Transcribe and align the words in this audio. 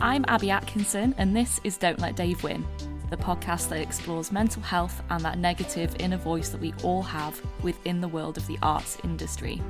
I'm 0.00 0.24
Abby 0.28 0.52
Atkinson, 0.52 1.12
and 1.18 1.34
this 1.34 1.60
is 1.64 1.76
Don't 1.76 1.98
Let 1.98 2.14
Dave 2.14 2.44
Win, 2.44 2.64
the 3.10 3.16
podcast 3.16 3.68
that 3.70 3.80
explores 3.80 4.30
mental 4.30 4.62
health 4.62 5.02
and 5.10 5.24
that 5.24 5.38
negative 5.38 5.96
inner 5.98 6.16
voice 6.16 6.50
that 6.50 6.60
we 6.60 6.72
all 6.84 7.02
have 7.02 7.42
within 7.64 8.00
the 8.00 8.06
world 8.06 8.36
of 8.36 8.46
the 8.46 8.58
arts 8.62 8.98
industry. 9.02 9.60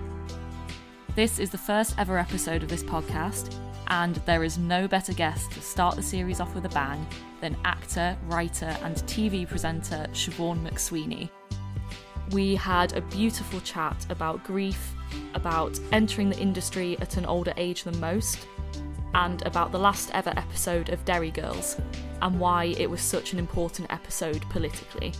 This 1.15 1.39
is 1.39 1.49
the 1.49 1.57
first 1.57 1.95
ever 1.97 2.19
episode 2.19 2.63
of 2.63 2.69
this 2.69 2.83
podcast, 2.83 3.55
and 3.87 4.17
there 4.27 4.45
is 4.45 4.59
no 4.59 4.87
better 4.87 5.15
guest 5.15 5.51
to 5.53 5.63
start 5.63 5.97
the 5.97 6.03
series 6.03 6.41
off 6.41 6.55
with 6.55 6.67
a 6.67 6.71
bang 6.71 7.07
than 7.41 7.57
actor, 7.65 8.15
writer, 8.27 8.77
and 8.83 8.97
TV 8.97 9.49
presenter 9.49 10.07
Siobhan 10.13 10.63
McSweeney. 10.63 11.31
We 12.33 12.55
had 12.55 12.95
a 12.95 13.01
beautiful 13.01 13.63
chat 13.63 14.05
about 14.11 14.45
grief, 14.45 14.93
about 15.33 15.81
entering 15.91 16.29
the 16.29 16.39
industry 16.39 16.99
at 17.01 17.17
an 17.17 17.25
older 17.25 17.55
age 17.57 17.85
than 17.85 17.99
most, 17.99 18.47
and 19.19 19.45
about 19.47 19.73
the 19.73 19.79
last 19.79 20.11
ever 20.15 20.33
episode 20.37 20.91
of 20.91 21.05
Derry 21.05 21.33
Girls 21.33 21.77
and 22.23 22.39
why 22.39 22.67
it 22.79 22.89
was 22.89 23.01
such 23.01 23.33
an 23.33 23.41
important 23.41 23.93
episode 23.93 24.43
politically. 24.49 25.13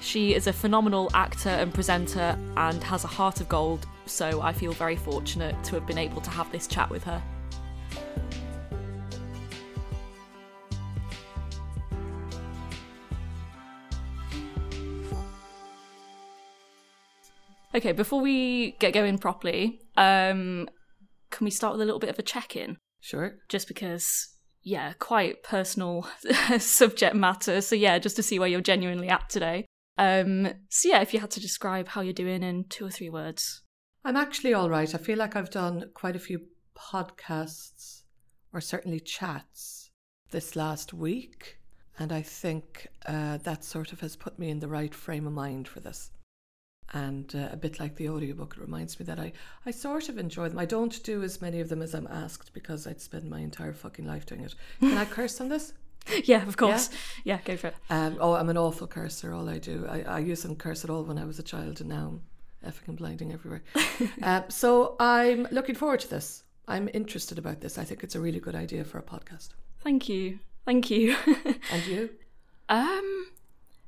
She 0.00 0.34
is 0.34 0.48
a 0.48 0.52
phenomenal 0.52 1.08
actor 1.14 1.50
and 1.50 1.72
presenter 1.72 2.36
and 2.56 2.82
has 2.82 3.04
a 3.04 3.06
heart 3.06 3.40
of 3.40 3.48
gold, 3.48 3.86
so 4.06 4.42
I 4.42 4.52
feel 4.52 4.72
very 4.72 4.96
fortunate 4.96 5.54
to 5.64 5.76
have 5.76 5.86
been 5.86 5.98
able 5.98 6.20
to 6.22 6.30
have 6.30 6.50
this 6.50 6.66
chat 6.66 6.90
with 6.90 7.04
her. 7.04 7.22
Okay, 17.72 17.92
before 17.92 18.20
we 18.20 18.72
get 18.72 18.94
going 18.94 19.18
properly, 19.18 19.80
um, 19.96 20.68
can 21.34 21.44
we 21.44 21.50
start 21.50 21.74
with 21.74 21.82
a 21.82 21.84
little 21.84 21.98
bit 21.98 22.10
of 22.10 22.18
a 22.18 22.22
check 22.22 22.54
in? 22.54 22.78
Sure. 23.00 23.34
Just 23.48 23.66
because, 23.66 24.28
yeah, 24.62 24.92
quite 25.00 25.42
personal 25.42 26.08
subject 26.58 27.16
matter. 27.16 27.60
So, 27.60 27.74
yeah, 27.74 27.98
just 27.98 28.16
to 28.16 28.22
see 28.22 28.38
where 28.38 28.48
you're 28.48 28.60
genuinely 28.60 29.08
at 29.08 29.28
today. 29.28 29.66
Um, 29.98 30.48
so, 30.70 30.88
yeah, 30.88 31.00
if 31.02 31.12
you 31.12 31.18
had 31.18 31.32
to 31.32 31.40
describe 31.40 31.88
how 31.88 32.02
you're 32.02 32.12
doing 32.12 32.42
in 32.44 32.66
two 32.68 32.86
or 32.86 32.90
three 32.90 33.10
words. 33.10 33.62
I'm 34.04 34.16
actually 34.16 34.54
all 34.54 34.70
right. 34.70 34.94
I 34.94 34.98
feel 34.98 35.18
like 35.18 35.34
I've 35.34 35.50
done 35.50 35.90
quite 35.92 36.14
a 36.14 36.20
few 36.20 36.40
podcasts 36.78 38.02
or 38.52 38.60
certainly 38.60 39.00
chats 39.00 39.90
this 40.30 40.54
last 40.54 40.94
week. 40.94 41.58
And 41.98 42.12
I 42.12 42.22
think 42.22 42.88
uh, 43.06 43.38
that 43.38 43.64
sort 43.64 43.92
of 43.92 44.00
has 44.00 44.14
put 44.14 44.38
me 44.38 44.50
in 44.50 44.60
the 44.60 44.68
right 44.68 44.94
frame 44.94 45.26
of 45.26 45.32
mind 45.32 45.66
for 45.66 45.80
this 45.80 46.10
and 46.94 47.34
uh, 47.34 47.48
a 47.50 47.56
bit 47.56 47.80
like 47.80 47.96
the 47.96 48.08
audiobook 48.08 48.54
it 48.56 48.60
reminds 48.60 48.98
me 48.98 49.04
that 49.04 49.18
I, 49.18 49.32
I 49.66 49.72
sort 49.72 50.08
of 50.08 50.16
enjoy 50.16 50.48
them. 50.48 50.58
I 50.58 50.64
don't 50.64 51.02
do 51.02 51.22
as 51.22 51.42
many 51.42 51.60
of 51.60 51.68
them 51.68 51.82
as 51.82 51.92
i'm 51.94 52.06
asked 52.06 52.54
because 52.54 52.86
i'd 52.86 53.00
spend 53.00 53.28
my 53.28 53.40
entire 53.40 53.72
fucking 53.74 54.06
life 54.06 54.24
doing 54.24 54.42
it. 54.42 54.54
Can 54.80 54.96
i 54.96 55.04
curse 55.04 55.40
on 55.40 55.48
this? 55.48 55.74
Yeah 56.24 56.46
of 56.46 56.56
course. 56.56 56.90
Yeah, 57.24 57.34
yeah 57.36 57.40
go 57.44 57.56
for 57.56 57.68
it. 57.68 57.76
Um, 57.90 58.18
oh 58.20 58.34
i'm 58.34 58.48
an 58.48 58.56
awful 58.56 58.86
cursor 58.86 59.34
all 59.34 59.48
i 59.48 59.58
do. 59.58 59.86
I, 59.88 60.02
I 60.02 60.18
used 60.20 60.42
to 60.42 60.54
curse 60.54 60.84
at 60.84 60.90
all 60.90 61.02
when 61.02 61.18
i 61.18 61.24
was 61.24 61.38
a 61.38 61.42
child 61.42 61.80
and 61.80 61.90
now 61.90 62.20
i'm 62.64 62.70
effing 62.70 62.88
and 62.88 62.96
blinding 62.96 63.32
everywhere. 63.32 63.62
Uh, 64.22 64.42
so 64.48 64.96
i'm 65.00 65.48
looking 65.50 65.74
forward 65.74 66.00
to 66.00 66.08
this. 66.08 66.44
I'm 66.68 66.88
interested 66.94 67.38
about 67.38 67.60
this. 67.60 67.76
I 67.76 67.84
think 67.84 68.02
it's 68.04 68.14
a 68.14 68.20
really 68.20 68.40
good 68.40 68.54
idea 68.54 68.84
for 68.84 68.98
a 68.98 69.02
podcast. 69.02 69.48
Thank 69.82 70.08
you. 70.08 70.38
Thank 70.64 70.90
you. 70.90 71.16
And 71.72 71.86
you? 71.86 72.10
Um 72.68 73.26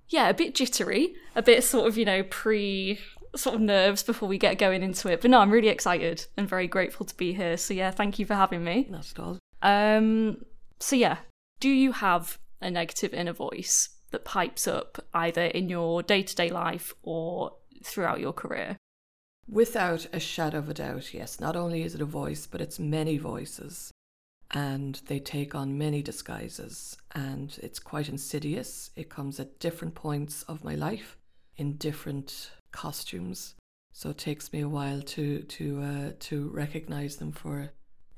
yeah, 0.08 0.28
a 0.28 0.34
bit 0.34 0.54
jittery, 0.54 1.14
a 1.34 1.42
bit 1.42 1.64
sort 1.64 1.88
of, 1.88 1.98
you 1.98 2.04
know, 2.04 2.22
pre 2.24 2.98
sort 3.34 3.56
of 3.56 3.60
nerves 3.60 4.02
before 4.02 4.28
we 4.28 4.38
get 4.38 4.58
going 4.58 4.82
into 4.82 5.08
it. 5.08 5.20
But 5.20 5.30
no, 5.30 5.40
I'm 5.40 5.50
really 5.50 5.68
excited 5.68 6.26
and 6.36 6.48
very 6.48 6.66
grateful 6.66 7.06
to 7.06 7.16
be 7.16 7.32
here. 7.32 7.56
So 7.56 7.74
yeah, 7.74 7.90
thank 7.90 8.18
you 8.18 8.26
for 8.26 8.34
having 8.34 8.64
me. 8.64 8.88
At 8.92 9.18
all. 9.18 9.38
Um 9.62 10.44
so 10.78 10.96
yeah, 10.96 11.18
do 11.60 11.68
you 11.68 11.92
have 11.92 12.38
a 12.60 12.70
negative 12.70 13.12
inner 13.12 13.32
voice 13.32 13.90
that 14.10 14.24
pipes 14.24 14.66
up 14.66 15.04
either 15.12 15.44
in 15.46 15.68
your 15.68 16.02
day-to-day 16.02 16.50
life 16.50 16.94
or 17.02 17.52
throughout 17.84 18.20
your 18.20 18.32
career? 18.32 18.76
Without 19.48 20.06
a 20.12 20.20
shadow 20.20 20.58
of 20.58 20.68
a 20.68 20.74
doubt, 20.74 21.14
yes. 21.14 21.40
Not 21.40 21.56
only 21.56 21.82
is 21.82 21.94
it 21.94 22.00
a 22.00 22.06
voice, 22.06 22.46
but 22.46 22.60
it's 22.60 22.78
many 22.78 23.16
voices 23.18 23.92
and 24.52 25.00
they 25.06 25.18
take 25.18 25.54
on 25.54 25.76
many 25.78 26.02
disguises 26.02 26.96
and 27.14 27.58
it's 27.62 27.78
quite 27.78 28.08
insidious. 28.08 28.90
It 28.96 29.08
comes 29.10 29.40
at 29.40 29.58
different 29.58 29.94
points 29.94 30.42
of 30.44 30.64
my 30.64 30.74
life 30.74 31.16
in 31.56 31.76
different 31.76 32.50
costumes. 32.72 33.54
So 33.92 34.10
it 34.10 34.18
takes 34.18 34.52
me 34.52 34.60
a 34.60 34.68
while 34.68 35.00
to 35.02 35.40
to 35.40 35.80
uh, 35.82 36.10
to 36.20 36.48
recognize 36.50 37.16
them 37.16 37.32
for 37.32 37.72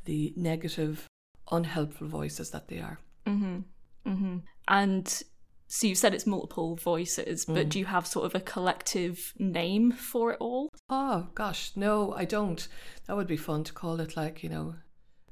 the 0.04 0.32
negative, 0.36 1.06
unhelpful 1.50 2.08
voices 2.08 2.50
that 2.50 2.68
they 2.68 2.78
are. 2.80 2.98
mm-hmm. 3.26 3.58
Mm-hmm. 4.06 4.38
And 4.66 5.22
so 5.68 5.86
you 5.86 5.94
said 5.94 6.14
it's 6.14 6.26
multiple 6.26 6.76
voices, 6.76 7.44
but 7.44 7.66
Mm. 7.66 7.68
do 7.68 7.78
you 7.78 7.84
have 7.84 8.06
sort 8.06 8.24
of 8.26 8.34
a 8.34 8.40
collective 8.40 9.34
name 9.38 9.92
for 9.92 10.32
it 10.32 10.38
all? 10.40 10.70
Oh 10.88 11.28
gosh, 11.34 11.72
no, 11.76 12.12
I 12.14 12.24
don't. 12.24 12.66
That 13.06 13.16
would 13.16 13.26
be 13.26 13.36
fun 13.36 13.64
to 13.64 13.72
call 13.72 14.00
it 14.00 14.16
like 14.16 14.42
you 14.42 14.48
know. 14.48 14.74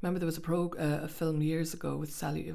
Remember 0.03 0.19
there 0.19 0.27
was 0.27 0.37
a 0.37 0.43
pro 0.43 0.71
uh, 0.79 1.01
a 1.05 1.09
film 1.09 1.41
years 1.41 1.73
ago 1.73 1.97
with 1.97 2.13
Sally 2.13 2.55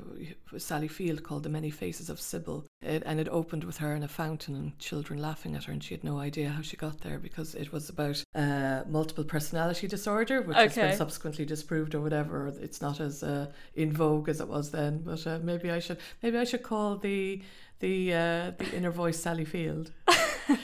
with 0.52 0.62
Sally 0.62 0.88
Field 0.88 1.24
called 1.24 1.44
The 1.44 1.50
Many 1.50 1.72
Faces 1.72 2.10
of 2.10 2.22
Sybil, 2.22 2.66
it, 2.82 3.02
and 3.06 3.20
it 3.20 3.28
opened 3.30 3.64
with 3.64 3.78
her 3.78 3.96
in 3.96 4.04
a 4.04 4.08
fountain 4.08 4.56
and 4.56 4.78
children 4.80 5.20
laughing 5.20 5.56
at 5.56 5.64
her, 5.64 5.74
and 5.74 5.84
she 5.84 5.94
had 5.96 6.04
no 6.04 6.20
idea 6.20 6.50
how 6.50 6.62
she 6.62 6.78
got 6.78 7.02
there 7.02 7.18
because 7.18 7.56
it 7.56 7.72
was 7.72 7.90
about 7.90 8.24
uh, 8.36 8.84
multiple 8.88 9.24
personality 9.24 9.88
disorder, 9.88 10.42
which 10.42 10.58
has 10.58 10.76
been 10.76 10.96
subsequently 10.96 11.46
disproved 11.46 11.96
or 11.96 12.02
whatever. 12.02 12.54
It's 12.62 12.82
not 12.82 13.00
as 13.00 13.24
uh, 13.24 13.48
in 13.74 13.92
vogue 13.92 14.30
as 14.30 14.40
it 14.40 14.48
was 14.48 14.70
then, 14.70 15.02
but 15.04 15.26
uh, 15.26 15.40
maybe 15.42 15.72
I 15.72 15.80
should 15.80 15.98
maybe 16.22 16.38
I 16.38 16.44
should 16.44 16.64
call 16.64 16.98
the 16.98 17.42
the 17.80 18.14
uh, 18.14 18.52
the 18.58 18.72
inner 18.76 18.92
voice 18.92 19.20
Sally 19.20 19.46
Field. 19.46 19.92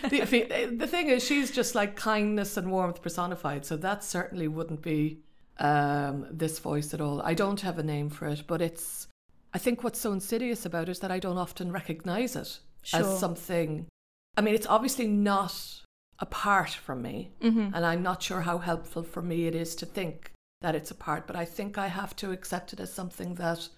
the 0.09 0.75
the 0.77 0.87
thing 0.87 1.09
is, 1.09 1.23
she's 1.23 1.51
just 1.51 1.75
like 1.75 1.95
kindness 1.95 2.55
and 2.55 2.71
warmth 2.71 3.01
personified. 3.01 3.65
So 3.65 3.77
that 3.77 4.03
certainly 4.03 4.47
wouldn't 4.47 4.81
be 4.81 5.23
um, 5.59 6.27
this 6.31 6.59
voice 6.59 6.93
at 6.93 7.01
all. 7.01 7.21
I 7.21 7.33
don't 7.33 7.61
have 7.61 7.79
a 7.79 7.83
name 7.83 8.09
for 8.09 8.27
it, 8.27 8.43
but 8.47 8.61
it's. 8.61 9.07
I 9.53 9.57
think 9.57 9.83
what's 9.83 9.99
so 9.99 10.11
insidious 10.11 10.65
about 10.65 10.87
it 10.89 10.91
is 10.91 10.99
that 10.99 11.11
I 11.11 11.19
don't 11.19 11.37
often 11.37 11.71
recognize 11.71 12.35
it 12.35 12.59
Sure. 12.83 12.99
as 12.99 13.19
something. 13.19 13.87
I 14.35 14.41
mean, 14.41 14.53
it's 14.55 14.67
obviously 14.67 15.07
not 15.07 15.81
apart 16.19 16.69
from 16.71 17.01
me, 17.01 17.31
Mhm. 17.41 17.71
and 17.73 17.85
I'm 17.85 18.03
not 18.03 18.21
sure 18.21 18.41
how 18.41 18.57
helpful 18.59 19.03
for 19.03 19.21
me 19.21 19.47
it 19.47 19.55
is 19.55 19.75
to 19.77 19.85
think 19.85 20.31
that 20.61 20.75
it's 20.75 20.91
apart. 20.91 21.25
But 21.27 21.35
I 21.35 21.45
think 21.45 21.77
I 21.77 21.87
have 21.87 22.15
to 22.17 22.31
accept 22.31 22.73
it 22.73 22.79
as 22.79 22.93
something 22.93 23.35
that. 23.35 23.69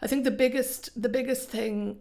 I 0.00 0.06
think 0.06 0.24
the 0.24 0.30
biggest, 0.30 1.00
the 1.00 1.08
biggest 1.08 1.48
thing, 1.48 2.00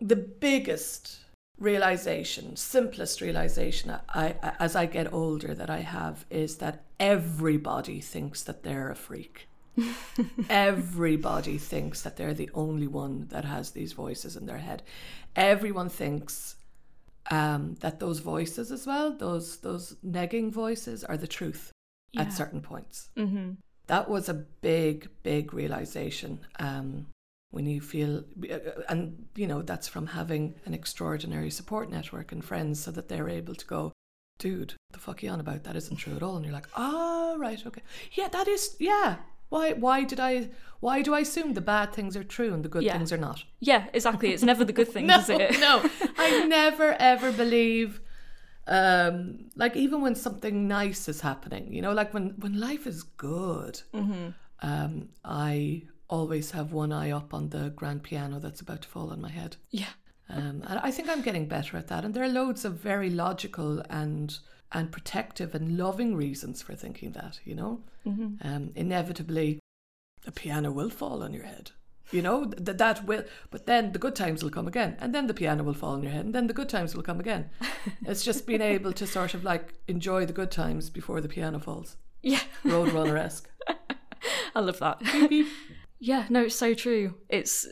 the 0.00 0.16
biggest 0.16 1.18
realization, 1.60 2.56
simplest 2.56 3.20
realization 3.20 3.90
I, 4.08 4.34
I, 4.42 4.52
as 4.58 4.74
I 4.74 4.86
get 4.86 5.12
older 5.12 5.54
that 5.54 5.70
I 5.70 5.80
have 5.80 6.24
is 6.30 6.56
that 6.56 6.82
everybody 6.98 8.00
thinks 8.00 8.42
that 8.44 8.62
they're 8.64 8.90
a 8.90 8.96
freak. 8.96 9.46
everybody 10.48 11.58
thinks 11.58 12.02
that 12.02 12.16
they're 12.16 12.34
the 12.34 12.50
only 12.54 12.86
one 12.86 13.26
that 13.28 13.44
has 13.44 13.70
these 13.70 13.92
voices 13.92 14.36
in 14.36 14.46
their 14.46 14.58
head. 14.58 14.82
Everyone 15.36 15.88
thinks 15.88 16.56
um, 17.30 17.76
that 17.80 18.00
those 18.00 18.18
voices 18.18 18.72
as 18.72 18.86
well, 18.86 19.12
those 19.12 19.58
those 19.58 19.94
negging 20.04 20.50
voices, 20.50 21.04
are 21.04 21.16
the 21.16 21.28
truth 21.28 21.72
Yeah. 22.12 22.22
at 22.22 22.32
certain 22.32 22.60
points. 22.60 23.10
Mm-hmm. 23.16 23.52
That 23.86 24.08
was 24.08 24.28
a 24.28 24.34
big, 24.34 25.08
big 25.22 25.52
realization. 25.54 26.40
Um, 26.58 27.06
when 27.50 27.66
you 27.66 27.80
feel, 27.80 28.24
and 28.88 29.26
you 29.34 29.46
know, 29.46 29.62
that's 29.62 29.88
from 29.88 30.06
having 30.08 30.54
an 30.66 30.74
extraordinary 30.74 31.50
support 31.50 31.90
network 31.90 32.30
and 32.32 32.44
friends 32.44 32.80
so 32.82 32.90
that 32.92 33.08
they're 33.08 33.28
able 33.28 33.54
to 33.54 33.66
go, 33.66 33.92
dude, 34.38 34.74
the 34.92 34.98
fuck 34.98 35.22
you 35.22 35.30
on 35.30 35.40
about? 35.40 35.64
That 35.64 35.76
isn't 35.76 35.96
true 35.96 36.14
at 36.16 36.22
all. 36.22 36.36
And 36.36 36.44
you're 36.44 36.54
like, 36.54 36.68
oh, 36.76 37.36
right, 37.38 37.60
okay. 37.66 37.82
Yeah, 38.12 38.28
that 38.28 38.48
is, 38.48 38.76
yeah. 38.78 39.16
Why, 39.48 39.72
why 39.72 40.04
did 40.04 40.20
I, 40.20 40.50
why 40.78 41.02
do 41.02 41.12
I 41.12 41.20
assume 41.20 41.54
the 41.54 41.60
bad 41.60 41.92
things 41.92 42.16
are 42.16 42.22
true 42.22 42.54
and 42.54 42.64
the 42.64 42.68
good 42.68 42.84
Yeah. 42.84 42.96
things 42.96 43.12
are 43.12 43.16
not? 43.18 43.42
Yeah, 43.58 43.86
exactly. 43.92 44.32
It's 44.32 44.44
never 44.44 44.64
the 44.64 44.72
good 44.72 44.88
things, 44.94 45.08
no, 45.08 45.18
is 45.18 45.28
it? 45.28 45.58
no. 45.60 45.82
I 46.16 46.44
never, 46.46 46.92
ever 47.00 47.32
believe, 47.32 48.00
um, 48.68 49.46
like 49.56 49.74
even 49.76 50.00
when 50.02 50.14
something 50.14 50.68
nice 50.68 51.08
is 51.08 51.20
happening, 51.20 51.72
you 51.74 51.82
know, 51.82 51.92
like 51.92 52.14
when, 52.14 52.30
when 52.38 52.60
life 52.60 52.86
is 52.86 53.02
good, 53.02 53.82
Mm-hmm. 53.92 54.28
um, 54.62 55.08
I 55.24 55.82
always 56.10 56.50
have 56.50 56.72
one 56.72 56.92
eye 56.92 57.10
up 57.10 57.32
on 57.32 57.48
the 57.48 57.70
grand 57.70 58.02
piano 58.02 58.38
that's 58.38 58.60
about 58.60 58.82
to 58.82 58.88
fall 58.88 59.10
on 59.10 59.20
my 59.22 59.30
head. 59.30 59.56
Yeah. 59.70 59.92
Um, 60.28 60.62
and 60.68 60.78
I 60.82 60.90
think 60.90 61.08
I'm 61.08 61.22
getting 61.22 61.46
better 61.48 61.76
at 61.76 61.88
that. 61.88 62.04
And 62.04 62.12
there 62.14 62.22
are 62.22 62.28
loads 62.28 62.64
of 62.64 62.74
very 62.74 63.08
logical 63.10 63.82
and 63.88 64.38
and 64.72 64.92
protective 64.92 65.52
and 65.54 65.76
loving 65.76 66.14
reasons 66.14 66.62
for 66.62 66.74
thinking 66.76 67.12
that. 67.12 67.40
You 67.44 67.54
know, 67.54 67.80
Mm-hmm. 68.06 68.46
um, 68.48 68.70
inevitably, 68.76 69.58
a 70.26 70.30
piano 70.32 70.70
will 70.70 70.90
fall 70.90 71.22
on 71.22 71.32
your 71.34 71.44
head. 71.44 71.72
You 72.12 72.22
know 72.22 72.44
that 72.56 72.78
that 72.78 73.04
will, 73.06 73.24
but 73.50 73.66
then 73.66 73.92
the 73.92 73.98
good 73.98 74.16
times 74.16 74.42
will 74.42 74.50
come 74.50 74.66
again, 74.68 74.96
and 75.00 75.14
then 75.14 75.26
the 75.28 75.34
piano 75.34 75.62
will 75.62 75.74
fall 75.74 75.92
on 75.94 76.02
your 76.02 76.12
head, 76.12 76.24
and 76.24 76.34
then 76.34 76.46
the 76.48 76.54
good 76.54 76.68
times 76.68 76.94
will 76.94 77.02
come 77.04 77.20
again. 77.20 77.50
it's 78.06 78.24
just 78.24 78.46
being 78.46 78.60
able 78.62 78.92
to 78.94 79.06
sort 79.06 79.34
of 79.34 79.44
like 79.44 79.74
enjoy 79.86 80.26
the 80.26 80.32
good 80.32 80.50
times 80.50 80.90
before 80.90 81.20
the 81.20 81.28
piano 81.28 81.58
falls, 81.60 81.96
Yeah. 82.22 82.40
Roadrunner 82.64 83.16
esque. 83.18 83.48
I 84.54 84.60
love 84.60 84.78
that. 84.80 85.00
Yeah, 86.00 86.26
no, 86.30 86.44
it's 86.44 86.56
so 86.56 86.74
true. 86.74 87.14
It's 87.28 87.68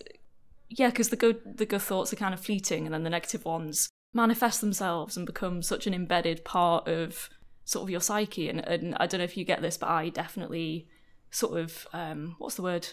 yeah, 0.68 0.90
because 0.90 1.08
the 1.08 1.16
good 1.16 1.40
the 1.56 1.66
good 1.66 1.82
thoughts 1.82 2.12
are 2.12 2.16
kind 2.16 2.34
of 2.34 2.40
fleeting, 2.40 2.84
and 2.84 2.94
then 2.94 3.02
the 3.02 3.10
negative 3.10 3.44
ones 3.44 3.88
manifest 4.12 4.60
themselves 4.60 5.16
and 5.16 5.26
become 5.26 5.62
such 5.62 5.86
an 5.86 5.94
embedded 5.94 6.44
part 6.44 6.86
of 6.86 7.30
sort 7.64 7.84
of 7.84 7.90
your 7.90 8.00
psyche. 8.00 8.48
And, 8.48 8.60
and 8.60 8.94
I 8.98 9.06
don't 9.06 9.18
know 9.18 9.24
if 9.24 9.36
you 9.36 9.44
get 9.44 9.62
this, 9.62 9.76
but 9.76 9.88
I 9.88 10.10
definitely 10.10 10.88
sort 11.30 11.58
of 11.58 11.86
um, 11.92 12.36
what's 12.38 12.54
the 12.54 12.62
word? 12.62 12.88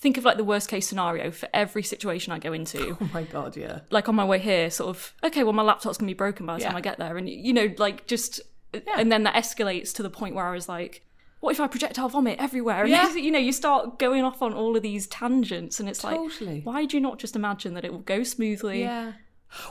Think 0.00 0.16
of 0.16 0.24
like 0.24 0.36
the 0.36 0.44
worst 0.44 0.68
case 0.68 0.86
scenario 0.86 1.32
for 1.32 1.48
every 1.52 1.82
situation 1.82 2.32
I 2.32 2.38
go 2.38 2.52
into. 2.52 2.96
Oh 3.00 3.10
my 3.12 3.24
god, 3.24 3.56
yeah. 3.56 3.80
Like 3.90 4.08
on 4.08 4.14
my 4.14 4.24
way 4.24 4.38
here, 4.38 4.70
sort 4.70 4.90
of 4.90 5.12
okay, 5.24 5.42
well 5.42 5.52
my 5.52 5.62
laptop's 5.62 5.98
gonna 5.98 6.10
be 6.10 6.14
broken 6.14 6.46
by 6.46 6.56
the 6.58 6.64
time 6.64 6.76
I 6.76 6.80
get 6.80 6.98
there, 6.98 7.16
and 7.16 7.28
you 7.28 7.52
know, 7.52 7.74
like 7.78 8.06
just 8.06 8.40
and 8.96 9.10
then 9.10 9.24
that 9.24 9.34
escalates 9.34 9.92
to 9.94 10.04
the 10.04 10.10
point 10.10 10.36
where 10.36 10.46
I 10.46 10.52
was 10.52 10.68
like. 10.68 11.04
What 11.40 11.52
if 11.52 11.60
I 11.60 11.66
projectile 11.68 12.08
vomit 12.08 12.38
everywhere? 12.40 12.80
And 12.82 12.90
Yeah. 12.90 13.14
you 13.14 13.30
know, 13.30 13.38
you 13.38 13.52
start 13.52 13.98
going 13.98 14.22
off 14.24 14.42
on 14.42 14.52
all 14.52 14.76
of 14.76 14.82
these 14.82 15.06
tangents, 15.06 15.78
and 15.78 15.88
it's 15.88 16.00
Totally. 16.02 16.56
like, 16.56 16.66
why 16.66 16.84
do 16.84 16.96
you 16.96 17.00
not 17.00 17.18
just 17.18 17.36
imagine 17.36 17.74
that 17.74 17.84
it 17.84 17.92
will 17.92 18.00
go 18.00 18.22
smoothly? 18.24 18.80
Yeah. 18.80 19.12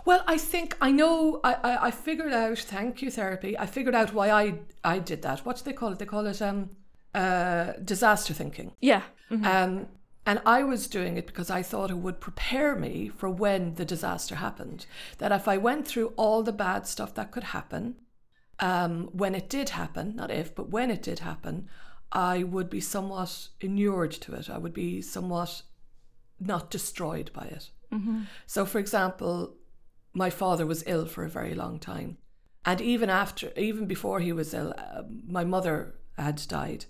Well, 0.06 0.24
I 0.26 0.38
think 0.38 0.76
I 0.82 0.92
know. 0.92 1.40
I, 1.44 1.54
I, 1.56 1.88
I 1.88 1.92
figured 1.92 2.34
out. 2.34 2.58
Thank 2.58 3.02
you, 3.02 3.12
therapy. 3.12 3.58
I 3.60 3.66
figured 3.68 3.94
out 3.96 4.14
why 4.14 4.32
I 4.32 4.60
I 4.84 5.00
did 5.00 5.22
that. 5.24 5.46
What 5.46 5.58
do 5.58 5.64
they 5.66 5.74
call 5.74 5.92
it? 5.92 6.00
They 6.00 6.06
call 6.06 6.26
it 6.26 6.42
um 6.42 6.72
uh 7.14 7.74
disaster 7.84 8.34
thinking. 8.34 8.72
Yeah. 8.82 9.04
Mhm. 9.30 9.46
Um, 9.46 9.88
and 10.26 10.42
I 10.46 10.64
was 10.64 10.88
doing 10.88 11.16
it 11.18 11.26
because 11.28 11.50
I 11.50 11.62
thought 11.64 11.90
it 11.92 11.98
would 11.98 12.20
prepare 12.20 12.76
me 12.76 13.08
for 13.10 13.30
when 13.30 13.76
the 13.76 13.86
disaster 13.86 14.36
happened. 14.36 14.86
That 15.20 15.32
if 15.32 15.48
I 15.48 15.58
went 15.58 15.88
through 15.88 16.08
all 16.18 16.44
the 16.44 16.52
bad 16.52 16.88
stuff 16.88 17.14
that 17.14 17.32
could 17.32 17.44
happen, 17.46 17.96
um, 18.60 19.10
when 19.12 19.36
it 19.36 19.50
did 19.50 19.70
happen, 19.70 20.16
not 20.16 20.32
if, 20.32 20.56
but 20.56 20.70
when 20.70 20.92
it 20.92 21.02
did 21.02 21.20
happen, 21.20 21.70
I 22.12 22.44
would 22.44 22.70
be 22.70 22.80
somewhat 22.80 23.50
inured 23.60 24.12
to 24.12 24.34
it. 24.34 24.50
I 24.50 24.58
would 24.58 24.74
be 24.74 25.02
somewhat 25.02 25.62
not 26.40 26.72
destroyed 26.72 27.32
by 27.34 27.46
it. 27.46 27.70
So, 28.46 28.66
for 28.66 28.80
example, 28.80 29.56
my 30.14 30.30
father 30.30 30.66
was 30.66 30.84
ill 30.88 31.06
for 31.06 31.24
a 31.24 31.30
very 31.30 31.54
long 31.54 31.80
time. 31.80 32.18
And 32.66 32.82
even 32.82 33.10
after, 33.10 33.52
even 33.56 33.86
before 33.86 34.20
he 34.20 34.34
was 34.34 34.54
ill, 34.54 34.74
uh, 34.78 35.04
my 35.28 35.44
mother 35.44 35.96
had 36.18 36.42
died. 36.48 36.86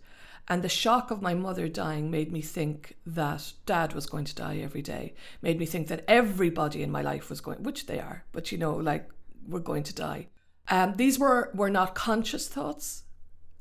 And 0.48 0.64
the 0.64 0.70
shock 0.70 1.12
of 1.12 1.22
my 1.22 1.34
mother 1.34 1.68
dying 1.68 2.10
made 2.10 2.32
me 2.32 2.42
think 2.42 2.96
that 3.06 3.52
dad 3.66 3.94
was 3.94 4.06
going 4.06 4.26
to 4.26 4.36
die 4.36 4.58
every 4.58 4.82
day. 4.82 5.14
Made 5.42 5.60
me 5.60 5.66
think 5.66 5.88
that 5.90 6.06
everybody 6.08 6.82
in 6.84 6.92
my 6.92 7.02
life 7.02 7.30
was 7.30 7.42
going, 7.42 7.64
which 7.64 7.86
they 7.86 8.00
are, 8.00 8.24
but 8.32 8.52
you 8.52 8.58
know, 8.58 8.76
like 8.76 9.10
we're 9.46 9.60
going 9.60 9.84
to 9.84 9.94
die. 9.94 10.28
Um, 10.70 10.96
these 10.96 11.18
were, 11.18 11.52
were 11.54 11.70
not 11.70 11.96
conscious 11.96 12.48
thoughts, 12.48 13.04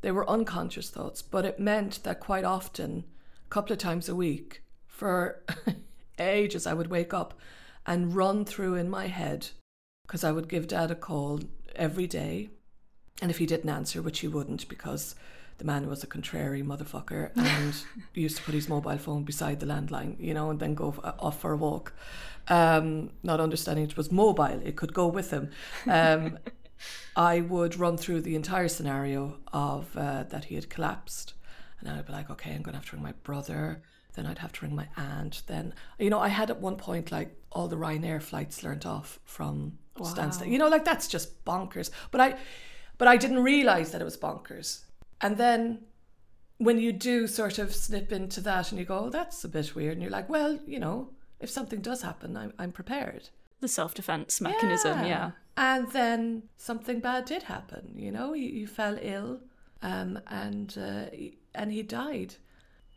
they 0.00 0.10
were 0.10 0.28
unconscious 0.28 0.90
thoughts, 0.90 1.22
but 1.22 1.44
it 1.44 1.58
meant 1.58 2.02
that 2.04 2.20
quite 2.20 2.44
often, 2.44 3.04
a 3.46 3.48
couple 3.48 3.72
of 3.72 3.78
times 3.78 4.08
a 4.08 4.14
week, 4.14 4.62
for 4.86 5.42
ages, 6.18 6.66
I 6.66 6.74
would 6.74 6.88
wake 6.88 7.14
up 7.14 7.34
and 7.86 8.14
run 8.14 8.44
through 8.44 8.74
in 8.74 8.88
my 8.90 9.06
head 9.06 9.48
because 10.06 10.24
I 10.24 10.32
would 10.32 10.48
give 10.48 10.66
dad 10.68 10.90
a 10.90 10.94
call 10.94 11.40
every 11.74 12.06
day. 12.06 12.50
And 13.22 13.30
if 13.30 13.38
he 13.38 13.46
didn't 13.46 13.70
answer, 13.70 14.02
which 14.02 14.20
he 14.20 14.28
wouldn't 14.28 14.68
because 14.68 15.14
the 15.58 15.64
man 15.64 15.88
was 15.88 16.02
a 16.02 16.06
contrary 16.06 16.62
motherfucker 16.62 17.30
and 17.36 17.74
used 18.14 18.36
to 18.36 18.42
put 18.42 18.54
his 18.54 18.68
mobile 18.68 18.98
phone 18.98 19.24
beside 19.24 19.60
the 19.60 19.66
landline, 19.66 20.16
you 20.18 20.34
know, 20.34 20.50
and 20.50 20.60
then 20.60 20.74
go 20.74 20.94
f- 20.96 21.14
off 21.18 21.40
for 21.40 21.52
a 21.52 21.56
walk. 21.56 21.94
Um, 22.48 23.10
not 23.22 23.40
understanding 23.40 23.84
it 23.84 23.96
was 23.96 24.12
mobile, 24.12 24.60
it 24.64 24.76
could 24.76 24.92
go 24.92 25.06
with 25.06 25.30
him. 25.30 25.50
Um, 25.86 26.38
I 27.14 27.40
would 27.40 27.78
run 27.78 27.96
through 27.96 28.22
the 28.22 28.36
entire 28.36 28.68
scenario 28.68 29.38
of 29.52 29.96
uh, 29.96 30.24
that 30.24 30.46
he 30.46 30.54
had 30.54 30.70
collapsed. 30.70 31.34
And 31.80 31.88
I'd 31.88 32.06
be 32.06 32.12
like, 32.12 32.30
okay, 32.30 32.52
I'm 32.52 32.62
going 32.62 32.72
to 32.72 32.78
have 32.78 32.88
to 32.90 32.96
ring 32.96 33.02
my 33.02 33.14
brother. 33.22 33.82
Then 34.14 34.26
I'd 34.26 34.38
have 34.38 34.52
to 34.52 34.64
ring 34.64 34.74
my 34.74 34.88
aunt. 34.96 35.42
Then, 35.46 35.74
you 35.98 36.10
know, 36.10 36.20
I 36.20 36.28
had 36.28 36.50
at 36.50 36.60
one 36.60 36.76
point 36.76 37.12
like 37.12 37.36
all 37.52 37.68
the 37.68 37.76
Ryanair 37.76 38.22
flights 38.22 38.62
learnt 38.62 38.86
off 38.86 39.20
from 39.24 39.78
Stansted. 39.98 40.50
You 40.50 40.58
know, 40.58 40.68
like 40.68 40.84
that's 40.84 41.08
just 41.08 41.44
bonkers. 41.44 41.90
But 42.10 42.20
I, 42.20 42.36
but 42.98 43.08
I 43.08 43.16
didn't 43.16 43.42
realize 43.42 43.92
that 43.92 44.00
it 44.00 44.04
was 44.04 44.16
bonkers. 44.16 44.84
And 45.20 45.36
then 45.36 45.80
when 46.58 46.78
you 46.78 46.92
do 46.92 47.26
sort 47.26 47.58
of 47.58 47.74
snip 47.74 48.12
into 48.12 48.40
that 48.42 48.70
and 48.70 48.78
you 48.78 48.86
go, 48.86 48.98
oh, 49.06 49.10
that's 49.10 49.44
a 49.44 49.48
bit 49.48 49.74
weird. 49.74 49.92
And 49.92 50.02
you're 50.02 50.10
like, 50.10 50.28
well, 50.28 50.58
you 50.66 50.78
know, 50.78 51.10
if 51.40 51.50
something 51.50 51.80
does 51.80 52.02
happen, 52.02 52.36
I'm, 52.36 52.52
I'm 52.58 52.72
prepared. 52.72 53.28
The 53.66 53.72
self 53.72 53.94
defense 53.94 54.40
mechanism, 54.40 55.04
yeah. 55.04 55.30
And 55.56 55.90
then 55.90 56.44
something 56.56 57.00
bad 57.00 57.24
did 57.24 57.42
happen. 57.42 57.94
You 57.96 58.12
know, 58.12 58.32
he, 58.32 58.50
he 58.58 58.64
fell 58.66 58.96
ill, 59.00 59.40
um, 59.82 60.20
and 60.28 60.68
uh, 60.78 61.06
he- 61.12 61.38
and 61.52 61.72
he 61.72 61.82
died, 61.82 62.36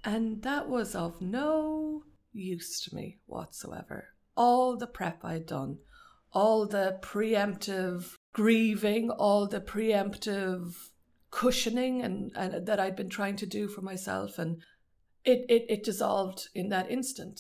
and 0.04 0.44
that 0.44 0.70
was 0.70 0.94
of 0.94 1.22
no 1.22 2.04
use 2.34 2.82
to 2.82 2.96
me 2.96 3.18
whatsoever. 3.26 4.00
All 4.38 4.78
the 4.78 4.86
prep 4.86 5.26
I'd 5.26 5.48
done, 5.48 5.80
all 6.34 6.68
the 6.68 7.00
preemptive 7.02 8.14
grieving, 8.34 9.10
all 9.10 9.48
the 9.48 9.62
preemptive 9.62 10.76
cushioning, 11.32 12.02
and, 12.04 12.32
and 12.36 12.66
that 12.68 12.80
I'd 12.80 12.96
been 12.96 13.10
trying 13.10 13.38
to 13.38 13.48
do 13.48 13.68
for 13.68 13.82
myself, 13.82 14.38
and 14.38 14.62
it, 15.26 15.46
it, 15.50 15.66
it 15.70 15.84
dissolved 15.84 16.50
in 16.54 16.70
that 16.70 16.92
instant. 16.92 17.40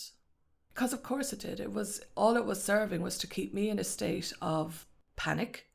Because 0.80 0.94
of 0.94 1.04
course 1.04 1.34
it 1.34 1.40
did. 1.40 1.60
It 1.60 1.74
was 1.74 2.00
all 2.16 2.38
it 2.38 2.46
was 2.46 2.64
serving 2.64 3.02
was 3.02 3.18
to 3.18 3.28
keep 3.28 3.54
me 3.54 3.70
in 3.70 3.80
a 3.80 3.84
state 3.84 4.31
of 4.42 4.88
panic 5.18 5.66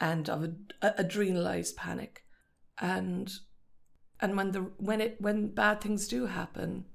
and 0.00 0.26
of 0.30 0.42
ad- 0.42 0.72
adrenalized 0.82 1.76
panic, 1.76 2.24
and 2.78 3.30
and 4.22 4.38
when 4.38 4.52
the 4.52 4.60
when 4.78 5.02
it 5.02 5.20
when 5.20 5.48
bad 5.48 5.82
things 5.82 6.08
do 6.08 6.24
happen, 6.24 6.86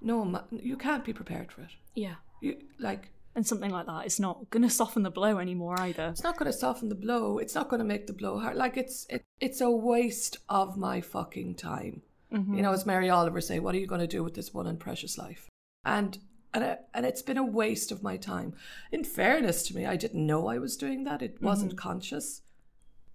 no, 0.00 0.44
you 0.50 0.78
can't 0.78 1.04
be 1.04 1.12
prepared 1.12 1.52
for 1.52 1.60
it. 1.60 1.72
Yeah. 1.94 2.14
You 2.40 2.56
like 2.78 3.10
And 3.34 3.46
something 3.46 3.70
like 3.70 3.84
that. 3.84 4.06
It's 4.06 4.18
not 4.18 4.48
going 4.48 4.62
to 4.62 4.70
soften 4.70 5.02
the 5.02 5.10
blow 5.10 5.36
anymore 5.36 5.78
either. 5.78 6.06
it's 6.06 6.24
not 6.24 6.38
going 6.38 6.50
to 6.50 6.56
soften 6.56 6.88
the 6.88 6.94
blow. 6.94 7.36
It's 7.36 7.54
not 7.54 7.68
going 7.68 7.80
to 7.80 7.92
make 7.92 8.06
the 8.06 8.14
blow 8.14 8.38
hard. 8.38 8.56
Like 8.56 8.78
it's 8.78 9.06
it, 9.10 9.24
it's 9.40 9.60
a 9.60 9.70
waste 9.70 10.38
of 10.48 10.78
my 10.78 11.02
fucking 11.02 11.56
time. 11.56 12.00
Mm-hmm. 12.32 12.54
You 12.54 12.62
know, 12.62 12.72
as 12.72 12.86
Mary 12.86 13.10
Oliver 13.10 13.42
say, 13.42 13.58
what 13.58 13.74
are 13.74 13.78
you 13.78 13.86
going 13.86 14.00
to 14.08 14.16
do 14.16 14.24
with 14.24 14.32
this 14.32 14.54
one 14.54 14.66
and 14.66 14.80
precious 14.80 15.18
life? 15.18 15.50
And 15.84 16.18
and 16.52 16.64
I, 16.64 16.78
and 16.94 17.06
it's 17.06 17.22
been 17.22 17.38
a 17.38 17.44
waste 17.44 17.92
of 17.92 18.02
my 18.02 18.16
time. 18.16 18.54
In 18.92 19.04
fairness 19.04 19.62
to 19.64 19.76
me, 19.76 19.86
I 19.86 19.96
didn't 19.96 20.26
know 20.26 20.48
I 20.48 20.58
was 20.58 20.76
doing 20.76 21.04
that. 21.04 21.22
It 21.22 21.40
wasn't 21.40 21.72
mm-hmm. 21.72 21.88
conscious, 21.88 22.42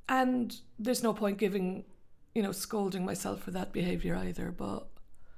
and 0.07 0.55
there's 0.79 1.03
no 1.03 1.13
point 1.13 1.37
giving, 1.37 1.85
you 2.33 2.43
know, 2.43 2.51
scolding 2.51 3.05
myself 3.05 3.41
for 3.41 3.51
that 3.51 3.73
behavior 3.73 4.15
either. 4.15 4.51
But 4.51 4.87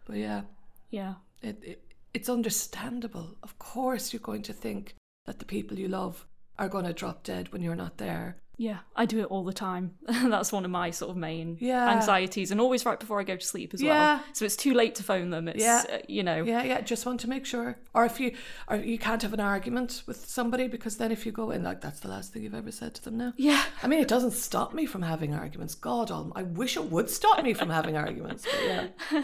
but 0.05 0.17
yeah, 0.17 0.41
Yeah. 0.89 1.15
it, 1.41 1.63
it 1.63 1.83
it's 2.13 2.29
understandable. 2.29 3.35
Of 3.43 3.59
course, 3.59 4.13
you're 4.13 4.19
going 4.19 4.43
to 4.43 4.53
think 4.53 4.95
that 5.25 5.39
the 5.39 5.45
people 5.45 5.77
you 5.77 5.87
love 5.87 6.25
are 6.57 6.69
going 6.69 6.85
to 6.85 6.93
drop 6.93 7.23
dead 7.23 7.51
when 7.51 7.61
you're 7.61 7.75
not 7.75 7.97
there. 7.97 8.37
Yeah, 8.59 8.79
I 8.95 9.05
do 9.05 9.19
it 9.19 9.25
all 9.25 9.43
the 9.43 9.53
time. 9.53 9.91
That's 10.07 10.51
one 10.51 10.65
of 10.65 10.71
my 10.71 10.89
sort 10.89 11.11
of 11.11 11.17
main 11.17 11.57
Yeah. 11.59 11.89
anxieties, 11.91 12.49
and 12.49 12.59
always 12.59 12.85
right 12.87 12.99
before 12.99 13.19
I 13.19 13.23
go 13.23 13.35
to 13.35 13.45
sleep 13.45 13.71
as 13.75 13.83
Yeah. 13.83 13.89
well. 14.15 14.23
So 14.33 14.45
it's 14.45 14.55
too 14.55 14.73
late 14.73 14.95
to 14.95 15.03
phone 15.03 15.29
them. 15.29 15.47
It's 15.47 15.63
Yeah. 15.63 15.83
uh, 15.91 15.97
you 16.07 16.23
know, 16.23 16.43
Yeah, 16.43 16.63
yeah. 16.63 16.81
Just 16.81 17.05
want 17.05 17.19
to 17.21 17.29
make 17.29 17.45
sure, 17.45 17.77
or 17.93 18.03
if 18.05 18.19
you, 18.19 18.33
or 18.67 18.77
you 18.77 18.97
can't 18.97 19.21
have 19.21 19.33
an 19.33 19.39
argument 19.39 20.01
with 20.07 20.25
somebody 20.27 20.67
because 20.67 20.97
then 20.97 21.11
if 21.11 21.23
you 21.23 21.31
go 21.31 21.51
in 21.51 21.63
like 21.63 21.81
that's 21.81 21.99
the 21.99 22.07
last 22.07 22.33
thing 22.33 22.41
you've 22.41 22.55
ever 22.55 22.71
said 22.71 22.95
to 22.95 23.03
them 23.03 23.17
now. 23.17 23.33
yeah, 23.37 23.61
I 23.83 23.87
mean, 23.87 23.99
it 23.99 24.07
doesn't 24.07 24.31
stop 24.31 24.73
me 24.73 24.87
from 24.87 25.03
having 25.03 25.35
arguments. 25.35 25.75
God, 25.75 26.09
I 26.35 26.41
wish 26.41 26.77
it 26.77 26.85
would 26.85 27.11
stop 27.11 27.43
me 27.43 27.53
from 27.53 27.69
having 27.69 27.95
arguments. 27.95 28.47
Yeah, 28.65 28.87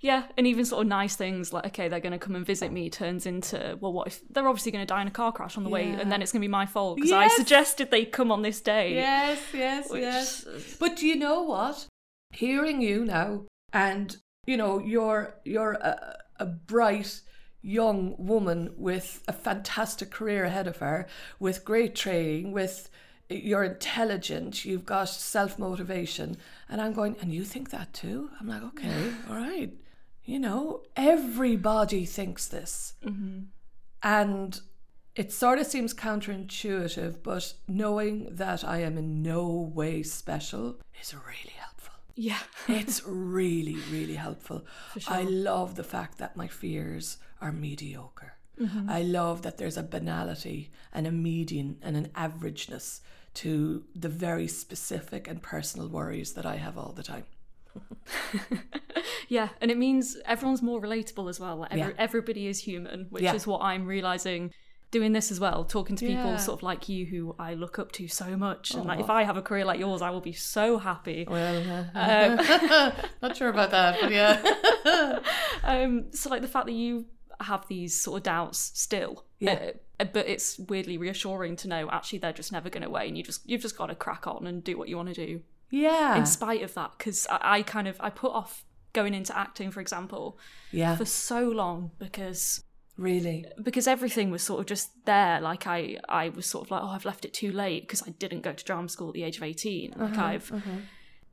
yeah, 0.00 0.22
and 0.38 0.46
even 0.46 0.64
sort 0.64 0.82
of 0.82 0.88
nice 0.88 1.16
things 1.16 1.52
like 1.52 1.66
okay, 1.66 1.88
they're 1.88 2.00
going 2.00 2.12
to 2.12 2.18
come 2.18 2.34
and 2.34 2.46
visit 2.46 2.72
me 2.72 2.88
turns 2.88 3.26
into 3.26 3.76
well, 3.80 3.92
what 3.92 4.06
if 4.06 4.20
they're 4.30 4.48
obviously 4.48 4.72
going 4.72 4.82
to 4.82 4.86
die 4.94 5.02
in 5.02 5.08
a 5.08 5.10
car 5.10 5.32
crash 5.32 5.58
on 5.58 5.64
the 5.64 5.70
way, 5.70 5.90
and 5.90 6.10
then 6.10 6.22
it's 6.22 6.32
going 6.32 6.40
to 6.40 6.44
be 6.44 6.50
my 6.50 6.64
fault 6.64 6.96
because 6.96 7.12
I 7.12 7.28
suggested 7.28 7.90
they 7.90 8.06
come 8.06 8.32
on 8.32 8.40
this 8.40 8.60
day. 8.62 8.69
Yes, 8.78 9.40
yes, 9.52 9.90
Which- 9.90 10.02
yes. 10.02 10.44
But 10.78 10.96
do 10.96 11.06
you 11.06 11.16
know 11.16 11.42
what? 11.42 11.86
Hearing 12.32 12.80
you 12.80 13.04
now, 13.04 13.46
and 13.72 14.16
you 14.46 14.56
know, 14.56 14.78
you're 14.78 15.34
you're 15.44 15.72
a, 15.72 16.18
a 16.38 16.46
bright 16.46 17.20
young 17.62 18.14
woman 18.18 18.72
with 18.76 19.22
a 19.28 19.32
fantastic 19.32 20.10
career 20.10 20.44
ahead 20.44 20.66
of 20.66 20.78
her, 20.78 21.06
with 21.38 21.64
great 21.64 21.94
training, 21.94 22.52
with 22.52 22.88
eh, 23.28 23.40
you're 23.42 23.64
intelligent, 23.64 24.64
you've 24.64 24.86
got 24.86 25.08
self 25.08 25.58
motivation, 25.58 26.36
and 26.68 26.80
I'm 26.80 26.92
going, 26.92 27.16
and 27.20 27.32
you 27.32 27.44
think 27.44 27.70
that 27.70 27.92
too? 27.92 28.30
I'm 28.40 28.48
like, 28.48 28.62
okay, 28.62 29.12
all 29.28 29.36
right. 29.36 29.72
You 30.24 30.38
know, 30.38 30.82
everybody 30.96 32.04
thinks 32.04 32.46
this, 32.46 32.94
mm-hmm. 33.04 33.44
and 34.02 34.60
it 35.16 35.32
sort 35.32 35.58
of 35.58 35.66
seems 35.66 35.92
counterintuitive, 35.94 37.22
but 37.22 37.54
knowing 37.68 38.28
that 38.36 38.64
I 38.64 38.78
am 38.82 38.96
in 38.98 39.22
no 39.22 39.46
way 39.74 40.02
special 40.02 40.76
is 41.00 41.14
really 41.14 41.54
helpful. 41.56 41.94
Yeah, 42.14 42.38
It's 42.68 43.02
really, 43.06 43.76
really 43.90 44.14
helpful. 44.14 44.64
I 45.08 45.22
love 45.22 45.74
the 45.74 45.84
fact 45.84 46.18
that 46.18 46.36
my 46.36 46.48
fears 46.48 47.18
are 47.40 47.52
mediocre. 47.52 48.34
Mm-hmm. 48.60 48.90
I 48.90 49.02
love 49.02 49.42
that 49.42 49.56
there's 49.56 49.78
a 49.78 49.82
banality 49.82 50.70
and 50.92 51.06
a 51.06 51.10
median 51.12 51.78
and 51.82 51.96
an 51.96 52.08
averageness 52.14 53.00
to 53.32 53.84
the 53.94 54.08
very 54.08 54.46
specific 54.48 55.26
and 55.28 55.40
personal 55.42 55.88
worries 55.88 56.34
that 56.34 56.44
I 56.44 56.56
have 56.56 56.76
all 56.76 56.92
the 56.92 57.02
time. 57.02 57.24
yeah, 59.28 59.48
and 59.60 59.70
it 59.70 59.78
means 59.78 60.16
everyone's 60.26 60.62
more 60.62 60.80
relatable 60.80 61.28
as 61.30 61.40
well. 61.40 61.56
Like 61.56 61.72
every, 61.72 61.92
Yeah. 61.92 61.98
everybody 61.98 62.46
is 62.48 62.58
human, 62.60 63.06
which 63.10 63.22
Yeah. 63.22 63.34
is 63.34 63.46
what 63.46 63.62
I'm 63.62 63.86
realizing 63.86 64.52
doing 64.90 65.12
this 65.12 65.30
as 65.30 65.38
well. 65.38 65.64
Talking 65.64 65.96
to 65.96 66.06
people 66.06 66.24
Yeah. 66.32 66.36
sort 66.36 66.58
of 66.58 66.62
like 66.62 66.88
you 66.88 67.06
who 67.06 67.34
I 67.38 67.54
look 67.54 67.78
up 67.78 67.92
to 67.92 68.08
so 68.08 68.36
much, 68.36 68.72
and 68.74 68.84
like 68.86 69.00
if 69.00 69.08
I 69.10 69.22
have 69.22 69.36
a 69.36 69.42
career 69.42 69.64
like 69.64 69.78
yours, 69.78 70.02
I 70.02 70.10
will 70.10 70.20
be 70.20 70.32
so 70.32 70.78
happy. 70.78 71.26
Well, 71.28 71.88
Um, 71.94 72.92
not 73.22 73.36
sure 73.36 73.48
about 73.48 73.70
that, 73.70 73.98
but 74.00 74.10
yeah. 74.10 75.20
um, 75.64 76.12
so 76.12 76.28
like 76.30 76.42
the 76.42 76.48
fact 76.48 76.66
that 76.66 76.72
you 76.72 77.06
have 77.40 77.66
these 77.68 77.98
sort 78.00 78.18
of 78.18 78.22
doubts 78.22 78.58
still, 78.74 79.24
Yeah. 79.38 79.70
uh, 79.98 80.04
but 80.04 80.28
it's 80.28 80.58
weirdly 80.58 80.98
reassuring 80.98 81.56
to 81.56 81.68
know 81.68 81.88
actually 81.90 82.18
they're 82.18 82.32
just 82.32 82.52
never 82.52 82.68
going 82.70 82.84
away, 82.84 83.08
and 83.08 83.16
you 83.16 83.22
just 83.24 83.48
you've 83.48 83.62
just 83.62 83.76
got 83.76 83.86
to 83.86 83.94
crack 83.94 84.26
on 84.26 84.46
and 84.46 84.62
do 84.64 84.76
what 84.76 84.88
you 84.88 84.96
want 84.96 85.08
to 85.08 85.26
do 85.26 85.42
yeah. 85.70 86.16
in 86.16 86.26
spite 86.26 86.62
of 86.62 86.74
that. 86.74 86.92
Because 86.98 87.26
I, 87.30 87.38
I 87.58 87.62
kind 87.62 87.88
of 87.88 87.96
I 88.00 88.10
put 88.10 88.32
off 88.32 88.64
going 88.92 89.14
into 89.14 89.36
acting, 89.38 89.70
for 89.70 89.80
example, 89.80 90.36
yeah. 90.72 90.96
for 90.96 91.04
so 91.04 91.48
long 91.48 91.92
because 91.98 92.64
Really. 93.00 93.46
because 93.62 93.86
everything 93.86 94.30
was 94.30 94.42
sort 94.42 94.60
of 94.60 94.66
just 94.66 94.90
there. 95.06 95.40
Like 95.40 95.66
I 95.66 95.98
I 96.08 96.28
was 96.28 96.46
sort 96.46 96.66
of 96.66 96.70
like 96.70 96.82
oh 96.84 96.88
I've 96.96 97.04
left 97.06 97.24
it 97.24 97.32
too 97.32 97.50
late 97.50 97.82
because 97.84 98.02
I 98.06 98.10
didn't 98.10 98.42
go 98.42 98.52
to 98.52 98.64
drama 98.64 98.88
school 98.88 99.08
at 99.08 99.14
the 99.14 99.22
age 99.24 99.36
of 99.38 99.42
eighteen. 99.42 99.94
Like 99.96 100.12
Uh-huh, 100.18 100.24
I've 100.32 100.52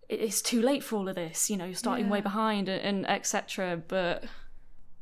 it- 0.09 0.21
it's 0.27 0.41
too 0.41 0.61
late 0.61 0.83
for 0.83 0.95
all 0.97 1.09
of 1.09 1.15
this. 1.15 1.49
You 1.49 1.57
know, 1.57 1.65
you're 1.65 1.75
starting 1.85 2.07
way 2.09 2.21
behind 2.21 2.69
and, 2.69 2.81
and 2.89 3.09
etc. 3.09 3.81
But 3.87 4.23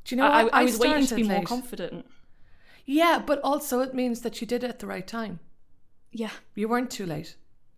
Do 0.06 0.16
you 0.16 0.18
know 0.22 0.28
I? 0.28 0.42
I, 0.46 0.62
I 0.62 0.64
was 0.64 0.80
waiting 0.80 1.06
to 1.08 1.16
be 1.16 1.24
more 1.24 1.44
confident. 1.44 2.06
Yeah, 2.88 3.20
but 3.26 3.40
also 3.44 3.82
it 3.82 3.94
means 3.94 4.22
that 4.22 4.42
you 4.42 4.48
did 4.48 4.64
it 4.64 4.70
at 4.70 4.80
the 4.80 4.88
right 4.88 5.08
time. 5.08 5.40
Yeah, 6.12 6.32
You 6.56 6.68
weren't 6.70 6.90
too 6.92 7.06
late. 7.06 7.36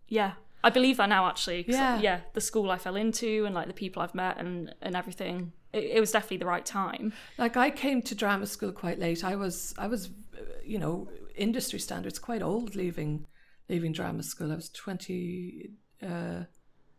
yeah. 0.08 0.32
I 0.64 0.70
believe 0.70 0.96
that 0.96 1.08
now 1.08 1.28
actually. 1.28 1.64
Yeah. 1.68 2.00
yeah. 2.00 2.20
The 2.32 2.40
school 2.40 2.70
I 2.72 2.78
fell 2.78 2.96
into 2.96 3.44
and 3.46 3.54
like 3.54 3.68
the 3.68 3.72
people 3.84 4.02
I've 4.02 4.14
met 4.14 4.38
and 4.38 4.74
and 4.82 4.96
everything. 4.96 5.52
It, 5.72 5.84
it 5.84 6.00
was 6.00 6.12
definitely 6.12 6.38
the 6.38 6.46
right 6.46 6.64
time. 6.64 7.12
Like 7.36 7.56
I 7.56 7.70
came 7.70 8.02
to 8.02 8.14
drama 8.14 8.46
school 8.46 8.72
quite 8.72 8.98
late. 8.98 9.24
I 9.24 9.36
was 9.36 9.74
I 9.78 9.86
was 9.86 10.10
uh, 10.34 10.42
you 10.64 10.78
know, 10.78 11.08
industry 11.34 11.78
standards 11.78 12.18
quite 12.18 12.42
old 12.42 12.74
leaving 12.74 13.26
leaving 13.68 13.92
drama 13.92 14.22
school. 14.22 14.52
I 14.52 14.56
was 14.56 14.70
20 14.70 15.70
uh 16.02 16.44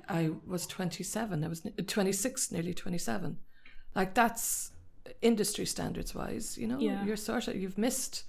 I 0.08 0.32
was 0.48 0.66
27. 0.66 1.44
I 1.44 1.48
was 1.48 1.62
26, 1.86 2.52
nearly 2.52 2.74
27. 2.74 3.38
Like 3.96 4.16
that's 4.16 4.72
industry 5.22 5.66
standards 5.66 6.16
wise, 6.16 6.58
you 6.58 6.68
know. 6.68 6.80
Yeah. 6.80 7.06
You're 7.06 7.16
sort 7.16 7.48
of 7.48 7.56
you've 7.56 7.78
missed 7.78 8.24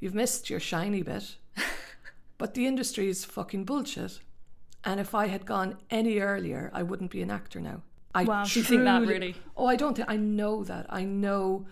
you've 0.00 0.14
missed 0.14 0.50
your 0.50 0.60
shiny 0.60 1.02
bit. 1.02 1.36
but 2.38 2.54
the 2.54 2.66
industry 2.66 3.08
is 3.08 3.24
fucking 3.24 3.64
bullshit. 3.64 4.20
And 4.84 4.98
if 4.98 5.14
I 5.14 5.28
had 5.28 5.46
gone 5.46 5.78
any 5.90 6.18
earlier, 6.18 6.70
I 6.74 6.82
wouldn't 6.82 7.12
be 7.12 7.22
an 7.22 7.30
actor 7.30 7.60
now. 7.60 7.82
I 8.14 8.24
Wow, 8.24 8.44
do 8.44 8.62
think 8.62 8.84
that 8.84 9.02
really? 9.06 9.34
Oh, 9.56 9.66
I 9.66 9.76
don't 9.76 9.96
think 9.96 10.08
I 10.10 10.16
know 10.16 10.64
that. 10.64 10.86
I 10.90 11.04
know 11.04 11.66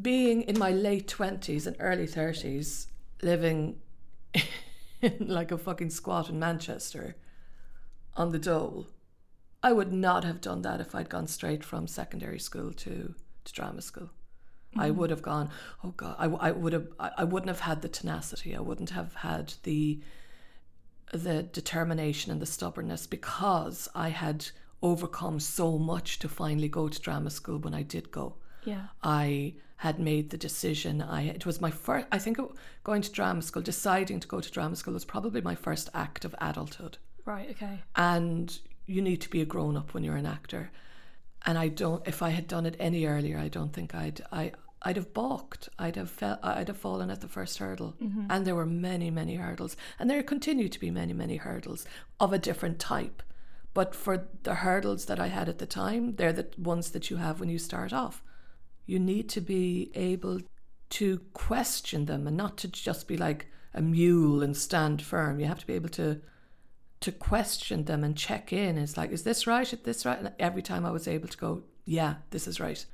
being 0.00 0.42
in 0.42 0.58
my 0.58 0.70
late 0.70 1.08
twenties 1.08 1.66
and 1.66 1.76
early 1.78 2.06
thirties, 2.06 2.88
living 3.22 3.80
in 5.02 5.26
like 5.28 5.52
a 5.52 5.58
fucking 5.58 5.90
squat 5.90 6.30
in 6.30 6.38
Manchester 6.38 7.16
on 8.16 8.30
the 8.30 8.38
dole, 8.38 8.86
I 9.62 9.72
would 9.72 9.92
not 9.92 10.24
have 10.24 10.40
done 10.40 10.62
that 10.62 10.80
if 10.80 10.94
I'd 10.94 11.08
gone 11.08 11.26
straight 11.26 11.64
from 11.64 11.86
secondary 11.86 12.38
school 12.38 12.72
to, 12.72 13.14
to 13.44 13.52
drama 13.52 13.80
school. 13.80 14.10
I 14.76 14.90
mm. 14.90 14.96
would 14.96 15.10
have 15.10 15.22
gone, 15.22 15.50
oh 15.84 15.90
God, 15.90 16.16
I, 16.18 16.26
I 16.26 16.50
would 16.50 16.72
have, 16.72 16.88
I, 16.98 17.10
I 17.18 17.24
wouldn't 17.24 17.48
have 17.48 17.60
had 17.60 17.82
the 17.82 17.88
tenacity. 17.88 18.56
I 18.56 18.60
wouldn't 18.60 18.90
have 18.90 19.14
had 19.14 19.54
the, 19.62 20.00
the 21.12 21.42
determination 21.42 22.32
and 22.32 22.40
the 22.40 22.46
stubbornness 22.46 23.06
because 23.06 23.88
I 23.94 24.08
had 24.08 24.46
overcome 24.82 25.38
so 25.38 25.78
much 25.78 26.18
to 26.18 26.28
finally 26.28 26.68
go 26.68 26.88
to 26.88 27.00
drama 27.00 27.30
school 27.30 27.58
when 27.58 27.74
I 27.74 27.82
did 27.82 28.10
go. 28.10 28.36
Yeah. 28.64 28.86
I 29.02 29.54
had 29.76 29.98
made 29.98 30.30
the 30.30 30.38
decision. 30.38 31.02
I 31.02 31.22
it 31.22 31.44
was 31.44 31.60
my 31.60 31.70
first. 31.70 32.06
I 32.12 32.18
think 32.18 32.38
it, 32.38 32.44
going 32.84 33.02
to 33.02 33.12
drama 33.12 33.42
school, 33.42 33.62
deciding 33.62 34.20
to 34.20 34.28
go 34.28 34.40
to 34.40 34.50
drama 34.50 34.76
school, 34.76 34.94
was 34.94 35.04
probably 35.04 35.40
my 35.40 35.54
first 35.54 35.88
act 35.94 36.24
of 36.24 36.34
adulthood. 36.40 36.98
Right. 37.24 37.50
Okay. 37.50 37.80
And 37.96 38.58
you 38.86 39.02
need 39.02 39.20
to 39.22 39.30
be 39.30 39.40
a 39.40 39.44
grown 39.44 39.76
up 39.76 39.94
when 39.94 40.04
you're 40.04 40.16
an 40.16 40.26
actor. 40.26 40.70
And 41.44 41.58
I 41.58 41.68
don't. 41.68 42.06
If 42.06 42.22
I 42.22 42.30
had 42.30 42.46
done 42.46 42.66
it 42.66 42.76
any 42.78 43.06
earlier, 43.06 43.38
I 43.38 43.48
don't 43.48 43.72
think 43.72 43.94
I'd. 43.94 44.22
I. 44.30 44.52
I'd 44.82 44.96
have 44.96 45.14
balked. 45.14 45.68
I'd 45.78 45.96
have 45.96 46.10
fell, 46.10 46.38
I'd 46.42 46.68
have 46.68 46.76
fallen 46.76 47.10
at 47.10 47.20
the 47.20 47.28
first 47.28 47.58
hurdle. 47.58 47.94
Mm-hmm. 48.02 48.26
And 48.28 48.46
there 48.46 48.56
were 48.56 48.66
many, 48.66 49.10
many 49.10 49.36
hurdles. 49.36 49.76
And 49.98 50.10
there 50.10 50.22
continue 50.22 50.68
to 50.68 50.80
be 50.80 50.90
many, 50.90 51.12
many 51.12 51.36
hurdles 51.36 51.86
of 52.18 52.32
a 52.32 52.38
different 52.38 52.78
type. 52.78 53.22
But 53.74 53.94
for 53.94 54.28
the 54.42 54.56
hurdles 54.56 55.06
that 55.06 55.18
I 55.18 55.28
had 55.28 55.48
at 55.48 55.58
the 55.58 55.66
time, 55.66 56.16
they're 56.16 56.32
the 56.32 56.48
ones 56.58 56.90
that 56.90 57.10
you 57.10 57.16
have 57.16 57.40
when 57.40 57.48
you 57.48 57.58
start 57.58 57.92
off. 57.92 58.22
You 58.84 58.98
need 58.98 59.28
to 59.30 59.40
be 59.40 59.90
able 59.94 60.40
to 60.90 61.20
question 61.32 62.04
them 62.04 62.26
and 62.26 62.36
not 62.36 62.58
to 62.58 62.68
just 62.68 63.08
be 63.08 63.16
like 63.16 63.46
a 63.72 63.80
mule 63.80 64.42
and 64.42 64.56
stand 64.56 65.00
firm. 65.00 65.40
You 65.40 65.46
have 65.46 65.60
to 65.60 65.66
be 65.66 65.74
able 65.74 65.88
to 65.90 66.20
to 67.00 67.10
question 67.10 67.84
them 67.84 68.04
and 68.04 68.16
check 68.16 68.52
in. 68.52 68.78
It's 68.78 68.96
like, 68.96 69.10
is 69.10 69.24
this 69.24 69.44
right? 69.44 69.70
Is 69.72 69.80
this 69.80 70.06
right? 70.06 70.18
And 70.18 70.32
every 70.38 70.62
time 70.62 70.86
I 70.86 70.92
was 70.92 71.08
able 71.08 71.26
to 71.26 71.36
go, 71.36 71.64
yeah, 71.84 72.16
this 72.30 72.46
is 72.46 72.60
right. 72.60 72.86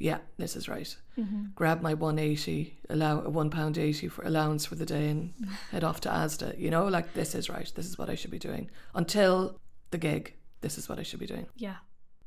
Yeah, 0.00 0.18
this 0.38 0.56
is 0.56 0.66
right. 0.66 0.96
Mm-hmm. 1.18 1.48
Grab 1.54 1.82
my 1.82 1.92
180, 1.92 2.78
allow 2.88 3.20
a 3.20 3.28
one 3.28 3.50
pound 3.50 3.76
80 3.76 4.08
for 4.08 4.22
allowance 4.22 4.64
for 4.64 4.74
the 4.74 4.86
day 4.86 5.10
and 5.10 5.34
mm. 5.36 5.50
head 5.70 5.84
off 5.84 6.00
to 6.00 6.08
Asda. 6.08 6.58
You 6.58 6.70
know, 6.70 6.86
like 6.86 7.12
this 7.12 7.34
is 7.34 7.50
right. 7.50 7.70
This 7.76 7.84
is 7.84 7.98
what 7.98 8.08
I 8.08 8.14
should 8.14 8.30
be 8.30 8.38
doing. 8.38 8.70
Until 8.94 9.60
the 9.90 9.98
gig, 9.98 10.34
this 10.62 10.78
is 10.78 10.88
what 10.88 10.98
I 10.98 11.02
should 11.02 11.20
be 11.20 11.26
doing. 11.26 11.46
Yeah. 11.54 11.76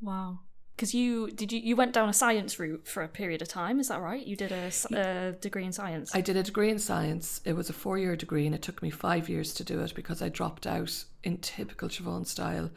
Wow. 0.01 0.39
Because 0.75 0.93
you 0.93 1.31
did 1.31 1.51
you 1.51 1.59
you 1.59 1.75
went 1.75 1.93
down 1.93 2.09
a 2.09 2.13
science 2.13 2.59
route 2.59 2.87
for 2.87 3.01
a 3.01 3.07
period 3.07 3.41
of 3.41 3.47
time, 3.47 3.79
is 3.79 3.87
that 3.87 4.01
right? 4.01 4.25
You 4.25 4.35
did 4.35 4.51
a 4.51 5.31
degree 5.41 5.65
in 5.65 5.71
science. 5.71 6.13
I 6.13 6.21
did 6.21 6.37
a 6.37 6.43
degree 6.43 6.69
in 6.69 6.77
science. 6.77 7.41
It 7.43 7.53
was 7.53 7.71
a 7.71 7.73
four 7.73 7.97
year 7.97 8.15
degree 8.15 8.45
and 8.45 8.53
it 8.53 8.61
took 8.61 8.83
me 8.83 8.91
five 8.91 9.29
years 9.29 9.51
to 9.55 9.63
do 9.63 9.81
it 9.81 9.95
because 9.95 10.21
I 10.21 10.29
dropped 10.29 10.67
out 10.67 11.05
in 11.23 11.37
typical 11.37 11.89
Siobhan 11.89 12.27
style 12.27 12.69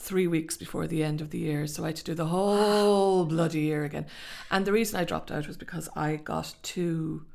three 0.00 0.26
weeks 0.26 0.56
before 0.56 0.86
the 0.86 1.04
end 1.04 1.20
of 1.20 1.30
the 1.30 1.38
year. 1.38 1.66
So 1.66 1.84
I 1.84 1.88
had 1.88 1.96
to 1.96 2.04
do 2.04 2.14
the 2.14 2.26
whole 2.26 3.26
bloody 3.26 3.60
year 3.60 3.84
again. 3.84 4.06
And 4.50 4.64
the 4.64 4.72
reason 4.72 4.98
I 4.98 5.04
dropped 5.04 5.30
out 5.30 5.46
was 5.46 5.58
because 5.58 5.88
I 5.94 6.16
got 6.16 6.54
too 6.62 7.26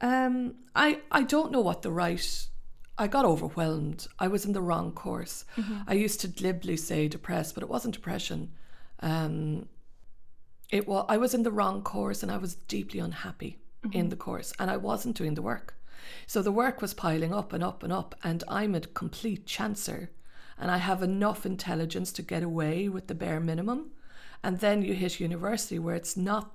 um 0.00 0.54
I 0.74 1.00
I 1.12 1.22
don't 1.22 1.52
know 1.52 1.60
what 1.60 1.82
the 1.82 1.92
right 1.92 2.46
I 2.96 3.06
got 3.06 3.24
overwhelmed. 3.24 4.06
I 4.18 4.28
was 4.28 4.44
in 4.44 4.52
the 4.52 4.62
wrong 4.62 4.92
course. 4.92 5.44
I 5.86 5.94
used 5.94 6.20
to 6.20 6.28
glibly 6.28 6.76
say 6.76 7.06
depressed, 7.08 7.54
but 7.54 7.62
it 7.62 7.68
wasn't 7.68 7.94
depression. 7.94 8.52
Um 9.00 9.68
it 10.70 10.88
was 10.88 11.04
I 11.08 11.18
was 11.18 11.34
in 11.34 11.42
the 11.42 11.52
wrong 11.52 11.82
course 11.82 12.22
and 12.22 12.32
I 12.32 12.38
was 12.38 12.54
deeply 12.54 12.98
unhappy 13.00 13.58
in 13.92 14.08
the 14.08 14.16
course 14.16 14.54
and 14.58 14.70
I 14.70 14.78
wasn't 14.78 15.16
doing 15.16 15.34
the 15.34 15.42
work. 15.42 15.74
So 16.26 16.40
the 16.40 16.58
work 16.62 16.80
was 16.80 16.94
piling 16.94 17.34
up 17.34 17.52
and 17.52 17.62
up 17.62 17.82
and 17.82 17.92
up 17.92 18.14
and 18.24 18.42
I'm 18.48 18.74
a 18.74 18.80
complete 18.80 19.46
chancer 19.46 20.08
and 20.58 20.70
I 20.70 20.78
have 20.78 21.02
enough 21.02 21.44
intelligence 21.44 22.12
to 22.12 22.22
get 22.22 22.42
away 22.42 22.88
with 22.88 23.06
the 23.06 23.14
bare 23.14 23.40
minimum. 23.40 23.90
And 24.42 24.60
then 24.60 24.82
you 24.82 24.94
hit 24.94 25.20
university 25.20 25.78
where 25.78 25.94
it's 25.94 26.16
not 26.16 26.52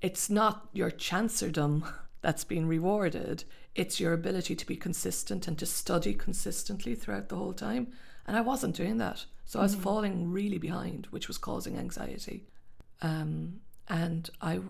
it's 0.00 0.30
not 0.30 0.68
your 0.72 0.90
chancerdom 0.90 1.84
that's 2.22 2.44
being 2.44 2.66
rewarded. 2.66 3.44
It's 3.74 4.00
your 4.00 4.12
ability 4.12 4.56
to 4.56 4.66
be 4.66 4.76
consistent 4.76 5.46
and 5.46 5.58
to 5.58 5.66
study 5.66 6.14
consistently 6.14 6.94
throughout 6.94 7.28
the 7.28 7.36
whole 7.36 7.52
time. 7.52 7.88
And 8.26 8.36
I 8.36 8.40
wasn't 8.40 8.76
doing 8.76 8.98
that. 8.98 9.24
So 9.44 9.58
I 9.58 9.62
was 9.64 9.74
falling 9.74 10.30
really 10.30 10.58
behind, 10.58 11.06
which 11.10 11.26
was 11.26 11.38
causing 11.38 11.76
anxiety. 11.76 12.44
Um, 13.02 13.60
and 13.88 14.30
I, 14.40 14.60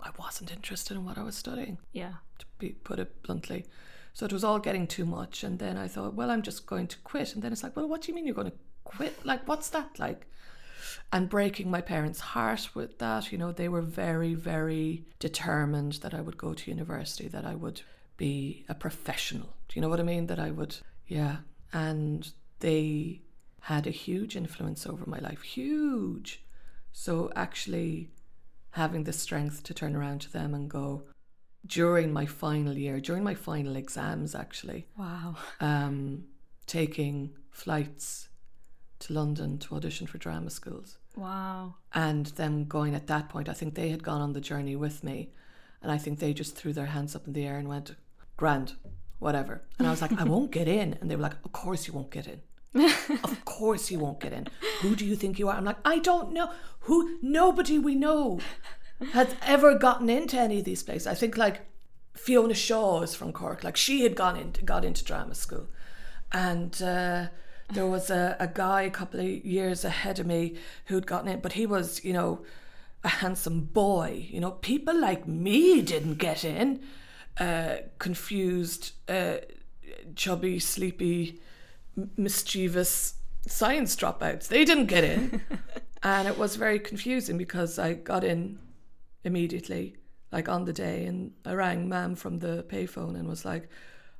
I 0.00 0.10
wasn't 0.18 0.52
interested 0.52 0.96
in 0.96 1.04
what 1.04 1.18
I 1.18 1.22
was 1.22 1.36
studying, 1.36 1.78
yeah. 1.92 2.14
to 2.38 2.46
be, 2.58 2.70
put 2.70 2.98
it 2.98 3.22
bluntly. 3.22 3.66
So 4.14 4.24
it 4.24 4.32
was 4.32 4.44
all 4.44 4.58
getting 4.58 4.86
too 4.86 5.04
much. 5.04 5.44
And 5.44 5.58
then 5.58 5.76
I 5.76 5.88
thought, 5.88 6.14
well, 6.14 6.30
I'm 6.30 6.42
just 6.42 6.66
going 6.66 6.86
to 6.86 6.98
quit. 6.98 7.34
And 7.34 7.42
then 7.42 7.52
it's 7.52 7.62
like, 7.62 7.76
well, 7.76 7.88
what 7.88 8.02
do 8.02 8.08
you 8.08 8.14
mean 8.14 8.26
you're 8.26 8.34
going 8.34 8.50
to 8.50 8.56
quit? 8.84 9.26
Like, 9.26 9.46
what's 9.46 9.68
that 9.70 9.98
like? 9.98 10.26
and 11.12 11.28
breaking 11.28 11.70
my 11.70 11.80
parents' 11.80 12.20
heart 12.20 12.74
with 12.74 12.98
that. 12.98 13.32
You 13.32 13.38
know, 13.38 13.52
they 13.52 13.68
were 13.68 13.82
very, 13.82 14.34
very 14.34 15.04
determined 15.18 15.94
that 15.94 16.14
I 16.14 16.20
would 16.20 16.36
go 16.36 16.54
to 16.54 16.70
university, 16.70 17.28
that 17.28 17.44
I 17.44 17.54
would 17.54 17.82
be 18.16 18.64
a 18.68 18.74
professional. 18.74 19.54
Do 19.68 19.74
you 19.74 19.82
know 19.82 19.88
what 19.88 20.00
I 20.00 20.04
mean? 20.04 20.26
That 20.26 20.38
I 20.38 20.50
would, 20.50 20.76
yeah. 21.06 21.38
And 21.72 22.30
they 22.60 23.22
had 23.60 23.86
a 23.86 23.90
huge 23.90 24.36
influence 24.36 24.86
over 24.86 25.04
my 25.06 25.18
life, 25.18 25.42
huge. 25.42 26.44
So 26.92 27.30
actually 27.34 28.10
having 28.70 29.04
the 29.04 29.12
strength 29.12 29.62
to 29.64 29.74
turn 29.74 29.96
around 29.96 30.20
to 30.22 30.32
them 30.32 30.54
and 30.54 30.68
go, 30.68 31.04
during 31.66 32.12
my 32.12 32.26
final 32.26 32.76
year, 32.76 33.00
during 33.00 33.24
my 33.24 33.34
final 33.34 33.76
exams, 33.76 34.34
actually, 34.34 34.86
Wow. 34.98 35.36
um, 35.60 36.24
taking 36.66 37.30
flights 37.50 38.28
to 39.00 39.12
London 39.12 39.58
to 39.58 39.74
audition 39.76 40.06
for 40.06 40.18
drama 40.18 40.50
schools. 40.50 40.98
Wow. 41.16 41.76
And 41.92 42.26
them 42.26 42.64
going 42.64 42.94
at 42.94 43.06
that 43.06 43.28
point, 43.28 43.48
I 43.48 43.52
think 43.52 43.74
they 43.74 43.88
had 43.90 44.02
gone 44.02 44.20
on 44.20 44.32
the 44.32 44.40
journey 44.40 44.76
with 44.76 45.04
me. 45.04 45.30
And 45.82 45.92
I 45.92 45.98
think 45.98 46.18
they 46.18 46.32
just 46.32 46.56
threw 46.56 46.72
their 46.72 46.86
hands 46.86 47.14
up 47.14 47.26
in 47.26 47.34
the 47.34 47.44
air 47.46 47.58
and 47.58 47.68
went, 47.68 47.94
grand, 48.36 48.72
whatever. 49.18 49.62
And 49.78 49.86
I 49.86 49.90
was 49.90 50.00
like, 50.02 50.12
I 50.18 50.24
won't 50.24 50.50
get 50.50 50.66
in. 50.66 50.94
And 51.00 51.10
they 51.10 51.16
were 51.16 51.22
like, 51.22 51.36
of 51.44 51.52
course 51.52 51.86
you 51.86 51.92
won't 51.92 52.10
get 52.10 52.26
in. 52.26 52.40
of 53.22 53.44
course 53.44 53.90
you 53.90 53.98
won't 53.98 54.18
get 54.20 54.32
in. 54.32 54.48
Who 54.80 54.96
do 54.96 55.04
you 55.06 55.14
think 55.14 55.38
you 55.38 55.48
are? 55.48 55.54
I'm 55.56 55.64
like, 55.64 55.76
I 55.84 55.98
don't 55.98 56.32
know. 56.32 56.50
Who? 56.80 57.18
Nobody 57.22 57.78
we 57.78 57.94
know 57.94 58.40
has 59.12 59.34
ever 59.42 59.76
gotten 59.78 60.08
into 60.08 60.38
any 60.38 60.58
of 60.58 60.64
these 60.64 60.82
places. 60.82 61.06
I 61.06 61.14
think 61.14 61.36
like 61.36 61.62
Fiona 62.14 62.54
Shaw 62.54 63.02
is 63.02 63.14
from 63.14 63.32
Cork. 63.32 63.64
Like 63.64 63.76
she 63.76 64.02
had 64.02 64.16
gone 64.16 64.36
into 64.36 64.62
got 64.62 64.84
into 64.84 65.04
drama 65.04 65.34
school, 65.34 65.68
and 66.32 66.80
uh, 66.82 67.26
there 67.72 67.86
was 67.86 68.10
a, 68.10 68.36
a 68.38 68.46
guy 68.46 68.82
a 68.82 68.90
couple 68.90 69.20
of 69.20 69.26
years 69.26 69.84
ahead 69.84 70.18
of 70.18 70.26
me 70.26 70.56
who'd 70.86 71.06
gotten 71.06 71.28
in, 71.28 71.40
but 71.40 71.52
he 71.52 71.66
was 71.66 72.04
you 72.04 72.12
know 72.12 72.44
a 73.02 73.08
handsome 73.08 73.62
boy. 73.62 74.26
You 74.30 74.40
know, 74.40 74.52
people 74.52 74.98
like 74.98 75.26
me 75.28 75.82
didn't 75.82 76.14
get 76.14 76.44
in. 76.44 76.80
Uh, 77.38 77.78
confused, 77.98 78.92
uh, 79.08 79.38
chubby, 80.14 80.60
sleepy, 80.60 81.40
m- 81.98 82.10
mischievous 82.16 83.14
science 83.46 83.96
dropouts. 83.96 84.46
They 84.46 84.64
didn't 84.64 84.86
get 84.86 85.02
in. 85.02 85.42
and 86.02 86.28
it 86.28 86.38
was 86.38 86.54
very 86.54 86.78
confusing 86.78 87.36
because 87.36 87.76
I 87.78 87.94
got 87.94 88.22
in 88.22 88.60
immediately, 89.24 89.96
like 90.30 90.48
on 90.48 90.64
the 90.64 90.72
day, 90.72 91.06
and 91.06 91.32
I 91.44 91.54
rang 91.54 91.88
Mam 91.88 92.14
from 92.14 92.38
the 92.38 92.64
payphone 92.68 93.16
and 93.16 93.28
was 93.28 93.44
like, 93.44 93.68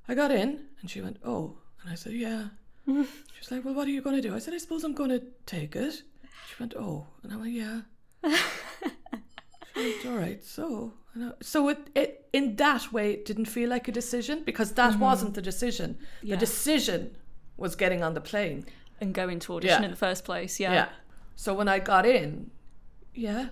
I 0.09 0.15
got 0.15 0.31
in. 0.31 0.61
And 0.81 0.91
she 0.91 1.01
went, 1.01 1.19
Oh. 1.25 1.57
And 1.83 1.91
I 1.91 1.95
said, 1.95 2.13
Yeah. 2.13 2.49
she 2.87 2.93
was 2.93 3.51
like, 3.51 3.65
Well, 3.65 3.75
what 3.75 3.87
are 3.87 3.91
you 3.91 4.03
going 4.03 4.17
to 4.17 4.23
do? 4.23 4.35
I 4.35 4.39
said, 4.39 4.55
I 4.55 4.59
suppose 4.59 4.85
I'm 4.85 4.95
going 4.95 5.11
to 5.11 5.23
take 5.47 5.77
it. 5.77 6.03
She 6.49 6.55
went, 6.61 6.75
Oh. 6.77 7.07
And 7.23 7.33
I 7.33 7.37
went, 7.37 7.53
Yeah. 7.53 7.81
she 9.75 9.81
went, 9.81 10.07
All 10.07 10.19
right. 10.19 10.45
So, 10.45 10.93
so 11.41 11.69
it, 11.69 11.91
it 11.95 12.29
in 12.33 12.57
that 12.57 12.93
way 12.93 13.13
it 13.13 13.25
didn't 13.25 13.47
feel 13.47 13.71
like 13.71 13.89
a 13.89 13.93
decision 13.93 14.43
because 14.45 14.73
that 14.73 14.93
mm-hmm. 14.93 15.01
wasn't 15.01 15.35
the 15.35 15.43
decision. 15.43 15.99
Yeah. 16.23 16.35
The 16.35 16.41
decision 16.41 17.17
was 17.57 17.77
getting 17.77 18.03
on 18.03 18.15
the 18.15 18.21
plane. 18.21 18.67
and 19.01 19.13
going 19.13 19.39
to 19.41 19.55
audition 19.55 19.83
Yeah. 19.83 19.87
in 19.87 19.91
the 19.91 19.97
first 19.97 20.25
place. 20.25 20.61
Yeah. 20.61 20.73
Yeah. 20.73 20.89
So 21.37 21.53
when 21.53 21.69
I 21.69 21.79
got 21.81 22.07
in, 22.07 22.51
yeah, 23.13 23.49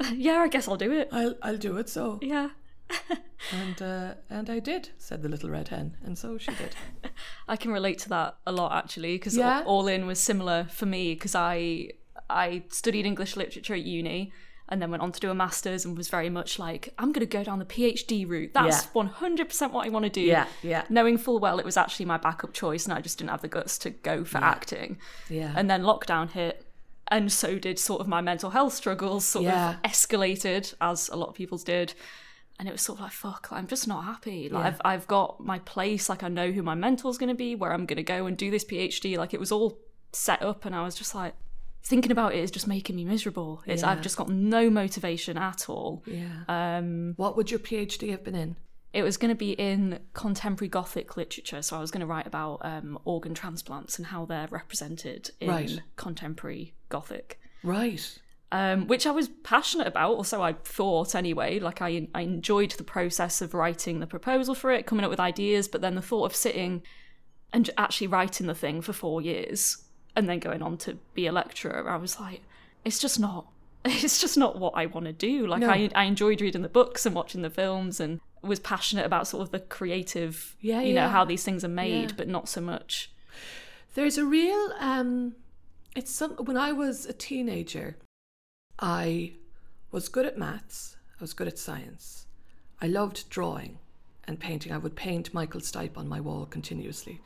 Yeah, 0.14 0.38
I 0.38 0.48
guess 0.48 0.66
I'll 0.68 0.76
do 0.76 0.92
it. 0.92 1.08
I'll 1.12 1.34
I'll 1.42 1.56
do 1.58 1.76
it. 1.76 1.88
So 1.88 2.18
Yeah. 2.22 2.50
and 3.52 3.80
uh, 3.80 4.14
and 4.28 4.50
I 4.50 4.58
did, 4.58 4.90
said 4.98 5.22
the 5.22 5.28
little 5.28 5.48
red 5.50 5.68
hen, 5.68 5.96
and 6.04 6.18
so 6.18 6.38
she 6.38 6.50
did. 6.54 6.74
I 7.48 7.56
can 7.56 7.70
relate 7.70 7.98
to 8.00 8.08
that 8.10 8.36
a 8.46 8.52
lot 8.52 8.72
actually 8.72 9.14
because 9.16 9.36
Yeah? 9.36 9.62
All 9.64 9.86
In 9.86 10.06
was 10.06 10.18
similar 10.20 10.64
for 10.70 10.86
me 10.86 11.14
because 11.14 11.34
I 11.34 11.90
I 12.28 12.64
studied 12.70 13.06
English 13.06 13.36
literature 13.36 13.74
at 13.74 13.82
uni 13.82 14.32
and 14.68 14.80
then 14.80 14.90
went 14.90 15.02
on 15.02 15.10
to 15.10 15.18
do 15.20 15.30
a 15.30 15.34
masters 15.34 15.84
and 15.84 15.96
was 15.96 16.08
very 16.08 16.30
much 16.30 16.58
like 16.58 16.94
I'm 16.98 17.12
going 17.12 17.26
to 17.26 17.36
go 17.38 17.42
down 17.42 17.58
the 17.58 17.64
PhD 17.64 18.28
route. 18.28 18.52
That's 18.54 18.84
Yeah. 18.94 19.02
100% 19.02 19.72
what 19.72 19.84
I 19.84 19.88
want 19.88 20.04
to 20.04 20.10
do. 20.10 20.20
Yeah, 20.20 20.46
yeah. 20.62 20.84
Knowing 20.88 21.18
full 21.18 21.40
well 21.40 21.58
it 21.58 21.64
was 21.64 21.76
actually 21.76 22.06
my 22.06 22.18
backup 22.18 22.52
choice 22.52 22.84
and 22.86 22.94
I 22.96 23.00
just 23.00 23.18
didn't 23.18 23.30
have 23.30 23.42
the 23.42 23.48
guts 23.48 23.78
to 23.78 23.90
go 23.90 24.24
for 24.24 24.38
acting. 24.38 24.98
Yeah. 25.28 25.52
And 25.56 25.68
then 25.68 25.82
lockdown 25.82 26.30
hit 26.30 26.64
and 27.10 27.32
so 27.32 27.58
did 27.58 27.78
sort 27.78 28.00
of 28.00 28.06
my 28.08 28.20
mental 28.20 28.50
health 28.50 28.72
struggles 28.72 29.24
sort 29.24 29.44
Yeah. 29.44 29.70
of 29.76 29.82
escalated 29.82 30.74
as 30.80 31.08
a 31.08 31.16
lot 31.16 31.28
of 31.28 31.34
people's 31.34 31.64
did 31.64 31.94
and 32.58 32.68
it 32.68 32.72
was 32.72 32.82
sort 32.82 32.98
of 32.98 33.04
like 33.04 33.12
fuck 33.12 33.48
i'm 33.50 33.66
just 33.66 33.88
not 33.88 34.04
happy 34.04 34.48
like 34.48 34.62
Yeah. 34.62 34.68
I've, 34.68 34.80
I've 34.84 35.06
got 35.06 35.40
my 35.40 35.58
place 35.60 36.08
like 36.08 36.22
i 36.22 36.28
know 36.28 36.50
who 36.52 36.62
my 36.62 36.74
mentor's 36.74 37.18
going 37.18 37.28
to 37.30 37.34
be 37.34 37.54
where 37.54 37.72
i'm 37.72 37.86
going 37.86 37.96
to 37.96 38.02
go 38.02 38.26
and 38.26 38.36
do 38.36 38.50
this 38.50 38.64
phd 38.64 39.16
like 39.16 39.32
it 39.34 39.40
was 39.40 39.50
all 39.52 39.78
set 40.12 40.42
up 40.42 40.64
and 40.66 40.74
i 40.74 40.82
was 40.82 40.94
just 40.94 41.14
like 41.14 41.34
thinking 41.82 42.12
about 42.12 42.34
it 42.34 42.38
is 42.40 42.50
just 42.50 42.66
making 42.66 42.94
me 42.96 43.04
miserable 43.04 43.62
it's 43.66 43.82
Yeah. 43.82 43.90
i've 43.90 44.02
just 44.02 44.16
got 44.18 44.28
no 44.28 44.68
motivation 44.68 45.38
at 45.38 45.68
all 45.70 46.02
yeah. 46.06 46.42
um 46.48 47.14
what 47.16 47.36
would 47.36 47.50
your 47.50 47.60
PhD 47.60 48.10
have 48.10 48.22
been 48.22 48.34
in? 48.34 48.56
It 48.92 49.02
was 49.02 49.16
going 49.16 49.28
to 49.28 49.34
be 49.36 49.52
in 49.52 50.00
contemporary 50.14 50.68
Gothic 50.68 51.16
literature, 51.16 51.62
so 51.62 51.76
I 51.76 51.80
was 51.80 51.90
going 51.90 52.00
to 52.00 52.06
write 52.06 52.26
about 52.26 52.58
um, 52.62 52.98
organ 53.04 53.34
transplants 53.34 53.98
and 53.98 54.06
how 54.08 54.24
they're 54.24 54.48
represented 54.50 55.30
in 55.40 55.48
Right. 55.48 55.80
contemporary 55.96 56.74
Gothic, 56.88 57.38
Right. 57.62 58.18
um, 58.50 58.86
which 58.88 59.06
I 59.06 59.12
was 59.12 59.28
passionate 59.44 59.86
about. 59.86 60.14
or 60.16 60.24
so 60.24 60.42
I 60.42 60.54
thought 60.54 61.14
anyway. 61.14 61.60
Like 61.60 61.80
I, 61.80 62.08
I 62.14 62.22
enjoyed 62.22 62.72
the 62.72 62.82
process 62.84 63.40
of 63.40 63.54
writing 63.54 64.00
the 64.00 64.06
proposal 64.08 64.54
for 64.56 64.72
it, 64.72 64.86
coming 64.86 65.04
up 65.04 65.10
with 65.10 65.20
ideas, 65.20 65.68
but 65.68 65.80
then 65.82 65.94
the 65.94 66.02
thought 66.02 66.24
of 66.26 66.34
sitting 66.34 66.82
and 67.52 67.70
actually 67.78 68.06
writing 68.08 68.46
the 68.48 68.54
thing 68.54 68.80
for 68.80 68.92
four 68.92 69.20
years 69.22 69.84
and 70.16 70.28
then 70.28 70.38
going 70.40 70.62
on 70.62 70.76
to 70.78 70.98
be 71.14 71.26
a 71.28 71.32
lecturer, 71.32 71.88
I 71.88 71.96
was 71.96 72.18
like, 72.18 72.42
it's 72.84 72.98
just 72.98 73.20
not. 73.20 73.46
It's 73.84 74.20
just 74.20 74.36
not 74.36 74.58
what 74.58 74.74
I 74.76 74.84
want 74.86 75.06
to 75.06 75.12
do. 75.12 75.46
Like 75.46 75.60
No. 75.60 75.70
I, 75.70 75.88
I 75.94 76.04
enjoyed 76.04 76.40
reading 76.42 76.60
the 76.62 76.68
books 76.68 77.06
and 77.06 77.14
watching 77.14 77.40
the 77.42 77.48
films, 77.48 77.98
and 77.98 78.20
was 78.42 78.58
passionate 78.60 79.04
about 79.06 79.26
sort 79.28 79.42
of 79.42 79.50
the 79.50 79.58
creative, 79.60 80.56
Yeah, 80.60 80.80
you 80.80 80.94
know, 80.94 81.08
how 81.08 81.24
these 81.24 81.44
things 81.44 81.64
are 81.64 81.68
made, 81.68 82.10
Yeah. 82.10 82.16
but 82.16 82.28
not 82.28 82.48
so 82.48 82.60
much. 82.60 83.10
There's 83.94 84.18
a 84.18 84.24
real 84.24 84.72
um 84.78 85.34
it's 85.96 86.10
some 86.10 86.32
when 86.36 86.56
I 86.56 86.72
was 86.72 87.06
a 87.06 87.12
teenager 87.12 87.96
I 88.78 89.32
was 89.90 90.08
good 90.08 90.24
at 90.26 90.38
maths, 90.38 90.96
I 91.18 91.22
was 91.24 91.34
good 91.34 91.48
at 91.48 91.58
science. 91.58 92.26
I 92.80 92.86
loved 92.86 93.28
drawing 93.28 93.78
and 94.24 94.38
painting. 94.40 94.72
I 94.72 94.78
would 94.78 94.96
paint 94.96 95.34
Michael 95.34 95.60
Stipe 95.60 95.98
on 95.98 96.08
my 96.08 96.20
wall 96.20 96.46
continuously. 96.46 97.20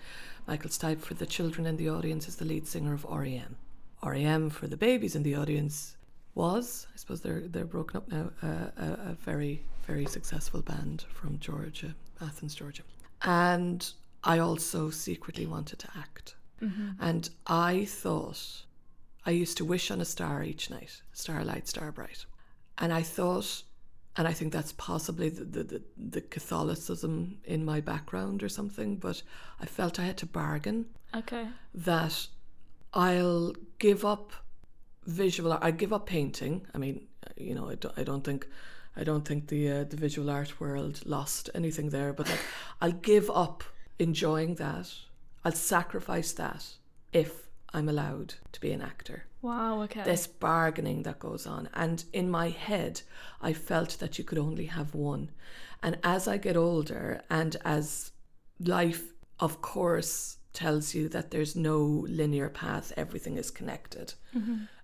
Michael 0.49 0.71
Stipe 0.71 1.01
for 1.01 1.15
the 1.15 1.27
children 1.27 1.67
in 1.67 1.77
the 1.77 1.89
audience 1.91 2.27
is 2.27 2.37
the 2.37 2.45
lead 2.45 2.67
singer 2.67 2.93
of 2.95 3.05
REM. 3.05 3.57
REM 4.03 4.51
for 4.51 4.67
the 4.67 4.77
babies 4.77 5.15
in 5.15 5.23
the 5.23 5.35
audience 5.37 5.97
was, 6.35 6.87
I 6.93 6.97
suppose 6.97 7.21
they're 7.21 7.43
they're 7.43 7.65
broken 7.65 7.99
up 7.99 8.09
now, 8.09 8.31
uh, 8.43 8.71
a, 8.77 9.11
a 9.11 9.17
very 9.21 9.63
very 9.87 10.07
successful 10.07 10.63
band 10.63 11.05
from 11.13 11.39
Georgia, 11.39 11.95
Athens, 12.21 12.55
Georgia. 12.55 12.83
And 13.23 13.87
I 14.23 14.39
also 14.39 14.91
secretly 14.91 15.47
wanted 15.47 15.79
to 15.81 15.89
act. 15.97 16.35
Mm-hmm. 16.63 16.91
And 17.01 17.29
I 17.47 17.85
thought 17.85 18.65
I 19.27 19.31
used 19.31 19.57
to 19.59 19.65
wish 19.65 19.91
on 19.91 20.01
a 20.01 20.05
star 20.05 20.43
each 20.43 20.71
night, 20.71 21.03
starlight, 21.13 21.69
star 21.69 21.93
bright. 21.93 22.27
And 22.79 22.93
I 22.93 23.03
thought, 23.03 23.63
and 24.17 24.27
I 24.27 24.33
think 24.33 24.53
that's 24.53 24.73
possibly 24.73 25.29
the, 25.29 25.45
the, 25.45 25.65
the, 25.65 25.83
the 25.97 26.21
Catholicism 26.21 27.39
in 27.45 27.65
my 27.65 27.81
background 27.81 28.43
or 28.43 28.49
something, 28.49 28.97
but 28.97 29.23
I 29.61 29.67
felt 29.67 29.99
I 29.99 30.05
had 30.05 30.17
to 30.19 30.27
bargain 30.27 30.87
Okay. 31.15 31.47
that 31.75 32.27
I'll 32.93 33.55
give 33.79 34.05
up 34.05 34.33
visual. 35.07 35.53
I 35.61 35.71
give 35.71 35.93
up 35.93 36.07
painting. 36.07 36.67
I 36.75 36.79
mean, 36.79 37.07
you 37.37 37.55
know, 37.55 37.69
I 37.71 37.75
don't. 37.75 37.99
I 37.99 38.05
don't 38.05 38.25
think. 38.25 38.47
I 38.97 39.05
don't 39.05 39.25
think 39.25 39.49
the 39.49 39.71
uh, 39.71 39.85
the 39.85 39.97
visual 39.97 40.31
art 40.31 40.61
world 40.61 41.01
lost 41.05 41.51
anything 41.55 41.91
there. 41.91 42.13
But 42.13 42.29
like, 42.29 42.41
I'll 42.81 42.93
give 42.93 43.31
up 43.31 43.65
enjoying 43.99 44.55
that. 44.57 44.93
I'll 45.45 45.53
sacrifice 45.53 46.33
that 46.33 46.65
if 47.13 47.49
I'm 47.73 47.89
allowed 47.89 48.35
to 48.53 48.61
be 48.61 48.73
an 48.73 48.83
actor. 48.83 49.25
Wow. 49.43 49.83
Okay. 49.83 50.03
This 50.05 50.27
bargaining 50.27 51.03
that 51.03 51.19
goes 51.19 51.47
on, 51.47 51.69
and 51.75 52.05
in 52.13 52.31
my 52.31 52.49
head, 52.49 53.03
I 53.43 53.53
felt 53.53 53.99
that 53.99 54.19
you 54.19 54.25
could 54.25 54.39
only 54.39 54.67
have 54.67 54.95
one. 54.95 55.31
And 55.83 55.99
as 56.03 56.27
I 56.27 56.39
get 56.39 56.57
older, 56.57 57.21
and 57.29 57.57
as 57.65 58.13
life, 58.59 59.13
of 59.39 59.61
course, 59.61 60.39
tells 60.55 60.95
you 60.95 61.09
that 61.11 61.31
there's 61.31 61.57
no 61.57 62.07
linear 62.09 62.49
path, 62.49 62.93
everything 62.97 63.37
is 63.37 63.51
connected. 63.51 64.15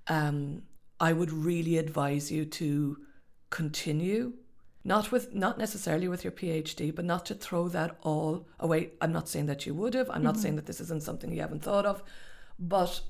Um, 0.08 0.62
I 0.98 1.12
would 1.14 1.32
really 1.32 1.78
advise 1.78 2.30
you 2.30 2.44
to 2.44 2.98
continue, 3.50 4.34
not 4.84 5.12
with 5.12 5.34
not 5.34 5.58
necessarily 5.58 6.08
with 6.08 6.24
your 6.24 6.32
PhD, 6.32 6.94
but 6.94 7.04
not 7.04 7.26
to 7.26 7.34
throw 7.34 7.68
that 7.68 7.96
all 8.02 8.46
away. 8.58 8.90
I'm 9.00 9.12
not 9.12 9.28
saying 9.28 9.46
that 9.46 9.66
you 9.66 9.74
would 9.74 9.94
have. 9.94 10.08
I'm 10.10 10.22
not 10.22 10.38
saying 10.38 10.56
that 10.56 10.66
this 10.66 10.80
isn't 10.80 11.02
something 11.02 11.32
you 11.32 11.40
haven't 11.40 11.62
thought 11.62 11.84
of, 11.84 12.02
but 12.58 13.00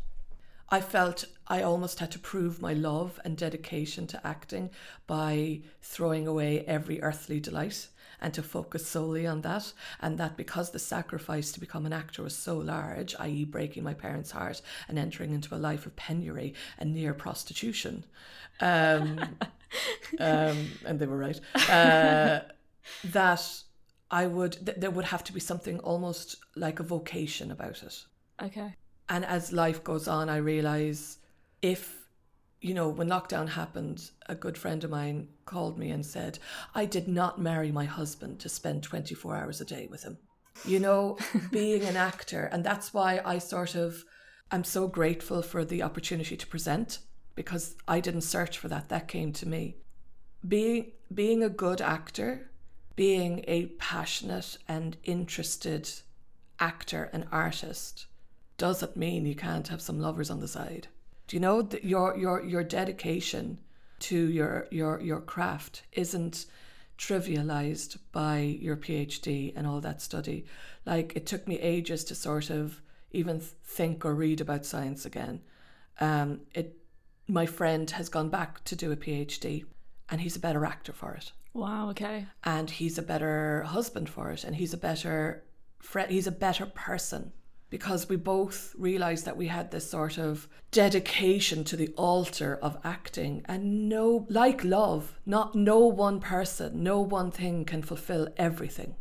I 0.69 0.81
felt 0.81 1.25
I 1.49 1.63
almost 1.63 1.99
had 1.99 2.13
to 2.13 2.19
prove 2.19 2.63
my 2.63 2.73
love 2.73 3.19
and 3.25 3.37
dedication 3.37 4.07
to 4.09 4.27
acting 4.27 4.71
by 5.07 5.63
throwing 5.83 6.27
away 6.27 6.65
every 6.67 7.03
earthly 7.03 7.41
delight 7.41 7.89
and 8.21 8.33
to 8.35 8.43
focus 8.43 8.87
solely 8.87 9.27
on 9.27 9.41
that. 9.41 9.73
And 10.01 10.19
that 10.19 10.37
because 10.37 10.71
the 10.71 10.79
sacrifice 10.79 11.51
to 11.53 11.61
become 11.61 11.87
an 11.87 11.93
actor 11.93 12.23
was 12.23 12.37
so 12.37 12.57
large, 12.57 13.17
i.e., 13.19 13.45
breaking 13.45 13.83
my 13.83 13.95
parents' 13.95 14.31
heart 14.31 14.63
and 14.89 14.99
entering 14.99 15.33
into 15.33 15.55
a 15.55 15.57
life 15.57 15.87
of 15.87 15.97
penury 15.97 16.55
and 16.79 16.95
near 16.95 17.15
prostitution. 17.15 18.05
Um, 18.61 19.21
um, 20.19 20.71
and 20.85 20.99
they 20.99 21.07
were 21.07 21.19
right. 21.19 21.41
Uh, 21.69 22.41
that 23.05 23.63
I 24.11 24.27
would, 24.27 24.53
th- 24.65 24.79
there 24.79 24.91
would 24.91 25.07
have 25.07 25.25
to 25.25 25.33
be 25.33 25.41
something 25.41 25.79
almost 25.81 26.37
like 26.57 26.81
a 26.81 26.83
vocation 26.83 27.51
about 27.51 27.83
it. 27.83 28.05
okay. 28.43 28.75
And 29.09 29.25
as 29.25 29.53
life 29.53 29.83
goes 29.83 30.07
on, 30.07 30.29
I 30.29 30.37
realize 30.37 31.19
if, 31.63 32.07
you 32.61 32.75
know, 32.75 32.89
when 32.89 33.09
lockdown 33.09 33.49
happened, 33.49 34.11
a 34.27 34.37
good 34.37 34.57
friend 34.57 34.85
of 34.85 34.91
mine 34.91 35.29
called 35.47 35.79
me 35.79 35.91
and 35.91 36.07
said, 36.07 36.39
I 36.75 36.85
did 36.85 37.09
not 37.09 37.41
marry 37.41 37.73
my 37.73 37.87
husband 37.87 38.39
to 38.41 38.49
spend 38.49 38.85
24 38.85 39.37
hours 39.37 39.61
a 39.61 39.65
day 39.65 39.89
with 39.91 40.05
him. 40.05 40.19
You 40.65 40.79
know, 40.79 41.19
being 41.51 41.83
an 41.83 41.97
actor. 41.97 42.49
And 42.53 42.63
that's 42.63 42.95
why 42.95 43.21
I 43.25 43.39
sort 43.39 43.75
of, 43.75 44.05
I'm 44.53 44.65
so 44.65 44.87
grateful 44.87 45.43
for 45.43 45.65
the 45.65 45.83
opportunity 45.83 46.37
to 46.37 46.47
present 46.47 47.01
because 47.43 47.75
I 47.89 48.01
didn't 48.01 48.21
search 48.23 48.59
for 48.59 48.69
that. 48.69 48.91
That 48.91 49.09
came 49.09 49.33
to 49.33 49.49
me. 49.49 49.77
Being, 50.47 50.93
being 51.13 51.43
a 51.43 51.49
good 51.49 51.81
actor, 51.81 52.51
being 52.97 53.45
a 53.49 53.67
passionate 53.79 54.59
and 54.69 54.99
interested 55.05 55.89
actor 56.59 57.09
and 57.15 57.27
artist 57.33 58.07
doesn't 58.59 58.95
mean 58.95 59.25
you 59.25 59.35
can't 59.35 59.69
have 59.69 59.81
some 59.81 60.01
lovers 60.01 60.31
on 60.31 60.41
the 60.41 60.49
side. 60.49 60.89
Do 61.29 61.37
you 61.37 61.41
know 61.41 61.63
that 61.63 61.83
your 61.85 62.15
your 62.19 62.45
your 62.45 62.63
dedication 62.63 63.59
to 64.01 64.29
your 64.29 64.67
your 64.71 65.01
your 65.01 65.21
craft 65.21 65.83
isn't 65.93 66.45
trivialized 66.99 67.97
by 68.13 68.41
your 68.41 68.77
PhD 68.77 69.55
and 69.57 69.67
all 69.67 69.81
that 69.81 70.03
study. 70.03 70.45
Like 70.85 71.15
it 71.17 71.25
took 71.25 71.49
me 71.49 71.59
ages 71.59 72.05
to 72.05 72.15
sort 72.15 72.51
of 72.51 72.83
even 73.13 73.41
think 73.41 74.05
or 74.05 74.15
read 74.15 74.43
about 74.43 74.67
science 74.67 75.07
again. 75.07 75.41
Um, 76.01 76.41
it 76.53 76.80
my 77.31 77.47
friend 77.47 77.91
has 77.93 78.09
gone 78.09 78.29
back 78.29 78.65
to 78.65 78.77
do 78.77 78.93
a 78.93 78.97
PhD 78.97 79.65
and 80.09 80.21
he's 80.21 80.37
a 80.37 80.41
better 80.41 80.65
actor 80.65 80.93
for 80.93 81.15
it. 81.15 81.33
Wow, 81.55 81.91
okay. 81.91 82.27
And 82.45 82.71
he's 82.71 82.99
a 82.99 83.03
better 83.03 83.63
husband 83.63 84.09
for 84.09 84.31
it 84.31 84.45
and 84.45 84.57
he's 84.57 84.75
a 84.75 84.79
better 84.79 85.45
friend 85.79 86.11
he's 86.11 86.27
a 86.27 86.33
better 86.33 86.67
person. 86.67 87.33
Because 87.71 88.09
we 88.09 88.17
both 88.17 88.75
realized 88.77 89.25
that 89.27 89.37
we 89.37 89.47
had 89.47 89.71
this 89.71 89.89
sort 89.89 90.19
of 90.19 90.49
dedication 90.73 91.63
to 91.65 91.77
the 91.77 91.95
altar 91.97 92.59
of 92.61 92.77
acting 92.83 93.43
and 93.45 93.89
no 93.89 94.27
like 94.29 94.65
love 94.65 95.21
not 95.25 95.55
no 95.55 95.79
one 95.79 96.19
person 96.19 96.83
no 96.83 97.01
one 97.01 97.31
thing 97.31 97.65
can 97.65 97.83
fulfill 97.83 98.29
everything. 98.37 98.97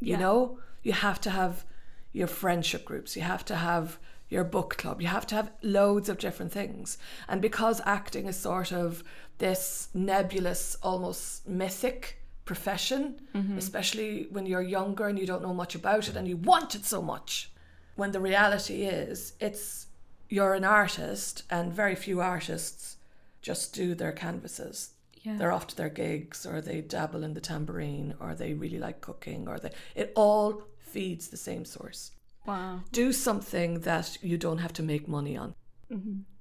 You 0.00 0.16
know? 0.16 0.58
You 0.82 0.92
have 0.92 1.20
to 1.22 1.30
have 1.30 1.64
your 2.12 2.26
friendship 2.26 2.84
groups. 2.84 3.16
You 3.16 3.22
have 3.22 3.44
to 3.46 3.56
have 3.56 3.98
your 4.30 4.44
book 4.44 4.78
club. 4.78 5.02
You 5.02 5.08
have 5.08 5.26
to 5.26 5.34
have 5.34 5.50
loads 5.60 6.08
of 6.08 6.18
different 6.18 6.52
things. 6.52 6.96
And 7.28 7.42
because 7.42 7.82
acting 7.84 8.26
is 8.26 8.36
sort 8.36 8.72
of 8.72 9.04
this 9.38 9.88
nebulous 9.92 10.76
almost 10.82 11.48
mythic 11.48 12.20
profession 12.50 13.20
mm-hmm. 13.32 13.56
especially 13.56 14.26
when 14.30 14.44
you're 14.44 14.60
younger 14.60 15.06
and 15.06 15.16
you 15.16 15.24
don't 15.24 15.40
know 15.40 15.54
much 15.54 15.76
about 15.76 16.08
it 16.08 16.16
and 16.16 16.26
you 16.26 16.36
want 16.36 16.74
it 16.74 16.84
so 16.84 17.00
much 17.00 17.52
when 17.94 18.10
the 18.10 18.18
reality 18.18 18.82
is 18.82 19.34
it's 19.38 19.86
you're 20.28 20.54
an 20.54 20.64
artist 20.64 21.44
and 21.48 21.72
very 21.72 21.94
few 21.94 22.20
artists 22.20 22.96
just 23.40 23.72
do 23.72 23.94
their 23.94 24.10
canvases. 24.10 24.90
Yeah. 25.22 25.36
they're 25.36 25.52
off 25.52 25.66
to 25.68 25.76
their 25.76 25.90
gigs 25.90 26.44
or 26.44 26.60
they 26.60 26.80
dabble 26.80 27.22
in 27.22 27.34
the 27.34 27.40
tambourine 27.42 28.14
or 28.18 28.34
they 28.34 28.54
really 28.54 28.78
like 28.78 29.00
cooking 29.00 29.46
or 29.46 29.58
they 29.58 29.70
it 29.94 30.12
all 30.16 30.62
feeds 30.78 31.28
the 31.28 31.36
same 31.36 31.64
source 31.64 32.10
Wow. 32.46 32.80
do 32.90 33.12
something 33.12 33.80
that 33.80 34.18
you 34.22 34.36
don't 34.38 34.58
have 34.58 34.72
to 34.74 34.82
make 34.82 35.06
money 35.06 35.36
on 35.36 35.54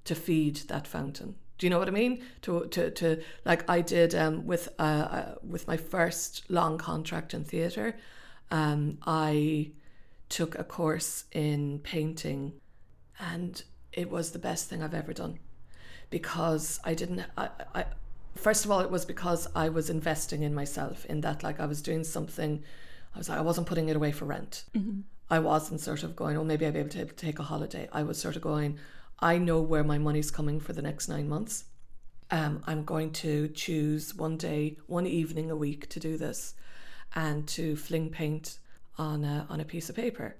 to 0.05 0.15
feed 0.15 0.55
that 0.67 0.87
fountain. 0.87 1.35
Do 1.57 1.65
you 1.65 1.69
know 1.69 1.77
what 1.77 1.87
I 1.87 1.91
mean? 1.91 2.23
To 2.43 2.65
to 2.67 2.89
to 2.91 3.21
like 3.45 3.69
I 3.69 3.81
did 3.81 4.15
um, 4.15 4.45
with 4.47 4.69
uh, 4.79 4.81
uh, 4.81 5.35
with 5.43 5.67
my 5.67 5.77
first 5.77 6.49
long 6.49 6.77
contract 6.77 7.33
in 7.33 7.43
theatre. 7.43 7.97
Um, 8.49 8.97
I 9.05 9.71
took 10.29 10.57
a 10.57 10.63
course 10.63 11.25
in 11.31 11.79
painting, 11.79 12.53
and 13.19 13.61
it 13.91 14.09
was 14.09 14.31
the 14.31 14.39
best 14.39 14.69
thing 14.69 14.81
I've 14.81 14.93
ever 14.93 15.13
done 15.13 15.37
because 16.09 16.79
I 16.83 16.93
didn't. 16.93 17.25
I, 17.37 17.49
I 17.75 17.85
first 18.35 18.63
of 18.63 18.71
all, 18.71 18.79
it 18.79 18.89
was 18.89 19.05
because 19.05 19.47
I 19.53 19.67
was 19.69 19.89
investing 19.89 20.43
in 20.43 20.55
myself. 20.55 21.05
In 21.05 21.21
that, 21.21 21.43
like 21.43 21.59
I 21.59 21.65
was 21.65 21.81
doing 21.81 22.05
something. 22.05 22.63
I 23.13 23.17
was 23.17 23.27
like 23.27 23.37
I 23.37 23.41
wasn't 23.41 23.67
putting 23.67 23.89
it 23.89 23.95
away 23.97 24.13
for 24.13 24.25
rent. 24.25 24.63
I 25.29 25.39
wasn't 25.39 25.81
sort 25.81 26.03
of 26.03 26.15
going, 26.15 26.37
oh, 26.37 26.43
maybe 26.43 26.65
I'll 26.65 26.71
be 26.71 26.79
able 26.79 26.89
to 26.89 27.05
take 27.05 27.39
a 27.39 27.43
holiday. 27.43 27.87
I 27.91 28.03
was 28.03 28.19
sort 28.19 28.35
of 28.35 28.41
going, 28.41 28.79
I 29.19 29.37
know 29.37 29.61
where 29.61 29.83
my 29.83 29.97
money's 29.97 30.31
coming 30.31 30.59
for 30.59 30.73
the 30.73 30.81
next 30.81 31.07
nine 31.07 31.29
months. 31.29 31.65
Um, 32.31 32.63
I'm 32.65 32.83
going 32.83 33.11
to 33.13 33.47
choose 33.49 34.15
one 34.15 34.37
day, 34.37 34.77
one 34.87 35.07
evening 35.07 35.51
a 35.51 35.55
week 35.55 35.89
to 35.89 35.99
do 35.99 36.17
this 36.17 36.53
and 37.15 37.47
to 37.49 37.75
fling 37.75 38.09
paint 38.09 38.59
on 38.97 39.23
a, 39.23 39.45
on 39.49 39.59
a 39.59 39.65
piece 39.65 39.89
of 39.89 39.95
paper. 39.95 40.35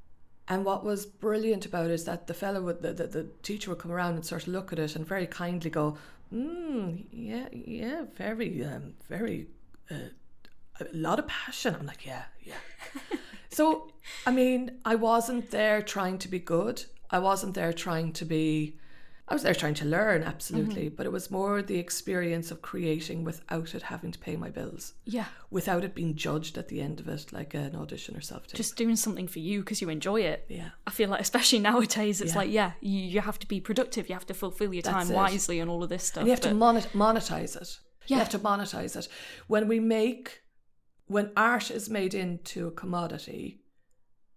And 0.47 0.65
what 0.65 0.84
was 0.84 1.06
brilliant 1.06 1.65
about 1.65 1.86
it 1.86 1.91
is 1.91 2.06
that 2.06 2.28
the 2.28 2.34
fellow 2.34 2.62
would, 2.62 2.82
the, 2.82 2.93
the, 2.93 3.08
the 3.08 3.28
teacher 3.43 3.69
would 3.69 3.80
come 3.80 3.91
around 3.91 4.15
and 4.15 4.25
sort 4.25 4.43
of 4.43 4.47
look 4.47 4.73
at 4.73 4.80
it 4.80 4.95
and 4.95 5.06
very 5.06 5.28
kindly 5.28 5.69
go, 5.69 5.97
mm, 6.34 7.06
yeah, 7.12 7.47
yeah, 7.52 8.06
very, 8.15 8.63
um, 8.65 8.93
very, 9.08 9.47
uh, 9.91 10.10
a 10.80 10.86
lot 10.93 11.19
of 11.19 11.28
passion. 11.28 11.75
I'm 11.80 11.86
like, 11.86 12.06
yeah, 12.06 12.23
yeah. 12.43 12.56
So, 13.50 13.92
I 14.26 14.32
mean, 14.32 14.80
I 14.86 14.96
wasn't 14.96 15.52
there 15.52 15.82
trying 15.82 16.18
to 16.20 16.28
be 16.28 16.40
good. 16.40 16.84
I 17.10 17.20
wasn't 17.20 17.56
there 17.56 17.74
trying 17.74 18.14
to 18.14 18.26
be, 18.26 18.78
I 19.28 19.34
was 19.34 19.42
there 19.44 19.56
trying 19.56 19.74
to 19.76 19.86
learn, 19.86 20.24
absolutely. 20.24 20.86
Mm-hmm. 20.88 20.96
But 20.96 21.06
it 21.08 21.12
was 21.12 21.32
more 21.32 21.62
the 21.62 21.78
experience 21.80 22.52
of 22.52 22.62
creating 22.62 23.24
without 23.24 23.74
it 23.74 23.82
having 23.84 24.12
to 24.12 24.20
pay 24.20 24.36
my 24.36 24.50
bills, 24.50 24.94
Yeah. 25.06 25.26
without 25.50 25.84
it 25.84 25.96
being 25.96 26.16
judged 26.16 26.58
at 26.58 26.68
the 26.68 26.82
end 26.82 27.00
of 27.00 27.08
it 27.08 27.34
like 27.34 27.54
an 27.56 27.76
audition 27.76 28.16
or 28.16 28.22
self 28.22 28.46
tape. 28.48 28.56
Just 28.58 28.76
doing 28.76 28.96
something 28.96 29.28
for 29.28 29.40
you 29.40 29.60
because 29.62 29.82
you 29.82 29.90
enjoy 29.90 30.22
it. 30.22 30.46
Yeah. 30.50 30.70
I 30.86 30.92
feel 30.92 31.10
like, 31.10 31.22
especially 31.22 31.60
nowadays, 31.60 32.22
it's 32.22 32.34
Yeah. 32.34 32.38
like, 32.38 32.52
yeah, 32.52 32.72
you, 32.82 33.00
you 33.00 33.22
have 33.22 33.40
to 33.40 33.48
be 33.48 33.60
productive. 33.60 34.10
You 34.10 34.14
have 34.16 34.28
to 34.28 34.34
fulfill 34.36 34.74
your 34.74 34.84
That's 34.84 34.96
time 34.96 35.12
it. 35.12 35.16
wisely 35.16 35.60
and 35.60 35.70
all 35.70 35.84
of 35.84 35.90
this 35.90 36.04
stuff. 36.04 36.22
And 36.22 36.28
you 36.28 36.32
have 36.32 36.42
to 36.42 36.54
monet- 36.54 36.90
monetize 36.94 37.56
it. 37.60 37.80
You 38.08 38.16
have 38.18 38.30
to 38.30 38.40
monetize 38.40 38.96
it. 38.96 39.08
When 39.48 39.68
we 39.68 39.80
make, 39.80 40.42
when 41.10 41.32
art 41.36 41.72
is 41.72 41.89
made 41.89 42.13
into 42.13 42.67
a 42.67 42.72
commodity, 42.72 43.60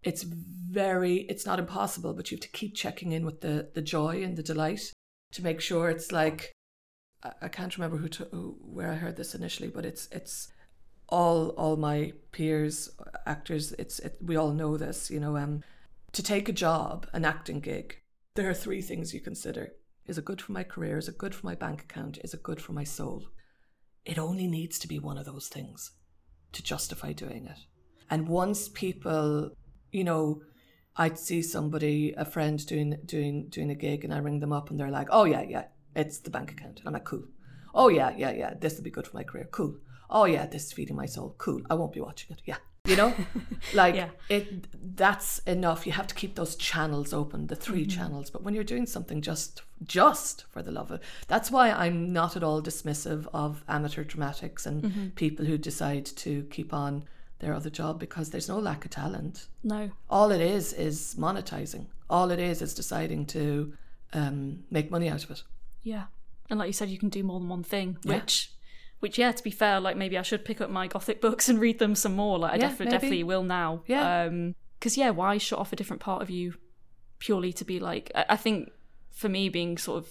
it's 0.02 0.22
very, 0.22 1.16
it's 1.28 1.44
not 1.44 1.58
impossible, 1.58 2.14
but 2.14 2.30
you 2.30 2.36
have 2.36 2.42
to 2.42 2.48
keep 2.48 2.74
checking 2.74 3.12
in 3.12 3.26
with 3.26 3.42
the, 3.42 3.68
the 3.74 3.82
joy 3.82 4.22
and 4.24 4.38
the 4.38 4.42
delight 4.42 4.90
to 5.32 5.44
make 5.44 5.60
sure 5.60 5.90
it's 5.90 6.10
like, 6.10 6.50
I, 7.42 7.48
can't 7.48 7.76
remember 7.76 7.98
who, 7.98 8.08
to, 8.08 8.24
who 8.32 8.56
where 8.62 8.90
I 8.90 8.94
heard 8.94 9.16
this 9.16 9.34
initially, 9.34 9.68
but 9.68 9.84
it's, 9.84 10.08
it's 10.10 10.50
all, 11.10 11.50
all 11.50 11.76
my 11.76 12.14
peers, 12.32 12.90
actors, 13.26 13.72
it's, 13.72 13.98
it, 13.98 14.16
we 14.22 14.36
all 14.36 14.52
know 14.52 14.78
this, 14.78 15.10
you 15.10 15.20
know, 15.20 15.36
um, 15.36 15.62
to 16.12 16.22
take 16.22 16.48
a 16.48 16.52
job, 16.52 17.06
an 17.12 17.26
acting 17.26 17.60
gig, 17.60 17.98
there 18.34 18.48
are 18.48 18.54
three 18.54 18.80
things 18.80 19.12
you 19.12 19.20
consider. 19.20 19.72
Is 20.06 20.16
it 20.16 20.24
good 20.24 20.40
for 20.40 20.52
my 20.52 20.64
career? 20.64 20.96
Is 20.96 21.08
it 21.08 21.18
good 21.18 21.34
for 21.34 21.44
my 21.44 21.54
bank 21.54 21.82
account? 21.82 22.18
Is 22.24 22.32
it 22.32 22.42
good 22.42 22.62
for 22.62 22.72
my 22.72 22.84
soul? 22.84 23.26
It 24.06 24.18
only 24.18 24.46
needs 24.46 24.78
to 24.78 24.88
be 24.88 24.98
one 24.98 25.18
of 25.18 25.26
those 25.26 25.48
things 25.48 25.92
to 26.52 26.62
justify 26.62 27.12
doing 27.12 27.46
it. 27.46 27.58
And 28.10 28.28
once 28.28 28.68
people, 28.68 29.50
you 29.90 30.04
know, 30.04 30.42
I'd 30.96 31.18
see 31.18 31.42
somebody, 31.42 32.12
a 32.16 32.24
friend 32.24 32.64
doing 32.66 32.98
doing 33.06 33.48
doing 33.48 33.70
a 33.70 33.74
gig, 33.74 34.04
and 34.04 34.12
I 34.12 34.18
ring 34.18 34.40
them 34.40 34.52
up, 34.52 34.70
and 34.70 34.78
they're 34.78 34.90
like, 34.90 35.08
"Oh 35.10 35.24
yeah, 35.24 35.42
yeah, 35.42 35.64
it's 35.96 36.18
the 36.18 36.30
bank 36.30 36.52
account." 36.52 36.80
And 36.80 36.88
I'm 36.88 36.92
like, 36.92 37.04
"Cool." 37.04 37.24
Oh 37.74 37.88
yeah, 37.88 38.14
yeah, 38.16 38.32
yeah. 38.32 38.54
This 38.60 38.76
will 38.76 38.84
be 38.84 38.90
good 38.90 39.06
for 39.06 39.16
my 39.16 39.24
career. 39.24 39.48
Cool. 39.50 39.78
Oh 40.10 40.26
yeah, 40.26 40.46
this 40.46 40.66
is 40.66 40.72
feeding 40.72 40.96
my 40.96 41.06
soul. 41.06 41.34
Cool. 41.38 41.62
I 41.70 41.74
won't 41.74 41.94
be 41.94 42.00
watching 42.00 42.36
it. 42.36 42.42
Yeah. 42.44 42.58
You 42.84 42.96
know, 42.96 43.14
like 43.74 43.94
Yeah. 43.94 44.08
it. 44.28 44.66
That's 44.96 45.38
enough. 45.40 45.86
You 45.86 45.92
have 45.92 46.08
to 46.08 46.14
keep 46.16 46.34
those 46.34 46.56
channels 46.56 47.12
open, 47.12 47.46
the 47.46 47.54
3 47.54 47.86
channels. 47.86 48.28
But 48.28 48.42
when 48.42 48.54
you're 48.54 48.64
doing 48.64 48.86
something 48.86 49.22
just 49.22 49.62
just 49.84 50.44
for 50.50 50.62
the 50.62 50.72
love 50.72 50.90
of 50.90 51.00
it, 51.00 51.06
that's 51.28 51.50
why 51.50 51.70
I'm 51.70 52.12
not 52.12 52.36
at 52.36 52.42
all 52.42 52.60
dismissive 52.60 53.26
of 53.32 53.64
amateur 53.68 54.02
dramatics 54.04 54.66
and 54.66 55.14
people 55.14 55.44
who 55.46 55.56
decide 55.58 56.06
to 56.06 56.42
keep 56.50 56.72
on 56.74 57.04
their 57.38 57.54
other 57.54 57.70
job 57.70 57.98
because 58.00 58.30
there's 58.30 58.48
no 58.48 58.58
lack 58.58 58.84
of 58.84 58.90
talent. 58.90 59.46
no. 59.64 59.90
All 60.10 60.30
it 60.32 60.40
is 60.40 60.72
is 60.72 61.14
monetizing. 61.18 61.86
All 62.10 62.30
it 62.32 62.38
is 62.40 62.62
is 62.62 62.74
deciding 62.74 63.26
to 63.26 63.72
um, 64.12 64.64
make 64.70 64.90
money 64.90 65.08
out 65.08 65.24
of 65.24 65.30
it. 65.30 65.42
Yeah. 65.82 66.04
And 66.50 66.58
like 66.58 66.66
you 66.68 66.72
said, 66.72 66.88
you 66.90 66.98
can 66.98 67.08
do 67.08 67.22
more 67.24 67.38
than 67.40 67.48
one 67.48 67.62
thing, 67.64 67.96
Yeah. 68.04 68.14
which, 68.16 68.52
which 69.02 69.18
yeah, 69.18 69.32
to 69.32 69.42
be 69.42 69.50
fair, 69.50 69.80
like 69.80 69.96
maybe 69.96 70.16
I 70.16 70.22
should 70.22 70.44
pick 70.44 70.60
up 70.60 70.70
my 70.70 70.86
gothic 70.86 71.20
books 71.20 71.48
and 71.48 71.58
read 71.60 71.80
them 71.80 71.96
some 71.96 72.14
more. 72.14 72.38
Like 72.38 72.52
I 72.52 72.54
Yeah, 72.54 72.60
definitely, 72.68 72.92
definitely 72.92 73.24
will 73.24 73.42
now. 73.42 73.82
Yeah. 73.86 74.22
Um, 74.22 74.54
because 74.78 74.96
yeah, 74.96 75.10
why 75.10 75.38
shut 75.38 75.58
off 75.58 75.72
a 75.72 75.76
different 75.76 76.00
part 76.00 76.22
of 76.22 76.30
you 76.30 76.54
purely 77.18 77.52
to 77.54 77.64
be 77.64 77.80
like? 77.80 78.12
I, 78.14 78.24
I 78.30 78.36
think 78.36 78.70
for 79.10 79.28
me, 79.28 79.48
being 79.48 79.76
sort 79.76 79.98
of 80.04 80.10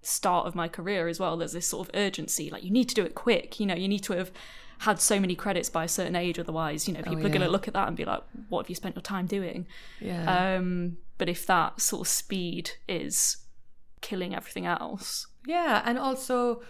start 0.00 0.46
of 0.46 0.54
my 0.54 0.66
career 0.66 1.08
as 1.08 1.20
well, 1.20 1.36
there's 1.36 1.52
this 1.52 1.66
sort 1.66 1.86
of 1.88 1.94
urgency. 1.94 2.48
Like 2.48 2.64
you 2.64 2.70
need 2.70 2.88
to 2.88 2.94
do 2.94 3.04
it 3.04 3.14
quick. 3.14 3.60
You 3.60 3.66
know, 3.66 3.74
you 3.74 3.86
need 3.88 4.02
to 4.04 4.14
have 4.14 4.32
had 4.78 4.98
so 4.98 5.20
many 5.20 5.34
credits 5.34 5.68
by 5.68 5.84
a 5.84 5.88
certain 5.88 6.16
age, 6.16 6.38
otherwise, 6.38 6.88
you 6.88 6.94
know, 6.94 7.00
people 7.02 7.18
are 7.18 7.28
going 7.28 7.36
Oh, 7.36 7.40
yeah. 7.40 7.46
to 7.46 7.50
look 7.52 7.68
at 7.68 7.74
that 7.74 7.86
and 7.86 7.96
be 7.96 8.04
like, 8.04 8.22
"What 8.48 8.64
have 8.64 8.68
you 8.70 8.74
spent 8.74 8.96
your 8.96 9.02
time 9.02 9.26
doing?" 9.26 9.66
Yeah. 10.00 10.56
Um, 10.56 10.96
but 11.18 11.28
if 11.28 11.46
that 11.46 11.80
sort 11.80 12.00
of 12.00 12.08
speed 12.08 12.70
is 12.88 13.36
killing 14.00 14.34
everything 14.34 14.66
else, 14.66 15.26
Yeah, 15.46 15.82
and 15.84 15.98
also 15.98 16.62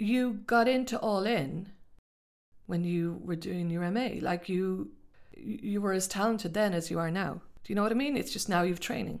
you 0.00 0.40
got 0.46 0.68
into 0.68 0.98
all 0.98 1.26
in 1.26 1.70
when 2.66 2.84
you 2.84 3.20
were 3.24 3.36
doing 3.36 3.70
your 3.70 3.88
MA. 3.90 4.10
Like 4.20 4.48
you 4.48 4.90
you 5.36 5.80
were 5.80 5.92
as 5.92 6.08
talented 6.08 6.54
then 6.54 6.72
as 6.72 6.90
you 6.90 6.98
are 6.98 7.10
now. 7.10 7.42
Do 7.64 7.72
you 7.72 7.74
know 7.74 7.82
what 7.82 7.92
I 7.92 7.96
mean? 7.96 8.16
It's 8.16 8.32
just 8.32 8.48
now 8.48 8.62
you've 8.62 8.80
training. 8.80 9.20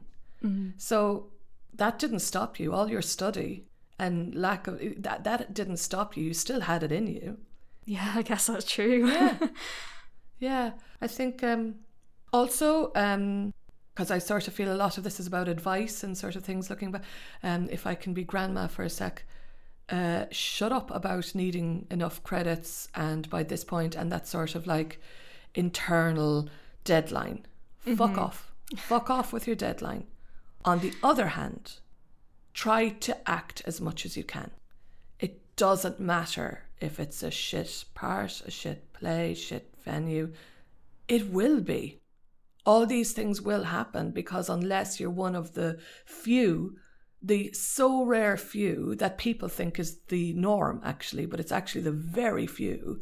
So 0.78 1.26
that 1.74 1.98
didn't 1.98 2.20
stop 2.20 2.58
you. 2.58 2.72
All 2.72 2.88
your 2.90 3.02
study 3.02 3.66
and 3.98 4.34
lack 4.34 4.66
of 4.66 4.80
that 5.02 5.24
that 5.24 5.52
didn't 5.52 5.76
stop 5.76 6.16
you. 6.16 6.24
You 6.24 6.34
still 6.34 6.60
had 6.60 6.82
it 6.82 6.92
in 6.92 7.06
you. 7.06 7.38
yeah, 7.84 8.12
I 8.14 8.22
guess 8.22 8.46
that's 8.46 8.64
true. 8.64 9.08
Yeah. 9.08 9.36
yeah. 10.38 10.70
I 11.00 11.06
think 11.06 11.42
um 11.44 11.76
also 12.32 12.92
um 12.94 13.52
because 13.94 14.10
I 14.10 14.18
sort 14.18 14.48
of 14.48 14.54
feel 14.54 14.72
a 14.72 14.76
lot 14.76 14.96
of 14.96 15.04
this 15.04 15.20
is 15.20 15.26
about 15.26 15.48
advice 15.48 16.02
and 16.02 16.16
sort 16.16 16.36
of 16.36 16.44
things 16.44 16.70
looking 16.70 16.92
back. 16.92 17.02
Um, 17.42 17.68
if 17.70 17.86
I 17.86 17.94
can 17.94 18.14
be 18.14 18.24
grandma 18.24 18.66
for 18.66 18.82
a 18.82 18.88
sec, 18.88 19.24
uh, 19.90 20.26
shut 20.30 20.72
up 20.72 20.90
about 20.90 21.34
needing 21.34 21.86
enough 21.90 22.22
credits 22.22 22.88
and 22.94 23.28
by 23.28 23.42
this 23.42 23.64
point 23.64 23.96
and 23.96 24.10
that 24.12 24.26
sort 24.26 24.54
of 24.54 24.66
like 24.66 25.00
internal 25.54 26.48
deadline. 26.84 27.44
Fuck 27.96 28.16
off. 28.18 28.52
Fuck 28.76 29.10
off 29.10 29.32
with 29.32 29.46
your 29.46 29.56
deadline. 29.56 30.06
On 30.64 30.78
the 30.78 30.92
other 31.02 31.28
hand, 31.28 31.78
try 32.54 32.90
to 32.90 33.28
act 33.28 33.62
as 33.66 33.80
much 33.80 34.04
as 34.04 34.16
you 34.16 34.24
can. 34.24 34.50
It 35.18 35.56
doesn't 35.56 35.98
matter 35.98 36.64
if 36.80 37.00
it's 37.00 37.22
a 37.22 37.30
shit 37.30 37.84
part, 37.94 38.42
a 38.46 38.50
shit 38.50 38.92
play, 38.92 39.34
shit 39.34 39.74
venue. 39.84 40.32
It 41.08 41.30
will 41.30 41.60
be. 41.60 41.98
All 42.66 42.86
these 42.86 43.12
things 43.12 43.40
will 43.40 43.64
happen 43.64 44.10
because 44.10 44.48
unless 44.48 45.00
you're 45.00 45.10
one 45.10 45.34
of 45.34 45.54
the 45.54 45.78
few, 46.04 46.76
the 47.22 47.52
so 47.52 48.04
rare 48.04 48.36
few 48.36 48.94
that 48.96 49.18
people 49.18 49.48
think 49.48 49.78
is 49.78 49.98
the 50.08 50.32
norm, 50.34 50.80
actually, 50.84 51.26
but 51.26 51.40
it's 51.40 51.52
actually 51.52 51.82
the 51.82 51.90
very 51.90 52.46
few, 52.46 53.00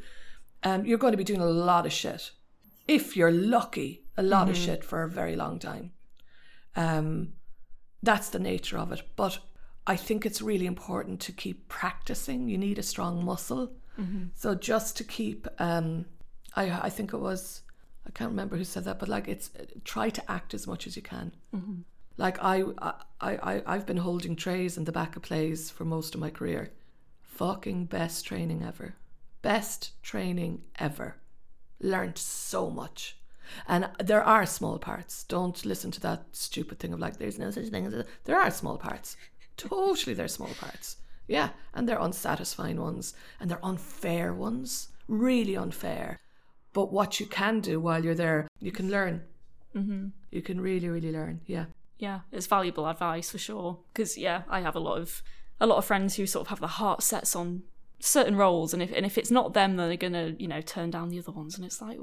um, 0.65 0.85
you're 0.85 0.99
going 0.99 1.13
to 1.13 1.19
be 1.19 1.25
doing 1.25 1.41
a 1.41 1.47
lot 1.47 1.87
of 1.87 1.93
shit. 1.93 2.33
If 2.87 3.17
you're 3.17 3.33
lucky, 3.33 4.05
a 4.17 4.23
lot 4.23 4.43
mm-hmm. 4.43 4.51
of 4.51 4.57
shit 4.57 4.85
for 4.85 5.03
a 5.03 5.09
very 5.09 5.37
long 5.37 5.59
time. 5.59 5.93
Um, 6.75 7.35
that's 8.03 8.31
the 8.31 8.39
nature 8.39 8.79
of 8.79 8.93
it. 8.93 9.03
But 9.17 9.39
I 9.87 9.97
think 9.97 10.27
it's 10.27 10.43
really 10.43 10.67
important 10.67 11.21
to 11.21 11.33
keep 11.33 11.69
practicing. 11.69 12.49
You 12.49 12.59
need 12.59 12.79
a 12.79 12.83
strong 12.83 13.25
muscle. 13.25 13.73
Mm-hmm. 13.99 14.27
So 14.35 14.55
just 14.55 14.97
to 14.97 15.05
keep, 15.05 15.47
um, 15.59 16.07
I 16.55 16.71
I 16.71 16.91
think 16.91 17.13
it 17.13 17.19
was 17.19 17.63
I 18.07 18.11
can't 18.11 18.31
remember 18.31 18.57
who 18.57 18.65
said 18.65 18.85
that, 18.85 18.99
but 18.99 19.09
like 19.09 19.29
it's 19.29 19.51
try 19.85 20.11
to 20.11 20.31
act 20.31 20.55
as 20.55 20.67
much 20.67 20.87
as 20.87 20.97
you 20.97 21.03
can. 21.03 21.33
Mm-hmm. 21.55 21.81
Like 22.19 22.43
I, 22.43 22.65
I 22.79 22.93
I 23.21 23.63
I've 23.65 23.87
been 23.87 23.99
holding 23.99 24.37
trays 24.37 24.77
in 24.77 24.85
the 24.85 24.93
back 24.93 25.17
of 25.17 25.23
plays 25.23 25.71
for 25.71 25.85
most 25.85 26.15
of 26.15 26.21
my 26.21 26.31
career. 26.31 26.73
Fucking 27.23 27.87
best 27.87 28.27
training 28.27 28.63
ever. 28.63 28.97
Best 29.41 29.93
training 30.03 30.63
ever. 30.79 31.17
Learned 31.81 32.19
so 32.19 32.69
much. 32.69 33.17
And 33.67 33.89
there 33.99 34.23
are 34.23 34.45
small 34.45 34.79
parts. 34.79 35.25
Don't 35.25 35.65
listen 35.65 35.91
to 35.93 36.01
that 36.01 36.27
stupid 36.33 36.81
thing 36.81 36.93
of 36.93 37.01
like, 37.01 37.19
there's 37.19 37.39
no 37.39 37.51
such 37.51 37.69
thing 37.69 37.87
as 37.87 37.95
a. 37.95 38.05
There 38.25 38.39
are 38.39 38.51
small 38.51 38.77
parts. 38.77 39.17
totally, 39.57 40.15
they're 40.15 40.29
small 40.29 40.51
parts. 40.61 40.97
Yeah. 41.29 41.51
And 41.73 41.89
they're 41.89 42.01
unsatisfying 42.01 42.81
ones. 42.81 43.15
And 43.41 43.51
they're 43.51 43.65
unfair 43.65 44.35
ones. 44.35 44.89
Really 45.07 45.57
unfair. 45.57 46.19
But 46.73 46.93
what 46.93 47.21
you 47.21 47.27
can 47.27 47.61
do 47.61 47.81
while 47.81 48.05
you're 48.05 48.15
there, 48.15 48.49
you 48.61 48.73
can 48.73 48.91
learn. 48.91 49.23
Mm-hmm. 49.75 50.09
You 50.31 50.43
can 50.43 50.61
really, 50.61 50.89
really 50.89 51.13
learn. 51.13 51.41
Yeah. 51.47 51.67
Yeah. 51.99 52.21
It's 52.33 52.47
valuable 52.47 52.87
advice 52.87 53.31
for 53.31 53.39
sure. 53.39 53.79
Because, 53.93 54.17
yeah, 54.17 54.43
I 54.49 54.61
have 54.61 54.77
a 54.77 54.81
lot 54.81 54.99
of. 54.99 55.23
A 55.61 55.67
lot 55.67 55.79
of 55.79 55.85
friends 55.85 56.15
who 56.15 56.25
sort 56.25 56.43
of 56.47 56.51
have 56.51 56.61
the 56.61 56.69
heart 56.69 57.03
sets 57.03 57.35
on 57.35 57.65
certain 58.01 58.37
roles 58.37 58.73
and 58.73 58.83
if 58.83 58.93
and 58.93 59.05
if 59.05 59.19
it's 59.19 59.31
not 59.31 59.55
them 59.55 59.77
then 59.77 59.89
they're 59.89 59.97
gonna 59.97 60.35
you 60.39 60.47
know 60.47 60.61
turn 60.61 60.91
down 60.91 61.09
the 61.09 61.19
other 61.19 61.33
ones 61.33 61.57
and 61.57 61.65
it's 61.65 61.83
like 61.83 61.99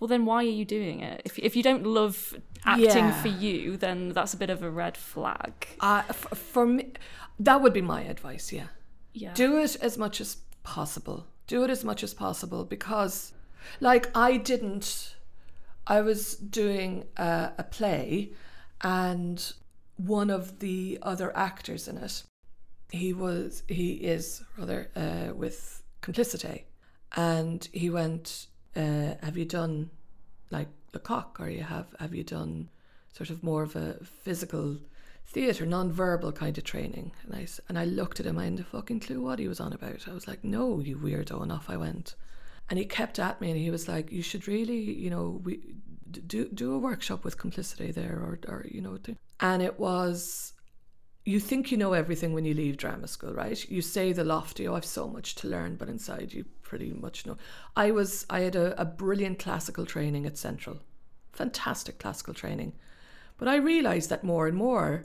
well 0.00 0.08
then 0.08 0.24
why 0.24 0.36
are 0.38 0.42
you 0.42 0.64
doing 0.64 1.00
it 1.00 1.22
if, 1.24 1.38
if 1.38 1.54
you 1.54 1.62
don't 1.62 1.86
love 1.86 2.34
acting 2.64 2.86
yeah. 2.88 3.22
for 3.22 3.28
you 3.28 3.76
then 3.76 4.08
that's 4.08 4.34
a 4.34 4.36
bit 4.36 4.50
of 4.50 4.62
a 4.62 4.70
red 4.70 4.96
flag 4.96 5.52
uh, 5.80 6.02
for, 6.02 6.34
for 6.34 6.66
me 6.66 6.92
that 7.38 7.62
would 7.62 7.72
be 7.72 7.80
my 7.80 8.02
advice 8.02 8.52
yeah 8.52 8.66
yeah 9.12 9.32
do 9.34 9.58
it 9.58 9.76
as 9.76 9.96
much 9.96 10.20
as 10.20 10.38
possible 10.64 11.26
do 11.46 11.62
it 11.62 11.70
as 11.70 11.84
much 11.84 12.02
as 12.02 12.12
possible 12.12 12.64
because 12.64 13.32
like 13.80 14.10
i 14.16 14.36
didn't 14.36 15.14
i 15.86 16.00
was 16.00 16.34
doing 16.34 17.04
a, 17.16 17.52
a 17.58 17.62
play 17.62 18.32
and 18.82 19.52
one 19.96 20.30
of 20.30 20.58
the 20.58 20.98
other 21.02 21.36
actors 21.36 21.88
in 21.88 21.98
it. 21.98 22.22
He 22.90 23.12
was 23.12 23.62
he 23.68 23.92
is 23.94 24.42
rather 24.58 24.90
uh, 24.96 25.34
with 25.34 25.82
Complicité. 26.02 26.62
And 27.16 27.66
he 27.72 27.90
went 27.90 28.46
uh, 28.74 29.14
have 29.22 29.36
you 29.36 29.44
done 29.44 29.90
like 30.50 30.68
cock? 31.02 31.38
Or 31.40 31.48
you 31.48 31.62
have 31.62 31.86
have 32.00 32.14
you 32.14 32.24
done 32.24 32.68
sort 33.12 33.30
of 33.30 33.42
more 33.42 33.62
of 33.62 33.76
a 33.76 33.98
physical 34.04 34.78
theatre 35.26 35.66
non-verbal 35.66 36.32
kind 36.32 36.58
of 36.58 36.64
training? 36.64 37.12
And 37.24 37.34
I, 37.34 37.46
and 37.68 37.78
I 37.78 37.84
looked 37.84 38.20
at 38.20 38.26
him 38.26 38.38
I 38.38 38.44
had 38.44 38.60
a 38.60 38.64
fucking 38.64 39.00
clue 39.00 39.22
what 39.22 39.38
he 39.38 39.48
was 39.48 39.60
on 39.60 39.72
about. 39.72 40.08
I 40.08 40.12
was 40.12 40.28
like 40.28 40.44
no 40.44 40.80
you 40.80 40.98
weirdo 40.98 41.42
and 41.42 41.52
off 41.52 41.70
I 41.70 41.76
went. 41.76 42.14
And 42.68 42.78
he 42.78 42.84
kept 42.84 43.18
at 43.18 43.40
me 43.40 43.50
and 43.50 43.60
he 43.60 43.70
was 43.70 43.88
like 43.88 44.10
you 44.10 44.22
should 44.22 44.48
really 44.48 44.80
you 44.80 45.10
know 45.10 45.40
we 45.44 45.60
do 46.12 46.48
do 46.48 46.74
a 46.74 46.78
workshop 46.78 47.24
with 47.24 47.38
Complicité 47.38 47.92
there 47.92 48.18
or 48.18 48.38
or 48.48 48.66
you 48.70 48.80
know 48.80 48.98
and 49.40 49.62
it 49.62 49.78
was 49.78 50.52
you 51.24 51.38
think 51.38 51.70
you 51.70 51.76
know 51.76 51.92
everything 51.92 52.32
when 52.32 52.44
you 52.44 52.54
leave 52.54 52.76
drama 52.76 53.06
school, 53.06 53.32
right? 53.32 53.70
You 53.70 53.80
say 53.80 54.12
the 54.12 54.24
lofty, 54.24 54.66
oh, 54.66 54.74
I've 54.74 54.84
so 54.84 55.06
much 55.06 55.36
to 55.36 55.48
learn, 55.48 55.76
but 55.76 55.88
inside 55.88 56.32
you 56.32 56.44
pretty 56.62 56.92
much 56.92 57.26
know. 57.26 57.36
I 57.76 57.92
was, 57.92 58.26
I 58.28 58.40
had 58.40 58.56
a, 58.56 58.80
a 58.80 58.84
brilliant 58.84 59.38
classical 59.38 59.86
training 59.86 60.26
at 60.26 60.36
Central, 60.36 60.80
fantastic 61.32 61.98
classical 61.98 62.34
training, 62.34 62.72
but 63.38 63.46
I 63.46 63.56
realised 63.56 64.10
that 64.10 64.24
more 64.24 64.48
and 64.48 64.56
more, 64.56 65.04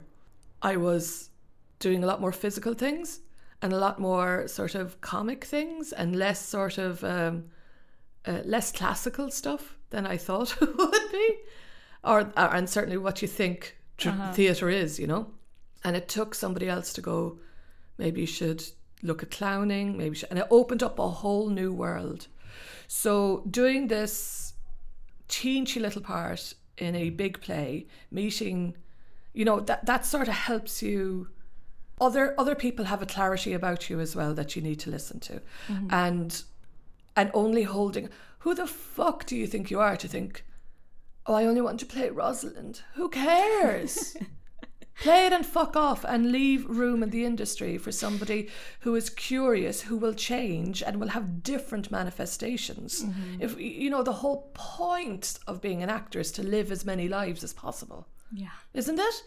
I 0.60 0.76
was 0.76 1.30
doing 1.78 2.02
a 2.02 2.06
lot 2.06 2.20
more 2.20 2.32
physical 2.32 2.74
things 2.74 3.20
and 3.62 3.72
a 3.72 3.78
lot 3.78 4.00
more 4.00 4.48
sort 4.48 4.74
of 4.74 5.00
comic 5.00 5.44
things 5.44 5.92
and 5.92 6.16
less 6.16 6.44
sort 6.44 6.78
of 6.78 7.04
um, 7.04 7.44
uh, 8.26 8.40
less 8.44 8.72
classical 8.72 9.30
stuff 9.30 9.76
than 9.90 10.06
I 10.06 10.16
thought 10.16 10.56
it 10.62 10.76
would 10.76 11.12
be, 11.12 11.36
or, 12.04 12.20
or 12.20 12.54
and 12.54 12.68
certainly 12.68 12.98
what 12.98 13.22
you 13.22 13.28
think 13.28 13.76
tr- 13.96 14.10
uh-huh. 14.10 14.32
theatre 14.32 14.68
is, 14.68 14.98
you 14.98 15.06
know. 15.06 15.30
And 15.84 15.96
it 15.96 16.08
took 16.08 16.34
somebody 16.34 16.68
else 16.68 16.92
to 16.94 17.00
go, 17.00 17.38
maybe 17.98 18.22
you 18.22 18.26
should 18.26 18.64
look 19.02 19.22
at 19.22 19.30
clowning, 19.30 19.96
maybe, 19.96 20.16
should, 20.16 20.30
and 20.30 20.38
it 20.38 20.46
opened 20.50 20.82
up 20.82 20.98
a 20.98 21.08
whole 21.08 21.48
new 21.48 21.72
world. 21.72 22.26
So 22.88 23.44
doing 23.48 23.88
this 23.88 24.54
teensy 25.28 25.80
little 25.80 26.02
part 26.02 26.54
in 26.78 26.94
a 26.96 27.10
big 27.10 27.40
play, 27.40 27.86
meeting, 28.10 28.76
you 29.32 29.44
know, 29.44 29.60
that 29.60 29.86
that 29.86 30.06
sort 30.06 30.28
of 30.28 30.34
helps 30.34 30.82
you. 30.82 31.28
Other 32.00 32.34
other 32.38 32.54
people 32.54 32.84
have 32.84 33.02
a 33.02 33.06
clarity 33.06 33.52
about 33.52 33.90
you 33.90 33.98
as 34.00 34.14
well 34.14 34.32
that 34.34 34.54
you 34.54 34.62
need 34.62 34.78
to 34.80 34.90
listen 34.90 35.18
to, 35.20 35.42
mm-hmm. 35.68 35.88
and 35.90 36.42
and 37.18 37.32
only 37.34 37.64
holding. 37.64 38.08
Who 38.40 38.54
the 38.54 38.66
fuck 38.66 39.26
do 39.26 39.36
you 39.36 39.48
think 39.48 39.72
you 39.72 39.80
are 39.80 39.96
to 39.96 40.06
think? 40.06 40.44
Oh, 41.26 41.34
I 41.34 41.46
only 41.46 41.60
want 41.60 41.80
to 41.80 41.86
play 41.86 42.08
Rosalind. 42.08 42.82
Who 42.94 43.08
cares? 43.08 44.16
Play 45.00 45.26
it 45.26 45.32
and 45.32 45.46
fuck 45.46 45.76
off 45.76 46.04
and 46.04 46.32
leave 46.32 46.68
room 46.68 47.04
in 47.04 47.10
the 47.10 47.24
industry 47.24 47.78
for 47.78 47.92
somebody 47.92 48.48
who 48.80 48.96
is 48.96 49.10
curious, 49.10 49.82
who 49.82 49.96
will 49.96 50.12
change 50.12 50.82
and 50.82 50.98
will 50.98 51.10
have 51.10 51.44
different 51.44 51.92
manifestations. 51.92 53.04
Mm-hmm. 53.04 53.40
If 53.40 53.60
you 53.60 53.90
know 53.90 54.02
the 54.02 54.14
whole 54.14 54.50
point 54.54 55.38
of 55.46 55.60
being 55.60 55.84
an 55.84 55.88
actor 55.88 56.18
is 56.18 56.32
to 56.32 56.42
live 56.42 56.72
as 56.72 56.84
many 56.84 57.06
lives 57.06 57.44
as 57.44 57.52
possible. 57.52 58.08
Yeah. 58.32 58.48
Isn't 58.74 58.98
it? 58.98 59.22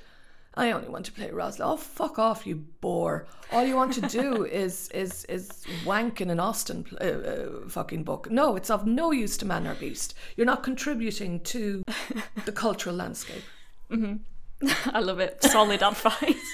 I 0.56 0.72
only 0.72 0.90
want 0.90 1.06
to 1.06 1.14
play 1.14 1.32
Rosalind. 1.32 1.72
Oh, 1.72 1.78
fuck 1.78 2.20
off, 2.20 2.46
you 2.46 2.56
bore! 2.82 3.26
All 3.52 3.66
you 3.66 3.76
want 3.76 3.94
to 3.94 4.02
do 4.02 4.44
is 4.52 4.90
is 4.90 5.24
is 5.26 5.64
wank 5.86 6.20
in 6.20 6.30
an 6.30 6.40
Austen 6.40 6.86
uh, 7.00 7.06
uh, 7.06 7.70
fucking 7.70 8.04
book. 8.04 8.30
No, 8.30 8.56
it's 8.58 8.70
of 8.70 8.86
no 8.86 9.12
use 9.12 9.38
to 9.38 9.46
man 9.46 9.66
or 9.66 9.76
beast. 9.76 10.14
You're 10.36 10.46
not 10.46 10.62
contributing 10.64 11.40
to 11.42 11.84
the 12.46 12.52
cultural 12.52 12.96
landscape. 12.96 13.44
Mm-hmm. 13.90 14.90
I 14.96 15.00
love 15.00 15.20
it. 15.20 15.42
Solid 15.42 15.82
advice. 15.82 16.54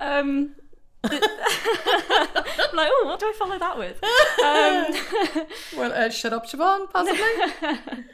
um, 0.00 0.54
I'm 1.04 1.20
like, 2.74 2.88
oh, 2.90 3.02
what 3.06 3.20
do 3.20 3.26
I 3.26 3.32
follow 3.38 3.58
that 3.58 3.78
with? 3.78 4.02
Um, 4.04 5.78
well, 5.78 5.92
uh, 5.92 6.10
shut 6.10 6.32
up, 6.32 6.46
Siobhan, 6.46 6.90
possibly. 6.90 8.04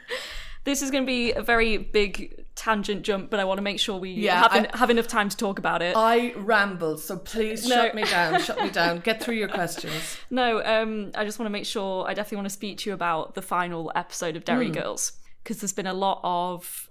this 0.63 0.81
is 0.81 0.89
going 0.89 1.03
to 1.03 1.07
be 1.07 1.31
a 1.33 1.41
very 1.41 1.77
big 1.77 2.45
tangent 2.69 3.03
jump, 3.03 3.29
but 3.29 3.39
I 3.39 3.43
want 3.45 3.57
to 3.57 3.61
make 3.61 3.79
sure 3.79 3.97
we 3.97 4.11
yeah, 4.11 4.43
have, 4.43 4.67
I, 4.73 4.77
have 4.77 4.89
enough 4.89 5.07
time 5.07 5.29
to 5.29 5.37
talk 5.37 5.59
about 5.59 5.81
it. 5.81 5.95
I 5.95 6.33
ramble, 6.35 6.97
so 6.97 7.17
please 7.17 7.67
no. 7.67 7.75
shut 7.75 7.95
me 7.95 8.03
down. 8.03 8.41
shut 8.41 8.61
me 8.61 8.69
down. 8.69 8.99
Get 8.99 9.21
through 9.21 9.35
your 9.35 9.49
questions. 9.49 10.17
No, 10.31 10.63
um, 10.63 11.11
I 11.15 11.25
just 11.25 11.39
want 11.39 11.47
to 11.47 11.51
make 11.51 11.65
sure. 11.65 12.05
I 12.07 12.13
definitely 12.13 12.37
want 12.37 12.45
to 12.45 12.53
speak 12.53 12.77
to 12.79 12.89
you 12.89 12.93
about 12.93 13.33
the 13.33 13.41
final 13.41 13.91
episode 13.95 14.35
of 14.35 14.45
Derry 14.45 14.69
mm. 14.69 14.75
Girls 14.75 15.13
because 15.43 15.59
there's 15.59 15.73
been 15.73 15.87
a 15.87 15.93
lot 15.93 16.19
of 16.23 16.89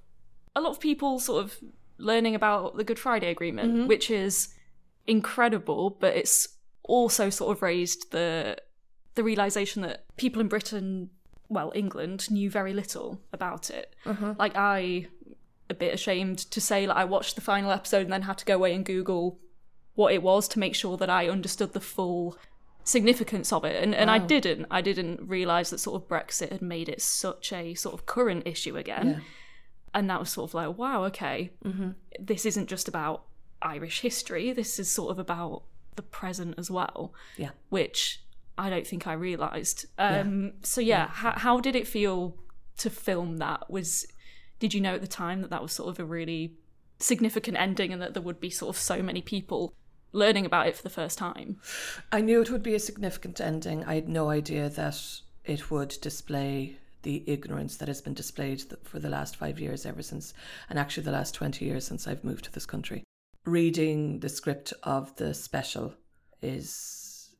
a 0.57 0.61
lot 0.61 0.71
of 0.71 0.81
people 0.81 1.21
sort 1.21 1.45
of 1.45 1.57
learning 1.99 2.35
about 2.35 2.77
the 2.77 2.85
Good 2.85 2.99
Friday 2.99 3.31
Agreement, 3.31 3.73
mm-hmm. 3.73 3.87
which 3.87 4.11
is 4.11 4.49
incredible, 5.07 5.97
but 6.01 6.17
it's 6.17 6.49
also 6.83 7.31
sort 7.31 7.57
of 7.57 7.63
raised 7.63 8.11
the 8.11 8.57
the 9.15 9.25
realization 9.25 9.83
that 9.83 10.05
people 10.17 10.41
in 10.41 10.49
Britain, 10.49 11.11
well, 11.49 11.73
England, 11.75 12.31
knew 12.31 12.49
very 12.49 12.73
little 12.73 13.21
about 13.33 13.69
it. 13.69 13.95
Uh-huh. 14.07 14.35
Like 14.39 14.55
I, 14.55 15.09
a 15.71 15.75
bit 15.75 15.95
ashamed 15.95 16.39
to 16.39 16.61
say, 16.61 16.87
like 16.87 16.97
I 16.97 17.05
watched 17.05 17.35
the 17.35 17.41
final 17.41 17.71
episode 17.71 18.03
and 18.03 18.13
then 18.13 18.23
had 18.23 18.39
to 18.39 18.45
go 18.45 18.57
away 18.57 18.75
and 18.75 18.85
Google 18.85 19.39
what 19.95 20.15
it 20.15 20.23
was 20.23 20.47
to 20.49 20.59
make 20.59 20.75
sure 20.75 20.97
that 20.97 21.11
I 21.11 21.29
understood 21.29 21.73
the 21.73 21.81
full 21.81 22.39
significance 22.85 23.53
of 23.53 23.65
it 23.65 23.83
and, 23.83 23.95
and 23.95 24.09
wow. 24.09 24.15
I 24.15 24.19
didn't 24.19 24.67
I 24.71 24.81
didn't 24.81 25.29
realize 25.29 25.69
that 25.71 25.79
sort 25.79 26.01
of 26.01 26.09
Brexit 26.09 26.51
had 26.51 26.63
made 26.63 26.89
it 26.89 27.03
such 27.03 27.53
a 27.53 27.75
sort 27.75 27.95
of 27.95 28.07
current 28.07 28.47
issue 28.47 28.79
again 28.79 29.09
yeah. 29.09 29.19
and 29.93 30.09
that 30.09 30.19
was 30.19 30.31
sort 30.31 30.49
of 30.49 30.55
like 30.55 30.79
wow 30.79 31.05
okay 31.05 31.51
mm-hmm. 31.63 31.91
this 32.19 32.47
isn't 32.47 32.67
just 32.67 32.89
about 32.89 33.25
Irish 33.61 34.01
history 34.01 34.53
this 34.55 34.79
is 34.79 34.91
sort 34.91 35.11
of 35.11 35.19
about 35.19 35.65
the 35.97 36.03
present 36.03 36.55
as 36.57 36.71
well 36.71 37.13
yeah 37.37 37.51
which 37.69 38.23
I 38.57 38.71
don't 38.71 38.87
think 38.87 39.07
I 39.07 39.13
realized 39.13 39.85
um, 39.99 40.45
yeah. 40.45 40.51
so 40.63 40.81
yeah, 40.81 40.87
yeah. 40.87 41.09
How, 41.09 41.33
how 41.33 41.61
did 41.61 41.77
it 41.77 41.87
feel 41.87 42.37
to 42.79 42.89
film 42.89 43.37
that 43.39 43.71
was 43.71 44.07
Did 44.59 44.75
you 44.75 44.81
know 44.81 44.95
at 44.95 45.01
the 45.01 45.07
time 45.07 45.41
that 45.43 45.51
that 45.51 45.63
was 45.63 45.73
sort 45.73 45.89
of 45.89 45.99
a 45.99 46.05
really 46.05 46.55
significant 46.99 47.57
ending 47.57 47.93
and 47.93 48.03
that 48.03 48.15
there 48.15 48.23
would 48.23 48.41
be 48.41 48.51
sort 48.51 48.75
of 48.75 48.81
so 48.81 49.03
many 49.03 49.23
people 49.23 49.73
learning 50.13 50.47
about 50.47 50.67
it 50.67 50.77
for 50.77 50.83
the 50.83 50.91
first 50.91 51.19
time? 51.19 51.61
I 52.11 52.21
knew 52.21 52.41
it 52.41 52.51
would 52.51 52.63
be 52.63 52.75
a 52.75 52.81
significant 52.81 53.41
ending. 53.41 53.85
I 53.85 53.95
had 53.95 54.09
no 54.09 54.31
idea 54.31 54.69
that 54.71 55.01
it 55.45 55.71
would 55.71 55.97
display 56.01 56.79
the 57.03 57.23
ignorance 57.27 57.77
that 57.77 57.89
has 57.89 58.01
been 58.01 58.15
displayed 58.15 58.63
for 58.83 58.99
the 58.99 59.09
last 59.09 59.37
five 59.37 59.61
years, 59.61 59.87
ever 59.87 60.03
since, 60.03 60.35
and 60.69 60.79
actually 60.79 61.05
the 61.05 61.13
last 61.13 61.35
20 61.35 61.65
years 61.65 61.87
since 61.87 62.07
I've 62.07 62.25
moved 62.25 62.45
to 62.47 62.53
this 62.53 62.67
country. 62.67 63.05
Reading 63.45 64.21
the 64.21 64.29
script 64.29 64.73
of 64.83 65.15
the 65.17 65.33
special 65.33 65.95
is, 66.43 67.31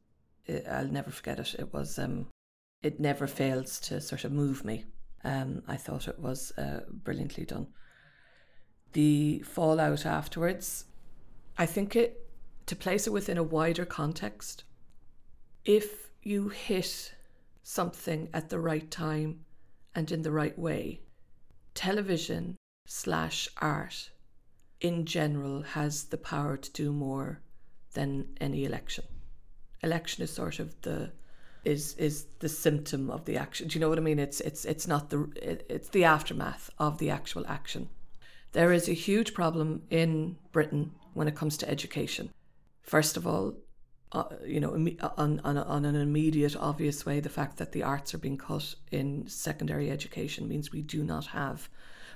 I'll 0.71 0.87
never 0.87 1.11
forget 1.11 1.39
it. 1.39 1.57
It 1.59 1.73
was, 1.73 1.99
um, 1.99 2.29
it 2.83 3.01
never 3.01 3.27
fails 3.27 3.81
to 3.81 4.01
sort 4.01 4.25
of 4.25 4.33
move 4.33 4.65
me. 4.65 4.85
Um, 5.25 5.63
I 5.67 5.77
thought 5.77 6.09
it 6.09 6.19
was 6.19 6.53
uh, 6.57 6.81
brilliantly 6.91 7.45
done. 7.45 7.69
The 8.93 9.41
fallout 9.41 10.07
afterwards, 10.07 10.85
I 11.57 11.67
think 11.67 11.97
it, 11.97 12.27
to 12.67 12.77
place 12.77 13.07
it 13.07 13.13
within 13.13 13.39
a 13.39 13.43
wider 13.43 13.85
context, 13.85 14.65
if 15.65 16.11
you 16.23 16.49
hit 16.49 17.15
something 17.63 18.29
at 18.33 18.49
the 18.49 18.59
right 18.59 18.91
time 18.91 19.45
and 19.95 20.11
in 20.11 20.23
the 20.23 20.31
right 20.31 20.59
way, 20.59 21.01
television 21.75 22.57
slash 22.87 23.49
art 23.59 24.11
in 24.81 25.05
general 25.05 25.63
has 25.63 26.05
the 26.05 26.17
power 26.17 26.57
to 26.57 26.71
do 26.73 26.93
more 26.93 27.41
than 27.95 28.27
any 28.41 28.65
election. 28.65 29.05
Election 29.83 30.25
is 30.25 30.33
sort 30.33 30.59
of 30.59 30.81
the 30.83 31.13
is 31.69 31.95
is 31.99 32.27
the 32.39 32.49
symptom 32.49 33.11
of 33.11 33.25
the 33.25 33.37
action. 33.37 33.69
Do 33.69 33.75
you 33.75 33.81
know 33.81 33.89
what 33.89 33.99
I 33.99 34.03
mean? 34.03 34.19
It's 34.19 34.41
it's 34.41 34.65
it's 34.65 34.87
not 34.87 35.11
the 35.11 35.21
it, 35.51 35.67
it's 35.69 35.89
the 35.91 36.05
aftermath 36.05 36.71
of 36.79 36.99
the 36.99 37.11
actual 37.11 37.45
action. 37.47 37.89
There 38.53 38.73
is 38.73 38.89
a 38.89 38.95
huge 38.95 39.35
problem 39.35 39.83
in 39.91 40.37
Britain 40.53 40.93
when 41.15 41.29
it 41.29 41.37
comes 41.37 41.57
to 41.59 41.71
education. 41.71 42.31
First 42.83 43.17
of 43.19 43.27
all, 43.27 43.55
uh, 44.13 44.25
you 44.47 44.61
know, 44.61 44.73
on, 45.19 45.41
on, 45.45 45.59
on 45.59 45.85
an 45.85 45.95
immediate, 45.95 46.57
obvious 46.57 47.05
way, 47.05 47.21
the 47.21 47.29
fact 47.29 47.59
that 47.59 47.73
the 47.73 47.83
arts 47.83 48.15
are 48.15 48.19
being 48.19 48.39
cut 48.39 48.75
in 48.91 49.29
secondary 49.29 49.91
education 49.91 50.49
means 50.49 50.73
we 50.73 50.81
do 50.81 51.05
not 51.05 51.27
have, 51.27 51.69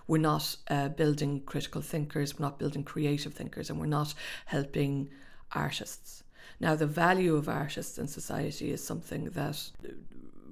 we're 0.06 0.16
not 0.16 0.56
uh, 0.70 0.88
building 0.88 1.42
critical 1.44 1.82
thinkers, 1.82 2.38
we're 2.38 2.46
not 2.46 2.58
building 2.58 2.82
creative 2.82 3.34
thinkers, 3.34 3.68
and 3.68 3.78
we're 3.78 3.86
not 4.00 4.14
helping 4.46 5.10
artists. 5.52 6.21
Now, 6.62 6.76
the 6.76 6.86
value 6.86 7.34
of 7.34 7.48
artists 7.48 7.98
in 7.98 8.06
society 8.06 8.70
is 8.70 8.82
something 8.84 9.24
that 9.30 9.58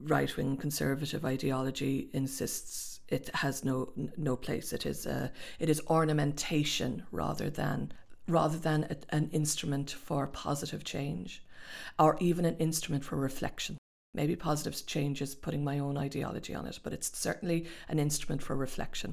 right 0.03 0.37
wing 0.37 0.57
conservative 0.57 1.25
ideology 1.25 2.11
insists 2.13 2.99
it 3.07 3.31
has 3.35 3.65
no 3.65 3.93
no 4.17 4.35
place. 4.35 4.73
It 4.73 4.87
is 4.87 5.07
a, 5.07 5.31
it 5.61 5.69
is 5.69 5.81
ornamentation 5.89 7.05
rather 7.13 7.49
than 7.49 7.93
rather 8.27 8.59
than 8.59 8.89
a, 8.91 8.97
an 9.15 9.31
instrument 9.33 9.93
for 9.93 10.27
positive 10.27 10.83
change, 10.83 11.45
or 11.97 12.17
even 12.19 12.45
an 12.45 12.57
instrument 12.57 13.05
for 13.05 13.15
reflection. 13.15 13.79
Maybe 14.13 14.35
positive 14.35 14.85
change 14.87 15.23
is 15.23 15.37
putting 15.37 15.63
my 15.63 15.79
own 15.79 15.97
ideology 15.97 16.55
on 16.55 16.67
it, 16.67 16.81
but 16.83 16.93
it's 16.93 17.17
certainly 17.17 17.69
an 17.89 18.01
instrument 18.01 18.43
for 18.43 18.57
reflection. 18.57 19.13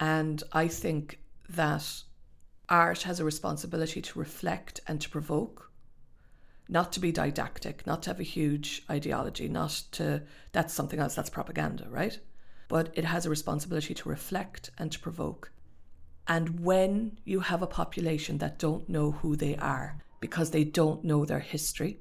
And 0.00 0.42
I 0.52 0.68
think 0.68 1.20
that 1.50 1.84
art 2.70 3.02
has 3.02 3.20
a 3.20 3.24
responsibility 3.24 4.00
to 4.00 4.18
reflect 4.18 4.80
and 4.86 4.98
to 5.02 5.10
provoke 5.10 5.67
not 6.68 6.92
to 6.92 7.00
be 7.00 7.10
didactic, 7.10 7.86
not 7.86 8.02
to 8.02 8.10
have 8.10 8.20
a 8.20 8.24
huge 8.24 8.82
ideology, 8.90 9.48
not 9.48 9.82
to, 9.92 10.22
that's 10.52 10.74
something 10.74 11.00
else, 11.00 11.14
that's 11.14 11.30
propaganda, 11.30 11.86
right? 11.88 12.18
But 12.68 12.90
it 12.94 13.04
has 13.04 13.24
a 13.24 13.30
responsibility 13.30 13.94
to 13.94 14.08
reflect 14.08 14.70
and 14.78 14.92
to 14.92 14.98
provoke. 14.98 15.50
And 16.26 16.60
when 16.60 17.18
you 17.24 17.40
have 17.40 17.62
a 17.62 17.66
population 17.66 18.36
that 18.38 18.58
don't 18.58 18.86
know 18.88 19.12
who 19.12 19.34
they 19.34 19.56
are 19.56 20.02
because 20.20 20.50
they 20.50 20.64
don't 20.64 21.04
know 21.04 21.24
their 21.24 21.40
history, 21.40 22.00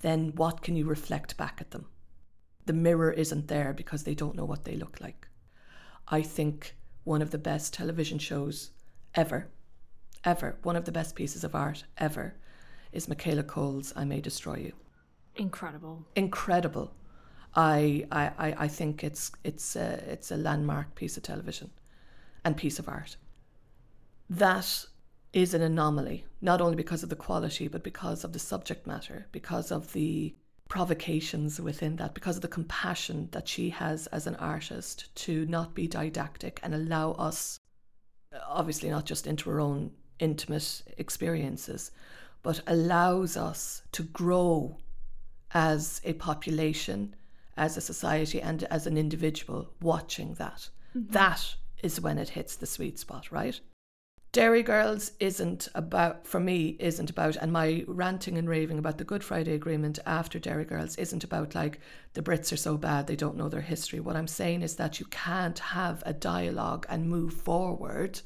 then 0.00 0.32
what 0.36 0.62
can 0.62 0.76
you 0.76 0.84
reflect 0.84 1.36
back 1.36 1.58
at 1.60 1.72
them? 1.72 1.86
The 2.66 2.72
mirror 2.72 3.10
isn't 3.10 3.48
there 3.48 3.72
because 3.72 4.04
they 4.04 4.14
don't 4.14 4.36
know 4.36 4.44
what 4.44 4.64
they 4.64 4.76
look 4.76 5.00
like. 5.00 5.26
I 6.06 6.22
think 6.22 6.76
one 7.02 7.22
of 7.22 7.32
the 7.32 7.38
best 7.38 7.74
television 7.74 8.18
shows 8.18 8.70
ever, 9.14 9.48
ever, 10.22 10.58
one 10.62 10.76
of 10.76 10.84
the 10.84 10.92
best 10.92 11.16
pieces 11.16 11.42
of 11.42 11.54
art 11.54 11.84
ever 11.98 12.36
is 12.94 13.08
Michaela 13.08 13.42
Coel's 13.42 13.92
I 13.96 14.04
May 14.04 14.20
Destroy 14.20 14.56
You. 14.56 14.72
Incredible. 15.36 16.06
Incredible. 16.14 16.94
I, 17.56 18.06
I, 18.10 18.54
I 18.58 18.68
think 18.68 19.04
it's 19.04 19.30
it's 19.42 19.76
a, 19.76 20.02
it's 20.08 20.30
a 20.30 20.36
landmark 20.36 20.94
piece 20.94 21.16
of 21.16 21.22
television 21.22 21.70
and 22.44 22.56
piece 22.56 22.78
of 22.78 22.88
art. 22.88 23.16
That 24.30 24.86
is 25.32 25.54
an 25.54 25.62
anomaly, 25.62 26.24
not 26.40 26.60
only 26.60 26.76
because 26.76 27.02
of 27.02 27.08
the 27.08 27.16
quality, 27.16 27.68
but 27.68 27.82
because 27.82 28.24
of 28.24 28.32
the 28.32 28.38
subject 28.38 28.86
matter, 28.86 29.26
because 29.32 29.70
of 29.72 29.92
the 29.92 30.34
provocations 30.68 31.60
within 31.60 31.96
that, 31.96 32.14
because 32.14 32.36
of 32.36 32.42
the 32.42 32.48
compassion 32.48 33.28
that 33.32 33.48
she 33.48 33.70
has 33.70 34.06
as 34.08 34.26
an 34.26 34.36
artist 34.36 35.14
to 35.14 35.44
not 35.46 35.74
be 35.74 35.86
didactic 35.86 36.60
and 36.62 36.74
allow 36.74 37.12
us, 37.12 37.58
obviously 38.48 38.88
not 38.88 39.04
just 39.04 39.26
into 39.26 39.50
her 39.50 39.60
own 39.60 39.90
intimate 40.20 40.82
experiences, 40.96 41.90
but 42.44 42.60
allows 42.68 43.36
us 43.36 43.82
to 43.90 44.04
grow 44.04 44.76
as 45.52 46.00
a 46.04 46.12
population, 46.12 47.16
as 47.56 47.76
a 47.76 47.80
society, 47.80 48.40
and 48.40 48.62
as 48.64 48.86
an 48.86 48.96
individual 48.96 49.70
watching 49.80 50.34
that. 50.34 50.68
Mm-hmm. 50.96 51.12
that 51.12 51.56
is 51.82 52.00
when 52.00 52.18
it 52.18 52.28
hits 52.28 52.54
the 52.54 52.66
sweet 52.66 53.00
spot, 53.00 53.32
right? 53.32 53.58
Derry 54.30 54.62
Girls 54.62 55.12
isn't 55.20 55.68
about, 55.74 56.26
for 56.26 56.38
me, 56.38 56.76
isn't 56.78 57.10
about, 57.10 57.36
and 57.36 57.52
my 57.52 57.84
ranting 57.86 58.36
and 58.36 58.48
raving 58.48 58.78
about 58.78 58.98
the 58.98 59.04
Good 59.04 59.24
Friday 59.24 59.54
Agreement 59.54 59.98
after 60.06 60.38
Derry 60.38 60.64
Girls 60.64 60.96
isn't 60.96 61.24
about 61.24 61.54
like 61.54 61.80
the 62.12 62.22
Brits 62.22 62.52
are 62.52 62.56
so 62.56 62.76
bad 62.76 63.06
they 63.06 63.16
don't 63.16 63.36
know 63.36 63.48
their 63.48 63.60
history. 63.60 64.00
What 64.00 64.16
I'm 64.16 64.26
saying 64.26 64.62
is 64.62 64.76
that 64.76 65.00
you 65.00 65.06
can't 65.06 65.58
have 65.58 66.02
a 66.04 66.12
dialogue 66.12 66.84
and 66.88 67.08
move 67.08 67.32
forward 67.32 68.20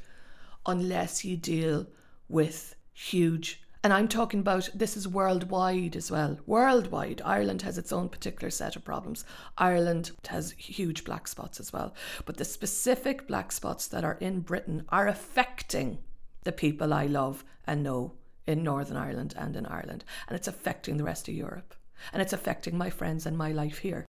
unless 0.67 1.25
you 1.25 1.37
deal 1.37 1.87
with 2.29 2.75
huge 2.95 3.63
and 3.89 3.95
I'm 3.95 4.07
talking 4.07 4.41
about 4.41 4.69
this 4.75 4.99
is 4.99 5.09
worldwide 5.09 5.97
as 5.97 6.11
well. 6.11 6.39
Worldwide. 6.45 7.23
Ireland 7.25 7.63
has 7.63 7.79
its 7.79 7.91
own 7.91 8.11
particular 8.11 8.51
set 8.51 8.77
of 8.77 8.85
problems. 8.85 9.25
Ireland 9.57 10.11
has 10.27 10.53
huge 10.59 11.05
black 11.05 11.27
spots 11.27 11.59
as 11.59 11.73
well. 11.73 11.95
But 12.27 12.37
the 12.37 12.45
specific 12.45 13.27
black 13.27 13.51
spots 13.51 13.87
that 13.87 14.05
are 14.05 14.19
in 14.21 14.41
Britain 14.41 14.85
are 14.91 15.09
affecting 15.09 16.01
the 16.45 16.53
people 16.53 16.93
I 16.93 17.07
love 17.07 17.47
and 17.67 17.83
know 17.83 18.13
in 18.47 18.63
Northern 18.63 18.99
Ireland 18.99 19.33
and 19.39 19.57
in 19.57 19.65
Ireland. 19.65 20.05
And 20.29 20.37
it's 20.37 20.49
affecting 20.49 20.99
the 20.99 21.05
rest 21.05 21.27
of 21.27 21.33
Europe. 21.33 21.75
And 22.13 22.21
it's 22.21 22.35
affecting 22.35 22.77
my 22.77 22.91
friends 22.91 23.25
and 23.25 23.39
my 23.39 23.53
life 23.53 23.79
here. 23.79 24.05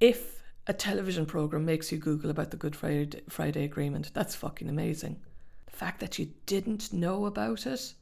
If 0.00 0.42
a 0.66 0.74
television 0.74 1.24
program 1.24 1.64
makes 1.64 1.90
you 1.90 1.96
Google 1.96 2.28
about 2.28 2.50
the 2.50 2.58
Good 2.58 2.76
Friday, 2.76 3.22
Friday 3.30 3.64
Agreement, 3.64 4.10
that's 4.12 4.34
fucking 4.34 4.68
amazing. 4.68 5.22
The 5.64 5.76
fact 5.78 6.00
that 6.00 6.18
you 6.18 6.34
didn't 6.44 6.92
know 6.92 7.24
about 7.24 7.66
it 7.66 7.94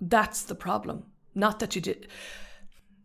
that's 0.00 0.42
the 0.42 0.54
problem. 0.54 1.04
Not 1.34 1.60
that 1.60 1.74
you 1.74 1.80
did. 1.80 2.08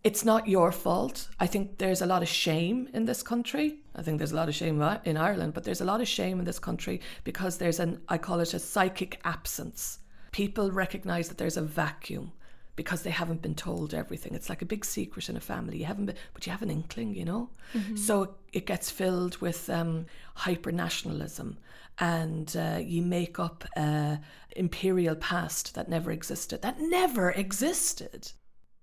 It's 0.04 0.24
not 0.24 0.48
your 0.48 0.72
fault. 0.72 1.30
I 1.40 1.48
think 1.48 1.80
there's 1.80 2.02
a 2.02 2.06
lot 2.06 2.22
of 2.22 2.28
shame 2.28 2.90
in 2.94 3.06
this 3.06 3.24
country. 3.24 3.80
I 3.96 4.04
think 4.04 4.20
there's 4.20 4.32
a 4.32 4.36
lot 4.36 4.50
of 4.50 4.56
shame 4.56 4.82
in 5.04 5.18
Ireland, 5.18 5.54
but 5.54 5.64
there's 5.64 5.82
a 5.82 5.86
lot 5.86 6.02
of 6.02 6.08
shame 6.08 6.40
in 6.40 6.46
this 6.46 6.60
country 6.60 7.02
because 7.24 7.58
there's 7.58 7.80
an, 7.80 8.02
I 8.08 8.18
call 8.20 8.40
it 8.40 8.54
a 8.54 8.60
psychic 8.60 9.20
absence. 9.24 10.00
People 10.32 10.70
recognize 10.72 11.28
that 11.30 11.38
there's 11.38 11.58
a 11.58 11.62
vacuum 11.62 12.34
because 12.76 13.04
they 13.04 13.10
haven't 13.10 13.42
been 13.42 13.56
told 13.56 13.94
everything. 13.94 14.36
It's 14.36 14.50
like 14.50 14.62
a 14.62 14.66
big 14.66 14.86
secret 14.86 15.30
in 15.30 15.38
a 15.38 15.42
family. 15.42 15.78
You 15.78 15.86
haven't 15.86 16.08
been, 16.08 16.16
but 16.34 16.46
you 16.46 16.52
have 16.52 16.62
an 16.62 16.70
inkling, 16.70 17.16
you 17.16 17.26
know? 17.26 17.50
Mm-hmm. 17.74 17.96
So 17.96 18.36
it 18.54 18.66
gets 18.66 18.92
filled 18.92 19.38
with 19.38 19.70
um, 19.70 20.06
hyper 20.36 20.72
nationalism 20.72 21.58
and 22.00 22.56
uh, 22.58 22.80
you 22.82 23.02
make 23.02 23.39
up 23.39 23.64
a 23.78 24.20
imperial 24.56 25.16
past 25.16 25.76
that 25.76 25.89
never 25.89 26.12
existed 26.12 26.62
that 26.62 26.80
never 26.80 27.32
existed 27.32 28.32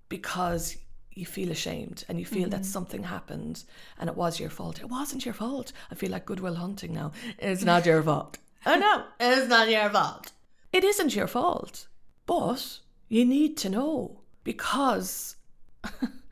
because 0.09 0.77
you 1.15 1.27
feel 1.27 1.51
ashamed 1.51 2.05
and 2.09 2.19
you 2.19 2.25
feel 2.25 2.43
mm-hmm. 2.43 2.51
that 2.51 2.65
something 2.65 3.03
happened 3.03 3.65
and 3.99 4.09
it 4.09 4.17
was 4.17 4.39
your 4.39 4.51
fault 4.51 4.81
it 4.81 4.89
wasn't 4.89 5.25
your 5.25 5.35
fault 5.35 5.73
i 5.91 5.95
feel 5.95 6.11
like 6.11 6.27
Good 6.27 6.41
Will 6.41 6.55
Hunting 6.55 6.93
now 6.93 7.13
it's 7.39 7.65
not 7.65 7.87
your 7.87 8.03
fault 8.03 8.39
oh 8.67 8.77
no 8.77 9.05
it's 9.21 9.49
not 9.49 9.71
your 9.71 9.89
fault 9.91 10.33
it 10.73 10.85
isn't 10.85 11.15
your 11.15 11.27
fault 11.27 11.89
but 12.27 12.79
you 13.09 13.25
need 13.25 13.57
to 13.59 13.69
know 13.69 14.21
because 14.45 15.37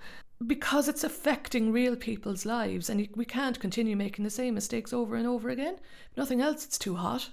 because 0.46 0.88
it's 0.88 1.04
affecting 1.04 1.70
real 1.70 1.96
people's 1.96 2.46
lives 2.46 2.88
and 2.88 3.06
we 3.14 3.24
can't 3.24 3.60
continue 3.60 3.96
making 3.96 4.24
the 4.24 4.30
same 4.30 4.54
mistakes 4.54 4.92
over 4.92 5.16
and 5.16 5.26
over 5.26 5.50
again. 5.50 5.76
If 6.10 6.16
nothing 6.16 6.40
else, 6.40 6.64
it's 6.64 6.78
too 6.78 6.96
hot. 6.96 7.30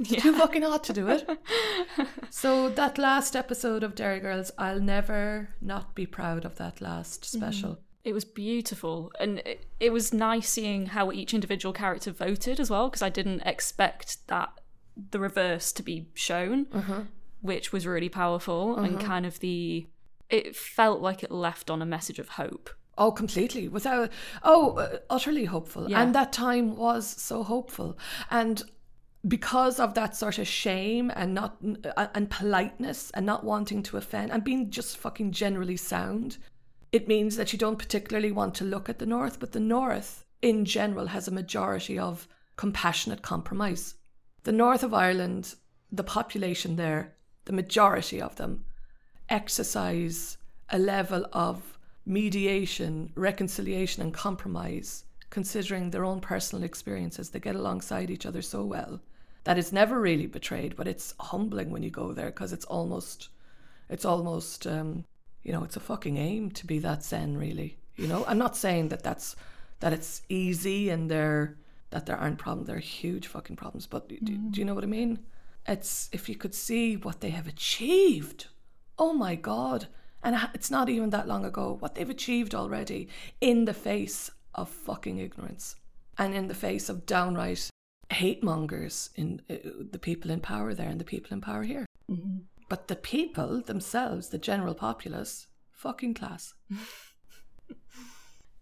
It's 0.00 0.10
yeah. 0.12 0.20
too 0.20 0.32
fucking 0.34 0.62
hot 0.62 0.84
to 0.84 0.92
do 0.92 1.08
it. 1.08 1.28
so 2.30 2.68
that 2.70 2.98
last 2.98 3.34
episode 3.34 3.82
of 3.82 3.94
Derry 3.94 4.20
Girls, 4.20 4.52
I'll 4.56 4.80
never 4.80 5.48
not 5.60 5.94
be 5.94 6.06
proud 6.06 6.44
of 6.44 6.56
that 6.56 6.80
last 6.80 7.22
mm-hmm. 7.22 7.38
special. 7.38 7.70
Mm. 7.70 7.78
It 8.04 8.12
was 8.12 8.24
beautiful, 8.24 9.10
and 9.18 9.40
it, 9.40 9.66
it 9.80 9.92
was 9.92 10.14
nice 10.14 10.48
seeing 10.48 10.86
how 10.86 11.10
each 11.10 11.34
individual 11.34 11.72
character 11.72 12.12
voted 12.12 12.60
as 12.60 12.70
well, 12.70 12.88
because 12.88 13.02
I 13.02 13.08
didn't 13.08 13.42
expect 13.44 14.26
that 14.28 14.50
the 15.10 15.18
reverse 15.18 15.72
to 15.72 15.82
be 15.82 16.08
shown, 16.14 17.08
which 17.40 17.72
was 17.72 17.86
really 17.86 18.08
powerful 18.08 18.76
and 18.76 19.00
kind 19.00 19.26
of 19.26 19.40
the. 19.40 19.88
It 20.30 20.54
felt 20.54 21.00
like 21.00 21.22
it 21.22 21.30
left 21.30 21.70
on 21.70 21.82
a 21.82 21.86
message 21.86 22.18
of 22.18 22.30
hope. 22.30 22.70
Oh, 22.98 23.12
completely. 23.12 23.68
Without, 23.68 24.10
oh, 24.42 24.76
uh, 24.76 24.98
utterly 25.08 25.44
hopeful. 25.44 25.88
Yeah. 25.88 26.02
And 26.02 26.14
that 26.16 26.32
time 26.32 26.76
was 26.76 27.06
so 27.06 27.44
hopeful. 27.44 27.96
And 28.28 28.62
because 29.26 29.80
of 29.80 29.94
that 29.94 30.14
sort 30.14 30.38
of 30.38 30.46
shame 30.46 31.10
and 31.16 31.34
not 31.34 31.56
uh, 31.96 32.06
and 32.14 32.30
politeness 32.30 33.10
and 33.14 33.26
not 33.26 33.42
wanting 33.42 33.82
to 33.82 33.96
offend 33.96 34.30
and 34.30 34.44
being 34.44 34.70
just 34.70 34.96
fucking 34.96 35.32
generally 35.32 35.76
sound, 35.76 36.38
it 36.92 37.08
means 37.08 37.36
that 37.36 37.52
you 37.52 37.58
don't 37.58 37.78
particularly 37.78 38.30
want 38.30 38.54
to 38.54 38.64
look 38.64 38.88
at 38.88 38.98
the 38.98 39.06
North. 39.06 39.40
But 39.40 39.52
the 39.52 39.60
North, 39.60 40.24
in 40.40 40.64
general, 40.64 41.08
has 41.08 41.26
a 41.26 41.32
majority 41.32 41.98
of 41.98 42.28
compassionate 42.56 43.22
compromise. 43.22 43.94
The 44.44 44.52
North 44.52 44.84
of 44.84 44.94
Ireland, 44.94 45.56
the 45.90 46.04
population 46.04 46.76
there, 46.76 47.14
the 47.44 47.52
majority 47.52 48.22
of 48.22 48.36
them, 48.36 48.64
exercise 49.28 50.38
a 50.70 50.78
level 50.78 51.26
of 51.32 51.78
mediation, 52.06 53.12
reconciliation, 53.16 54.02
and 54.02 54.14
compromise, 54.14 55.04
considering 55.28 55.90
their 55.90 56.04
own 56.04 56.20
personal 56.20 56.64
experiences. 56.64 57.30
They 57.30 57.40
get 57.40 57.56
alongside 57.56 58.10
each 58.10 58.24
other 58.24 58.42
so 58.42 58.64
well 58.64 59.00
that 59.48 59.56
it's 59.56 59.72
never 59.72 59.98
really 59.98 60.26
betrayed, 60.26 60.76
but 60.76 60.86
it's 60.86 61.14
humbling 61.18 61.70
when 61.70 61.82
you 61.82 61.88
go 61.88 62.12
there 62.12 62.26
because 62.26 62.52
it's 62.52 62.66
almost, 62.66 63.30
it's 63.88 64.04
almost, 64.04 64.66
um, 64.66 65.06
you 65.42 65.52
know, 65.52 65.64
it's 65.64 65.76
a 65.76 65.80
fucking 65.80 66.18
aim 66.18 66.50
to 66.50 66.66
be 66.66 66.78
that 66.80 67.02
zen. 67.02 67.34
Really, 67.38 67.78
you 67.96 68.06
know. 68.06 68.26
I'm 68.28 68.36
not 68.36 68.58
saying 68.58 68.90
that 68.90 69.02
that's 69.02 69.36
that 69.80 69.94
it's 69.94 70.20
easy 70.28 70.90
and 70.90 71.10
there 71.10 71.56
that 71.88 72.04
there 72.04 72.18
aren't 72.18 72.36
problems. 72.36 72.66
There 72.66 72.76
are 72.76 72.80
huge 72.80 73.26
fucking 73.26 73.56
problems, 73.56 73.86
but 73.86 74.06
do, 74.10 74.18
do 74.18 74.60
you 74.60 74.66
know 74.66 74.74
what 74.74 74.84
I 74.84 74.88
mean? 74.88 75.20
It's 75.66 76.10
if 76.12 76.28
you 76.28 76.36
could 76.36 76.54
see 76.54 76.98
what 76.98 77.22
they 77.22 77.30
have 77.30 77.46
achieved. 77.48 78.48
Oh 78.98 79.14
my 79.14 79.34
god! 79.34 79.86
And 80.22 80.36
it's 80.52 80.70
not 80.70 80.90
even 80.90 81.08
that 81.08 81.26
long 81.26 81.46
ago 81.46 81.78
what 81.80 81.94
they've 81.94 82.10
achieved 82.10 82.54
already 82.54 83.08
in 83.40 83.64
the 83.64 83.72
face 83.72 84.30
of 84.54 84.68
fucking 84.68 85.16
ignorance 85.16 85.76
and 86.18 86.34
in 86.34 86.48
the 86.48 86.54
face 86.54 86.90
of 86.90 87.06
downright 87.06 87.70
hate 88.10 88.42
mongers 88.42 89.10
in 89.16 89.42
uh, 89.50 89.54
the 89.92 89.98
people 89.98 90.30
in 90.30 90.40
power 90.40 90.74
there 90.74 90.88
and 90.88 91.00
the 91.00 91.04
people 91.04 91.32
in 91.32 91.40
power 91.40 91.62
here. 91.62 91.86
But 92.68 92.88
the 92.88 92.96
people 92.96 93.60
themselves, 93.62 94.28
the 94.28 94.38
general 94.38 94.74
populace, 94.74 95.46
fucking 95.72 96.14
class. 96.14 96.54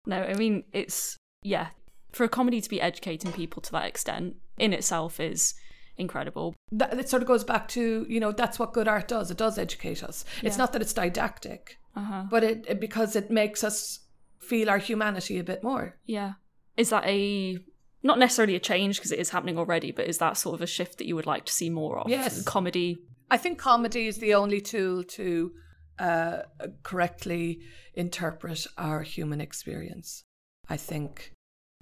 No, 0.08 0.22
I 0.22 0.34
mean, 0.34 0.64
it's, 0.72 1.16
yeah, 1.42 1.68
for 2.12 2.22
a 2.24 2.28
comedy 2.28 2.60
to 2.60 2.70
be 2.70 2.80
educating 2.80 3.32
people 3.32 3.60
to 3.62 3.72
that 3.72 3.86
extent 3.86 4.36
in 4.56 4.72
itself 4.72 5.18
is 5.18 5.54
incredible. 5.96 6.54
That, 6.70 6.96
it 6.96 7.08
sort 7.08 7.22
of 7.22 7.26
goes 7.28 7.42
back 7.42 7.66
to, 7.68 8.06
you 8.08 8.20
know, 8.20 8.30
that's 8.30 8.58
what 8.58 8.72
good 8.72 8.86
art 8.86 9.08
does. 9.08 9.30
It 9.32 9.36
does 9.36 9.58
educate 9.58 10.04
us. 10.04 10.24
It's 10.44 10.58
not 10.58 10.72
that 10.72 10.82
it's 10.82 10.92
didactic, 10.92 11.78
Uh-huh. 11.96 12.24
but 12.30 12.44
it, 12.44 12.64
it 12.68 12.80
because 12.80 13.16
it 13.16 13.30
makes 13.32 13.64
us 13.64 14.00
feel 14.38 14.70
our 14.70 14.78
humanity 14.78 15.38
a 15.40 15.44
bit 15.44 15.64
more. 15.64 15.96
Yeah. 16.06 16.34
Is 16.76 16.90
that 16.90 17.04
a, 17.04 17.58
not 18.06 18.18
necessarily 18.18 18.56
a 18.56 18.60
change 18.60 18.96
because 18.96 19.12
it 19.12 19.18
is 19.18 19.30
happening 19.30 19.58
already, 19.58 19.90
but 19.90 20.06
is 20.06 20.18
that 20.18 20.36
sort 20.36 20.54
of 20.54 20.62
a 20.62 20.66
shift 20.66 20.98
that 20.98 21.06
you 21.06 21.16
would 21.16 21.26
like 21.26 21.44
to 21.46 21.52
see 21.52 21.70
more 21.70 21.98
of? 21.98 22.08
Yes. 22.08 22.42
Comedy. 22.42 22.98
I 23.30 23.36
think 23.36 23.58
comedy 23.58 24.06
is 24.06 24.18
the 24.18 24.34
only 24.34 24.60
tool 24.60 25.02
to 25.02 25.52
uh, 25.98 26.38
correctly 26.82 27.60
interpret 27.94 28.66
our 28.78 29.02
human 29.02 29.40
experience. 29.40 30.24
I 30.68 30.76
think 30.76 31.32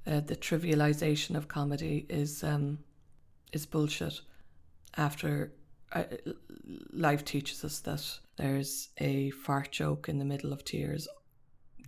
uh, 0.07 0.21
the 0.21 0.37
trivialization 0.37 1.37
of 1.37 1.49
comedy 1.49 2.07
is 2.09 2.45
um, 2.45 2.79
is 3.53 3.67
bullshit. 3.67 4.21
After 4.97 5.53
uh, 5.93 6.05
life 6.93 7.25
teaches 7.25 7.65
us 7.65 7.81
that 7.81 8.05
there's 8.37 8.91
a 8.99 9.31
fart 9.31 9.73
joke 9.73 10.09
in 10.09 10.19
the 10.19 10.25
middle 10.25 10.53
of 10.53 10.65
tears. 10.65 11.09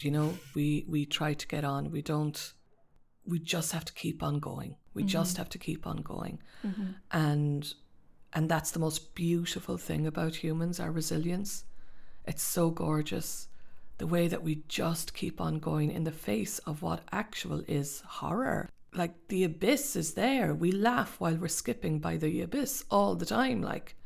You 0.01 0.11
know 0.11 0.39
we 0.55 0.85
we 0.89 1.07
try 1.07 1.35
to 1.35 1.47
get 1.47 1.65
on. 1.65 1.91
We 1.91 2.03
don't. 2.03 2.53
We 3.27 3.39
just 3.39 3.73
have 3.73 3.85
to 3.85 3.93
keep 3.93 4.23
on 4.23 4.39
going. 4.39 4.77
We 4.95 5.03
mm-hmm. 5.03 5.09
just 5.09 5.37
have 5.37 5.49
to 5.51 5.59
keep 5.59 5.87
on 5.87 5.99
going, 5.99 6.39
mm-hmm. 6.65 6.93
and 7.11 7.75
and 8.33 8.49
that's 8.49 8.71
the 8.71 8.79
most 8.79 9.15
beautiful 9.15 9.79
thing 9.79 10.07
about 10.07 10.37
humans, 10.37 10.79
our 10.79 10.93
resilience. 10.93 11.65
It's 12.25 12.43
so 12.43 12.71
gorgeous. 12.71 13.49
The 13.99 14.07
way 14.07 14.29
that 14.29 14.43
we 14.43 14.63
just 14.69 15.15
keep 15.15 15.41
on 15.41 15.59
going 15.59 15.91
in 15.91 16.05
the 16.05 16.13
face 16.13 16.59
of 16.61 16.83
what 16.83 17.03
actual 17.13 17.63
is 17.67 18.03
horror. 18.07 18.69
Like 18.93 19.15
the 19.29 19.45
abyss 19.45 19.97
is 19.97 20.15
there. 20.15 20.55
We 20.55 20.71
laugh 20.71 21.19
while 21.19 21.37
we're 21.37 21.49
skipping 21.49 21.99
by 21.99 22.17
the 22.19 22.43
abyss 22.43 22.85
all 22.91 23.15
the 23.15 23.27
time, 23.27 23.63
like 23.63 23.97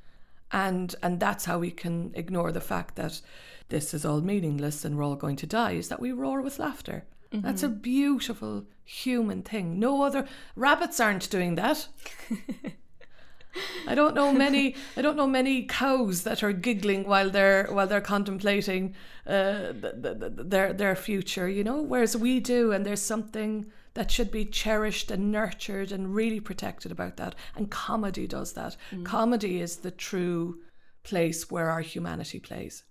and 0.53 0.95
and 1.03 1.21
that's 1.21 1.45
how 1.45 1.59
we 1.59 1.71
can 1.71 2.12
ignore 2.14 2.53
the 2.53 2.61
fact 2.61 2.97
that 2.97 3.21
this 3.68 3.95
is 3.95 4.05
all 4.05 4.21
meaningless 4.21 4.85
and 4.85 4.97
we're 4.97 5.05
all 5.05 5.16
going 5.16 5.37
to 5.37 5.47
die, 5.47 5.73
is 5.73 5.89
that 5.89 6.01
we 6.01 6.12
roar 6.12 6.41
with 6.41 6.59
laughter. 6.59 7.05
That's 7.33 7.62
a 7.62 7.68
beautiful 7.68 8.66
human 8.85 9.43
thing. 9.43 9.78
No 9.78 10.03
other 10.03 10.26
rabbits 10.57 10.99
aren't 10.99 11.31
doing 11.31 11.55
that. 11.55 11.87
I 13.87 13.95
don't 13.95 14.14
know 14.14 14.33
many. 14.33 14.76
I 14.97 15.03
don't 15.03 15.16
know 15.16 15.26
many 15.26 15.64
cows 15.64 16.22
that 16.22 16.43
are 16.43 16.53
giggling 16.53 17.05
while 17.05 17.31
they're 17.31 17.66
while 17.70 17.87
they're 17.87 18.01
contemplating 18.01 18.95
uh, 19.26 19.72
th- 19.72 20.03
th- 20.03 20.20
th- 20.20 20.33
their 20.37 20.72
their 20.72 20.95
future. 20.97 21.49
You 21.49 21.64
know, 21.64 21.83
whereas 21.83 22.16
we 22.16 22.39
do, 22.41 22.70
and 22.72 22.87
there's 22.87 23.03
something 23.03 23.66
that 23.95 24.11
should 24.11 24.31
be 24.31 24.45
cherished 24.45 25.11
and 25.11 25.33
nurtured 25.33 25.91
and 25.91 26.14
really 26.14 26.39
protected 26.41 26.93
about 26.93 27.16
that. 27.16 27.35
And 27.57 27.70
comedy 27.70 28.26
does 28.28 28.53
that. 28.53 28.76
Comedy 29.03 29.61
is 29.61 29.76
the 29.78 29.91
true 29.91 30.61
place 31.03 31.51
where 31.51 31.70
our 31.70 31.81
humanity 31.81 32.39
plays. 32.39 32.85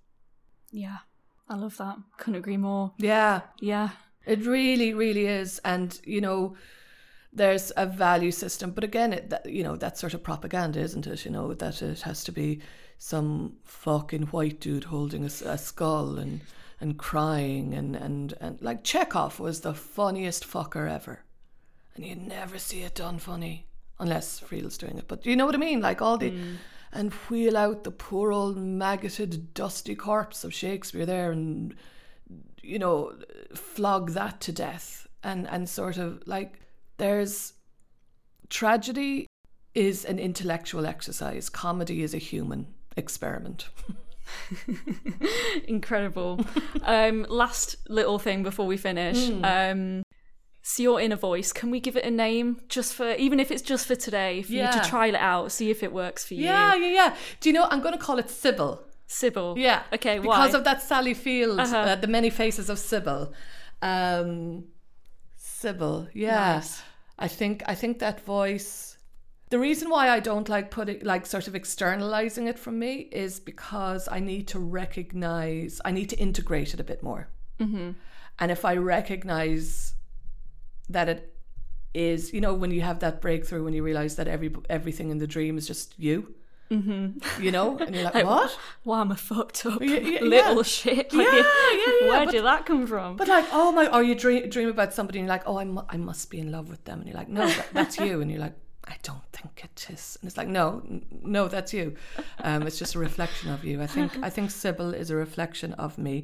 Yeah. 0.71 0.97
I 1.47 1.55
love 1.55 1.77
that. 1.77 1.97
Couldn't 2.17 2.35
agree 2.39 2.57
more. 2.57 2.91
Yeah, 2.97 3.41
Yeah. 3.61 3.89
It 4.25 4.45
really, 4.45 4.93
really 4.93 5.25
is, 5.25 5.59
and 5.65 5.99
you 6.03 6.21
know, 6.21 6.55
there's 7.31 7.71
a 7.77 7.85
value 7.85 8.31
system, 8.31 8.71
but 8.71 8.83
again, 8.83 9.13
it 9.13 9.29
that, 9.29 9.45
you 9.45 9.63
know 9.63 9.75
that's 9.75 9.99
sort 9.99 10.13
of 10.13 10.23
propaganda, 10.23 10.79
isn't 10.79 11.07
it? 11.07 11.25
You 11.25 11.31
know 11.31 11.53
that 11.53 11.81
it 11.81 12.01
has 12.01 12.23
to 12.25 12.31
be 12.31 12.61
some 12.97 13.57
fucking 13.63 14.23
white 14.23 14.59
dude 14.59 14.85
holding 14.85 15.23
a 15.23 15.57
skull 15.57 16.17
and 16.17 16.41
and 16.81 16.97
crying 16.97 17.73
and 17.73 17.95
and 17.95 18.33
and 18.41 18.61
like 18.61 18.83
Chekhov 18.83 19.39
was 19.39 19.61
the 19.61 19.73
funniest 19.73 20.45
fucker 20.45 20.91
ever, 20.91 21.19
and 21.95 22.05
you 22.05 22.15
never 22.15 22.57
see 22.57 22.81
it 22.81 22.95
done 22.95 23.19
funny 23.19 23.67
unless 23.99 24.39
Friedel's 24.39 24.77
doing 24.77 24.97
it. 24.97 25.07
But 25.07 25.25
you 25.25 25.35
know 25.35 25.45
what 25.45 25.55
I 25.55 25.59
mean? 25.59 25.81
Like 25.81 26.01
all 26.01 26.17
the. 26.17 26.31
Mm. 26.31 26.55
And 26.91 27.13
wheel 27.29 27.55
out 27.55 27.83
the 27.83 27.91
poor 27.91 28.31
old 28.31 28.57
maggoted, 28.57 29.53
dusty 29.53 29.93
corpse 29.93 30.43
of 30.43 30.55
Shakespeare 30.55 31.05
there, 31.05 31.31
and 31.31 31.75
you 32.63 32.79
know, 32.79 33.13
flog 33.53 34.11
that 34.11 34.39
to 34.41 34.51
death 34.51 35.07
and 35.23 35.47
and 35.49 35.67
sort 35.69 35.97
of 35.97 36.21
like 36.25 36.59
there's 36.97 37.53
tragedy 38.49 39.27
is 39.75 40.05
an 40.05 40.19
intellectual 40.19 40.85
exercise. 40.85 41.49
Comedy 41.49 42.01
is 42.03 42.13
a 42.13 42.17
human 42.17 42.67
experiment. 42.97 43.69
Incredible. 45.67 46.39
um, 46.83 47.25
last 47.29 47.75
little 47.87 48.19
thing 48.19 48.43
before 48.43 48.65
we 48.67 48.77
finish. 48.77 49.29
Um, 49.43 50.03
so 50.61 50.83
your 50.83 50.99
inner 51.01 51.15
voice, 51.15 51.51
can 51.51 51.71
we 51.71 51.79
give 51.79 51.95
it 51.95 52.03
a 52.05 52.11
name 52.11 52.59
just 52.67 52.93
for, 52.93 53.13
even 53.13 53.39
if 53.39 53.49
it's 53.51 53.61
just 53.61 53.87
for 53.87 53.95
today, 53.95 54.41
for 54.41 54.51
you 54.51 54.59
Yeah. 54.59 54.71
to 54.71 54.87
trial 54.89 55.15
it 55.15 55.21
out, 55.21 55.51
see 55.51 55.69
if 55.71 55.83
it 55.83 55.91
works 55.93 56.25
for 56.25 56.33
you? 56.33 56.43
Yeah, 56.45 56.75
yeah, 56.75 56.87
yeah. 56.87 57.15
Do 57.39 57.49
you 57.49 57.53
know? 57.53 57.67
I'm 57.69 57.81
going 57.81 57.93
to 57.93 57.99
call 57.99 58.19
it 58.19 58.29
Sybil. 58.29 58.83
Sybil. 59.11 59.55
Yeah. 59.57 59.81
Okay, 59.91 60.19
why? 60.19 60.37
Because 60.37 60.53
of 60.53 60.63
that 60.65 60.83
Sally 60.83 61.15
Field, 61.15 61.59
Uh-huh. 61.59 61.77
uh, 61.77 61.95
the 61.95 62.07
many 62.07 62.29
faces 62.29 62.69
of 62.69 62.77
Sybil. 62.77 63.33
Um, 63.81 64.65
Sybil. 65.35 66.07
Yeah. 66.13 66.55
Nice. 66.57 66.83
I 67.17 67.27
think 67.27 67.63
I 67.65 67.75
think 67.75 67.99
that 67.99 68.21
voice. 68.21 68.97
The 69.49 69.57
reason 69.57 69.89
why 69.89 70.09
I 70.09 70.19
don't 70.19 70.47
like 70.47 70.69
putting 70.69 70.99
like 71.03 71.25
sort 71.25 71.47
of 71.47 71.55
externalizing 71.55 72.47
it 72.47 72.59
from 72.59 72.77
me 72.77 73.09
is 73.11 73.39
because 73.39 74.07
I 74.11 74.19
need 74.19 74.47
to 74.49 74.59
recognize. 74.59 75.81
I 75.83 75.91
need 75.91 76.09
to 76.09 76.15
integrate 76.17 76.75
it 76.75 76.79
a 76.79 76.83
bit 76.83 77.01
more. 77.01 77.29
Mm-hmm. 77.59 77.91
And 78.37 78.51
if 78.51 78.63
I 78.63 78.75
recognize 78.75 79.95
that 80.87 81.09
it 81.09 81.33
is, 81.95 82.31
you 82.31 82.41
know, 82.41 82.53
when 82.53 82.69
you 82.69 82.81
have 82.81 82.99
that 82.99 83.21
breakthrough, 83.21 83.63
when 83.63 83.73
you 83.73 83.81
realize 83.81 84.17
that 84.17 84.27
every 84.27 84.53
everything 84.69 85.09
in 85.09 85.17
the 85.17 85.27
dream 85.27 85.57
is 85.57 85.67
just 85.67 85.97
you, 85.97 86.35
Mm-hmm. 86.71 87.41
you 87.41 87.51
know, 87.51 87.77
and 87.77 87.95
you're 87.95 88.03
like, 88.03 88.13
Like, 88.19 88.25
what? 88.25 88.57
Why 88.83 89.01
am 89.01 89.11
I 89.11 89.15
fucked 89.15 89.65
up? 89.65 89.81
Yeah, 89.81 89.97
yeah, 89.97 90.19
Little 90.21 90.57
yeah. 90.57 90.61
shit. 90.63 91.11
Yeah, 91.13 91.17
Like, 91.19 91.27
yeah, 91.33 91.41
yeah, 91.41 92.09
Where 92.09 92.25
but- 92.25 92.31
did 92.31 92.45
that 92.45 92.65
come 92.65 92.85
from? 92.85 93.15
But 93.17 93.27
like, 93.27 93.45
oh 93.51 93.71
my, 93.71 93.87
or 93.87 94.03
you 94.03 94.13
dream, 94.15 94.49
dream 94.49 94.69
about 94.69 94.93
somebody 94.93 95.19
and 95.19 95.27
you're 95.27 95.35
like, 95.35 95.43
oh, 95.47 95.57
I, 95.57 95.65
mu- 95.65 95.81
I 95.89 95.97
must 95.97 96.29
be 96.29 96.39
in 96.39 96.51
love 96.51 96.69
with 96.69 96.83
them. 96.85 96.99
And 96.99 97.07
you're 97.07 97.17
like, 97.17 97.29
no, 97.29 97.47
that, 97.47 97.67
that's 97.73 97.97
you. 97.99 98.21
And 98.21 98.29
you're 98.29 98.39
like, 98.39 98.53
I 98.87 98.95
don't 99.03 99.23
think 99.33 99.61
it 99.63 99.87
is. 99.91 100.17
And 100.21 100.27
it's 100.27 100.37
like, 100.37 100.47
no, 100.47 100.81
no, 101.23 101.47
that's 101.47 101.73
you. 101.73 101.95
Um, 102.43 102.63
it's 102.67 102.77
just 102.79 102.95
a 102.95 102.99
reflection 102.99 103.51
of 103.51 103.63
you. 103.63 103.81
I 103.81 103.87
think, 103.87 104.17
I 104.23 104.29
think 104.29 104.51
Sybil 104.51 104.93
is 104.93 105.09
a 105.11 105.15
reflection 105.15 105.73
of 105.73 105.97
me. 105.97 106.23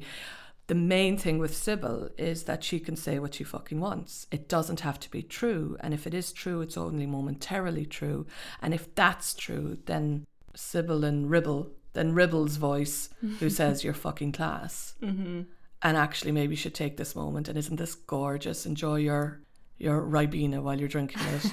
The 0.68 0.74
main 0.74 1.16
thing 1.16 1.38
with 1.38 1.56
Sybil 1.56 2.08
is 2.18 2.42
that 2.44 2.64
she 2.64 2.80
can 2.80 2.96
say 2.96 3.20
what 3.20 3.34
she 3.34 3.44
fucking 3.44 3.78
wants. 3.78 4.26
It 4.32 4.48
doesn't 4.48 4.80
have 4.80 4.98
to 5.00 5.10
be 5.10 5.22
true. 5.22 5.76
And 5.78 5.94
if 5.94 6.08
it 6.08 6.14
is 6.14 6.32
true, 6.32 6.60
it's 6.60 6.76
only 6.76 7.06
momentarily 7.06 7.86
true. 7.86 8.26
And 8.60 8.74
if 8.74 8.92
that's 8.96 9.32
true, 9.32 9.78
then 9.86 10.26
Sybil 10.56 11.04
and 11.04 11.30
Ribble, 11.30 11.70
then 11.92 12.12
Ribble's 12.14 12.56
voice, 12.56 13.08
who 13.38 13.48
says 13.60 13.84
you're 13.84 13.94
fucking 13.94 14.32
class, 14.32 14.94
Mm-hmm. 15.02 15.42
and 15.82 15.96
actually 15.96 16.32
maybe 16.32 16.52
you 16.52 16.56
should 16.56 16.74
take 16.74 16.96
this 16.96 17.14
moment. 17.14 17.48
And 17.48 17.56
isn't 17.58 17.76
this 17.76 17.94
gorgeous? 17.94 18.66
Enjoy 18.66 18.96
your 18.96 19.40
your 19.78 20.00
Ribena 20.02 20.62
while 20.62 20.78
you're 20.78 20.88
drinking 20.88 21.20
it. 21.34 21.52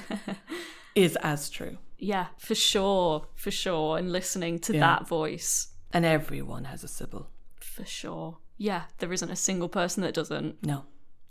is 0.94 1.16
as 1.22 1.50
true. 1.50 1.76
Yeah, 1.98 2.26
for 2.38 2.54
sure, 2.54 3.26
for 3.34 3.50
sure. 3.50 3.98
And 3.98 4.10
listening 4.12 4.58
to 4.60 4.72
Yeah. 4.74 4.80
that 4.80 5.08
voice, 5.08 5.68
And 5.92 6.04
everyone 6.04 6.64
has 6.64 6.82
a 6.84 6.88
Sybil. 6.88 7.28
for 7.60 7.84
sure. 7.84 8.38
Yeah, 8.56 8.82
there 8.98 9.12
isn't 9.12 9.30
a 9.30 9.36
single 9.36 9.68
person 9.68 10.02
that 10.04 10.14
doesn't. 10.14 10.64
No. 10.64 10.84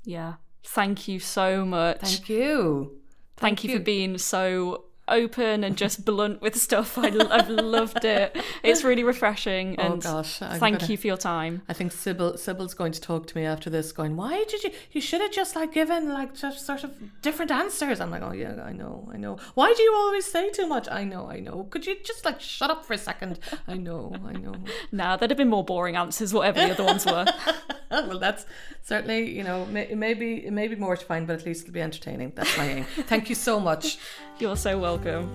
Yeah. 0.04 0.34
Thank 0.66 1.08
you 1.08 1.20
so 1.20 1.66
much. 1.66 2.00
Thank 2.02 2.30
you. 2.30 3.00
Thank, 3.38 3.64
you, 3.64 3.78
for 3.78 3.84
being 3.84 4.18
so 4.18 4.86
open 5.14 5.64
and 5.64 5.78
just 5.78 6.04
blunt 6.06 6.42
with 6.42 6.56
stuff. 6.56 6.98
I, 6.98 7.10
have 7.10 7.50
loved 7.50 8.04
it. 8.04 8.36
It's 8.64 8.84
really 8.84 9.04
refreshing. 9.04 9.76
Oh 9.80 9.98
gosh. 9.98 10.42
I'm 10.42 10.60
thank 10.60 10.80
gonna- 10.80 10.92
you 10.92 10.98
for 10.98 11.08
your 11.08 11.18
time. 11.18 11.62
I 11.70 11.74
think 11.74 11.92
Sybil 11.92 12.38
Sybil's 12.38 12.74
going 12.74 12.92
to 12.94 13.02
talk 13.02 13.28
to 13.28 13.38
me 13.38 13.46
after 13.46 13.70
this, 13.70 13.92
going, 13.92 14.16
"Why 14.16 14.44
did 14.50 14.64
you? 14.64 14.72
You 14.92 15.02
should 15.02 15.22
have 15.22 15.32
just 15.32 15.56
like 15.56 15.74
given 15.74 16.10
like 16.12 16.36
just 16.36 16.66
sort 16.66 16.84
of 16.84 16.92
different 17.22 17.52
answers." 17.52 18.00
I'm 18.02 18.12
like, 18.12 18.22
"Oh 18.22 18.32
yeah, 18.34 18.62
I 18.64 18.72
know, 18.74 19.10
I 19.14 19.18
know. 19.18 19.38
Why 19.54 19.74
do 19.74 19.82
you 19.82 19.94
always 19.96 20.26
say 20.26 20.50
too 20.50 20.68
much? 20.68 20.88
I 20.90 21.04
know, 21.04 21.30
I 21.30 21.40
know. 21.40 21.68
Could 21.70 21.86
you 21.86 21.96
just 22.04 22.26
like 22.26 22.42
shut 22.42 22.70
up 22.70 22.86
for 22.86 22.94
a 22.94 22.98
second? 22.98 23.40
I 23.68 23.76
know, 23.76 24.16
I 24.26 24.34
know." 24.34 24.56
Nah, 24.92 25.18
there'd 25.18 25.32
have 25.32 25.38
been 25.38 25.50
more 25.50 25.64
boring 25.66 25.96
answers, 25.96 26.34
whatever 26.34 26.60
the 26.60 26.72
other 26.72 26.84
ones 26.84 27.06
were. 27.06 27.26
well, 27.92 28.20
that's 28.20 28.46
certainly 28.84 29.30
you 29.32 29.44
know 29.44 29.66
may, 29.68 29.84
it 29.88 29.98
may 29.98 30.14
be 30.14 30.46
it 30.46 30.54
may 30.54 30.68
be 30.68 30.76
mortifying, 30.76 31.26
but 31.26 31.40
at 31.40 31.46
least 31.46 31.64
it'll 31.64 31.74
be 31.74 31.82
entertaining. 31.82 32.32
That's 32.36 32.58
my 32.58 32.66
aim. 32.70 32.84
Thank 33.08 33.30
you 33.30 33.36
so 33.36 33.60
much. 33.60 33.98
You're 34.40 34.58
so 34.58 34.78
welcome. 34.80 35.32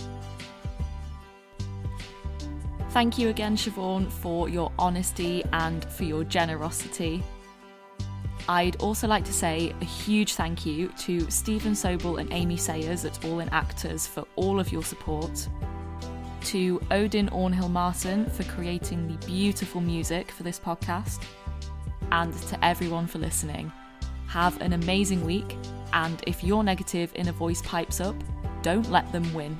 Thank 2.90 3.18
you 3.18 3.28
again, 3.28 3.57
Siobhán, 3.57 4.11
for 4.11 4.49
your 4.49 4.72
honesty 4.78 5.44
and 5.53 5.84
for 5.84 6.05
your 6.05 6.24
generosity. 6.24 7.22
I'd 8.49 8.76
also 8.76 9.07
like 9.07 9.24
to 9.26 9.32
say 9.32 9.74
a 9.80 9.84
huge 9.84 10.34
thank 10.34 10.64
you 10.64 10.88
to 11.01 11.30
Stephen 11.30 11.72
Sobel 11.72 12.18
and 12.18 12.32
Amy 12.32 12.57
Sayers 12.57 13.05
at 13.05 13.24
All 13.24 13.40
in 13.40 13.49
Actors 13.51 14.07
for 14.07 14.26
all 14.36 14.59
of 14.59 14.72
your 14.72 14.82
support. 14.82 15.49
To 16.44 16.78
Odinn 16.90 17.30
Orn 17.30 17.53
Hilmarsson 17.53 18.30
for 18.32 18.44
creating 18.44 19.07
the 19.07 19.26
beautiful 19.26 19.80
music 19.80 20.30
for 20.30 20.42
this 20.42 20.59
podcast. 20.59 21.22
And 22.11 22.32
to 22.49 22.64
everyone 22.64 23.07
for 23.07 23.18
listening. 23.18 23.70
Have 24.28 24.61
an 24.62 24.72
amazing 24.72 25.24
week, 25.24 25.57
and 25.92 26.22
if 26.26 26.42
your 26.42 26.64
negative 26.64 27.12
inner 27.14 27.32
voice 27.32 27.61
pipes 27.62 28.01
up, 28.01 28.16
don't 28.62 28.90
let 28.90 29.11
them 29.12 29.32
win. 29.34 29.56